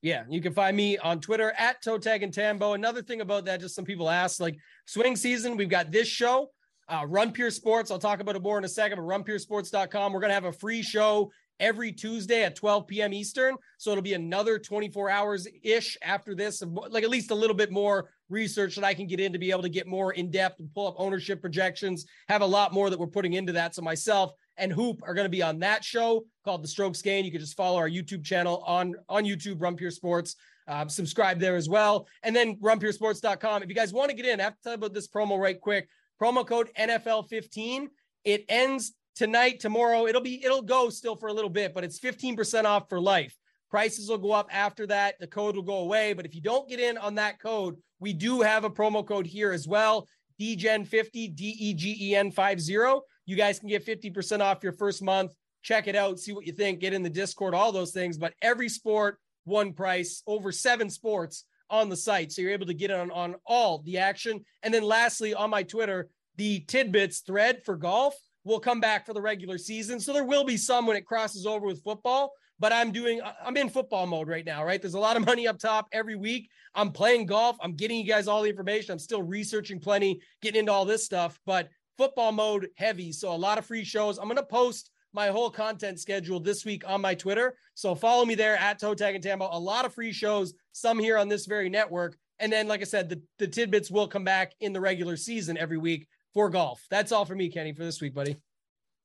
Yeah, 0.00 0.22
you 0.28 0.40
can 0.40 0.52
find 0.52 0.76
me 0.76 0.96
on 0.98 1.20
Twitter 1.20 1.52
at 1.58 1.82
Toe 1.82 1.98
Tag 1.98 2.22
and 2.22 2.32
Tambo. 2.32 2.74
Another 2.74 3.02
thing 3.02 3.20
about 3.20 3.44
that, 3.46 3.60
just 3.60 3.74
some 3.74 3.84
people 3.84 4.08
ask, 4.08 4.38
like 4.38 4.56
swing 4.86 5.16
season, 5.16 5.56
we've 5.56 5.68
got 5.68 5.90
this 5.90 6.06
show, 6.06 6.52
uh, 6.88 7.04
Run 7.04 7.32
Pure 7.32 7.50
Sports. 7.50 7.90
I'll 7.90 7.98
talk 7.98 8.20
about 8.20 8.36
it 8.36 8.42
more 8.42 8.58
in 8.58 8.64
a 8.64 8.68
second, 8.68 8.98
but 8.98 9.04
runpuresports.com. 9.06 10.12
We're 10.12 10.20
going 10.20 10.30
to 10.30 10.34
have 10.34 10.44
a 10.44 10.52
free 10.52 10.82
show 10.82 11.32
every 11.58 11.90
Tuesday 11.90 12.44
at 12.44 12.54
12 12.54 12.86
p.m. 12.86 13.12
Eastern. 13.12 13.56
So 13.76 13.90
it'll 13.90 14.02
be 14.02 14.14
another 14.14 14.58
24 14.58 15.10
hours 15.10 15.48
ish 15.62 15.98
after 16.00 16.34
this, 16.34 16.62
like 16.62 17.02
at 17.02 17.10
least 17.10 17.32
a 17.32 17.34
little 17.34 17.56
bit 17.56 17.72
more 17.72 18.10
research 18.28 18.76
that 18.76 18.84
I 18.84 18.94
can 18.94 19.06
get 19.06 19.20
in 19.20 19.32
to 19.32 19.38
be 19.38 19.50
able 19.50 19.62
to 19.62 19.68
get 19.68 19.86
more 19.86 20.12
in 20.12 20.30
depth 20.30 20.60
and 20.60 20.72
pull 20.72 20.86
up 20.86 20.94
ownership 20.96 21.40
projections. 21.40 22.06
Have 22.28 22.42
a 22.42 22.46
lot 22.46 22.72
more 22.72 22.88
that 22.88 22.98
we're 22.98 23.08
putting 23.08 23.34
into 23.34 23.52
that. 23.52 23.74
So 23.74 23.82
myself 23.82 24.32
and 24.60 24.72
Hoop 24.72 25.00
are 25.04 25.14
going 25.14 25.24
to 25.24 25.30
be 25.30 25.42
on 25.42 25.58
that 25.60 25.82
show 25.82 26.24
called 26.44 26.62
The 26.62 26.68
Strokes 26.68 27.02
Gain. 27.02 27.24
You 27.24 27.32
can 27.32 27.40
just 27.40 27.56
follow 27.56 27.78
our 27.78 27.88
YouTube 27.88 28.24
channel 28.24 28.62
on 28.66 28.94
on 29.08 29.24
YouTube, 29.24 29.76
Pure 29.76 29.90
Sports. 29.90 30.36
Uh, 30.68 30.86
subscribe 30.86 31.40
there 31.40 31.56
as 31.56 31.68
well, 31.68 32.06
and 32.22 32.36
then 32.36 32.56
runpuresports.com. 32.56 33.62
If 33.62 33.68
you 33.68 33.74
guys 33.74 33.92
want 33.92 34.10
to 34.10 34.16
get 34.16 34.26
in, 34.26 34.40
I 34.40 34.44
have 34.44 34.54
to 34.54 34.62
tell 34.62 34.72
you 34.72 34.76
about 34.76 34.94
this 34.94 35.08
promo 35.08 35.38
right 35.38 35.60
quick. 35.60 35.88
Promo 36.22 36.46
code 36.46 36.68
NFL15. 36.78 37.86
It 38.24 38.44
ends 38.48 38.92
tonight, 39.16 39.58
tomorrow. 39.58 40.06
It'll 40.06 40.20
be 40.20 40.44
it'll 40.44 40.62
go 40.62 40.90
still 40.90 41.16
for 41.16 41.28
a 41.28 41.32
little 41.32 41.50
bit, 41.50 41.74
but 41.74 41.82
it's 41.82 41.98
15% 41.98 42.64
off 42.64 42.88
for 42.88 43.00
life. 43.00 43.36
Prices 43.70 44.08
will 44.08 44.18
go 44.18 44.32
up 44.32 44.48
after 44.52 44.86
that. 44.88 45.14
The 45.18 45.26
code 45.26 45.56
will 45.56 45.62
go 45.62 45.78
away. 45.78 46.12
But 46.12 46.26
if 46.26 46.34
you 46.34 46.40
don't 46.40 46.68
get 46.68 46.80
in 46.80 46.98
on 46.98 47.14
that 47.16 47.40
code, 47.40 47.76
we 48.00 48.12
do 48.12 48.40
have 48.40 48.64
a 48.64 48.70
promo 48.70 49.06
code 49.06 49.26
here 49.26 49.52
as 49.52 49.66
well. 49.66 50.08
DEGEN50, 50.40 51.34
D 51.34 51.56
E 51.58 51.74
G 51.74 51.96
E 52.00 52.16
N 52.16 52.30
50. 52.30 53.00
You 53.30 53.36
guys 53.36 53.60
can 53.60 53.68
get 53.68 53.86
50% 53.86 54.40
off 54.40 54.64
your 54.64 54.72
first 54.72 55.04
month. 55.04 55.36
Check 55.62 55.86
it 55.86 55.94
out, 55.94 56.18
see 56.18 56.32
what 56.32 56.48
you 56.48 56.52
think, 56.52 56.80
get 56.80 56.92
in 56.92 57.04
the 57.04 57.08
Discord, 57.08 57.54
all 57.54 57.70
those 57.70 57.92
things. 57.92 58.18
But 58.18 58.34
every 58.42 58.68
sport, 58.68 59.20
one 59.44 59.72
price, 59.72 60.24
over 60.26 60.50
seven 60.50 60.90
sports 60.90 61.44
on 61.70 61.88
the 61.88 61.96
site. 61.96 62.32
So 62.32 62.42
you're 62.42 62.50
able 62.50 62.66
to 62.66 62.74
get 62.74 62.90
on, 62.90 63.12
on 63.12 63.36
all 63.46 63.82
the 63.82 63.98
action. 63.98 64.44
And 64.64 64.74
then 64.74 64.82
lastly, 64.82 65.32
on 65.32 65.48
my 65.48 65.62
Twitter, 65.62 66.08
the 66.38 66.64
tidbits 66.66 67.20
thread 67.20 67.64
for 67.64 67.76
golf 67.76 68.16
will 68.42 68.58
come 68.58 68.80
back 68.80 69.06
for 69.06 69.14
the 69.14 69.22
regular 69.22 69.58
season. 69.58 70.00
So 70.00 70.12
there 70.12 70.24
will 70.24 70.44
be 70.44 70.56
some 70.56 70.88
when 70.88 70.96
it 70.96 71.06
crosses 71.06 71.46
over 71.46 71.66
with 71.66 71.84
football, 71.84 72.32
but 72.58 72.72
I'm 72.72 72.90
doing, 72.90 73.20
I'm 73.44 73.56
in 73.56 73.68
football 73.68 74.08
mode 74.08 74.26
right 74.26 74.44
now, 74.44 74.64
right? 74.64 74.82
There's 74.82 74.94
a 74.94 74.98
lot 74.98 75.16
of 75.16 75.24
money 75.26 75.46
up 75.46 75.60
top 75.60 75.86
every 75.92 76.16
week. 76.16 76.48
I'm 76.74 76.90
playing 76.90 77.26
golf. 77.26 77.58
I'm 77.60 77.74
getting 77.76 77.98
you 77.98 78.06
guys 78.06 78.26
all 78.26 78.42
the 78.42 78.50
information. 78.50 78.92
I'm 78.92 78.98
still 78.98 79.22
researching 79.22 79.78
plenty, 79.78 80.20
getting 80.42 80.60
into 80.60 80.72
all 80.72 80.84
this 80.84 81.04
stuff, 81.04 81.38
but 81.46 81.68
football 82.00 82.32
mode 82.32 82.70
heavy. 82.76 83.12
So 83.12 83.30
a 83.30 83.36
lot 83.36 83.58
of 83.58 83.66
free 83.66 83.84
shows. 83.84 84.16
I'm 84.16 84.24
going 84.24 84.36
to 84.36 84.42
post 84.42 84.90
my 85.12 85.26
whole 85.26 85.50
content 85.50 86.00
schedule 86.00 86.40
this 86.40 86.64
week 86.64 86.82
on 86.88 87.02
my 87.02 87.14
Twitter. 87.14 87.54
So 87.74 87.94
follow 87.94 88.24
me 88.24 88.34
there 88.34 88.56
at 88.56 88.78
Toe 88.78 88.94
Tag 88.94 89.14
and 89.14 89.22
Tambo. 89.22 89.50
A 89.52 89.58
lot 89.58 89.84
of 89.84 89.92
free 89.92 90.10
shows, 90.10 90.54
some 90.72 90.98
here 90.98 91.18
on 91.18 91.28
this 91.28 91.44
very 91.44 91.68
network. 91.68 92.16
And 92.38 92.50
then, 92.50 92.68
like 92.68 92.80
I 92.80 92.84
said, 92.84 93.10
the, 93.10 93.20
the 93.38 93.46
tidbits 93.46 93.90
will 93.90 94.08
come 94.08 94.24
back 94.24 94.54
in 94.60 94.72
the 94.72 94.80
regular 94.80 95.18
season 95.18 95.58
every 95.58 95.76
week 95.76 96.08
for 96.32 96.48
golf. 96.48 96.82
That's 96.90 97.12
all 97.12 97.26
for 97.26 97.34
me, 97.34 97.50
Kenny, 97.50 97.74
for 97.74 97.84
this 97.84 98.00
week, 98.00 98.14
buddy. 98.14 98.34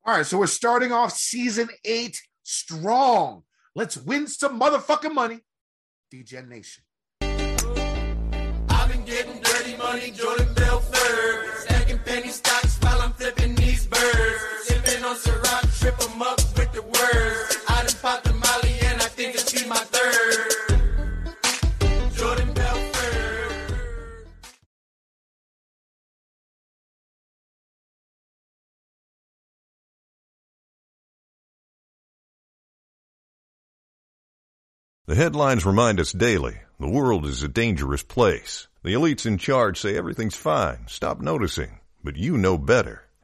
All 0.06 0.16
right. 0.16 0.26
So 0.26 0.38
we're 0.38 0.48
starting 0.48 0.94
off 0.94 1.12
season 1.12 1.68
eight 1.84 2.22
strong. 2.44 3.44
Let's 3.76 3.98
win 3.98 4.28
some 4.28 4.58
motherfucking 4.58 5.14
money. 5.14 5.42
DGen 6.14 6.48
Nation. 6.48 6.86
I've 8.70 8.90
been 8.90 9.04
getting 9.04 9.42
dirty 9.42 9.76
money, 9.76 10.12
Jordan 10.12 10.54
Belfort. 10.54 10.95
Sipping 14.64 15.04
on 15.04 15.16
Ciroc, 15.16 15.80
trip 15.80 15.98
them 15.98 16.22
up 16.22 16.38
with 16.58 16.72
the 16.74 16.82
words. 16.82 17.58
I 17.68 17.84
done 17.84 17.96
popped 18.02 18.24
the 18.26 18.34
molly 18.34 18.76
and 18.84 19.02
I 19.02 19.06
think 19.08 19.36
it's 19.36 19.52
be 19.52 19.68
my 19.68 19.76
third. 19.78 20.52
Jordan 22.16 22.54
Belfort. 22.54 22.92
The 35.08 35.16
headlines 35.16 35.66
remind 35.66 36.00
us 36.00 36.12
daily 36.12 36.58
the 36.80 36.90
world 36.90 37.26
is 37.26 37.44
a 37.44 37.48
dangerous 37.48 38.04
place. 38.04 38.68
The 38.84 38.94
elites 38.94 39.26
in 39.26 39.38
charge 39.38 39.80
say 39.80 39.96
everything's 39.96 40.36
fine, 40.36 40.86
stop 40.88 41.22
noticing. 41.22 41.80
But 42.04 42.18
you 42.18 42.38
know 42.38 42.58
better. 42.58 43.04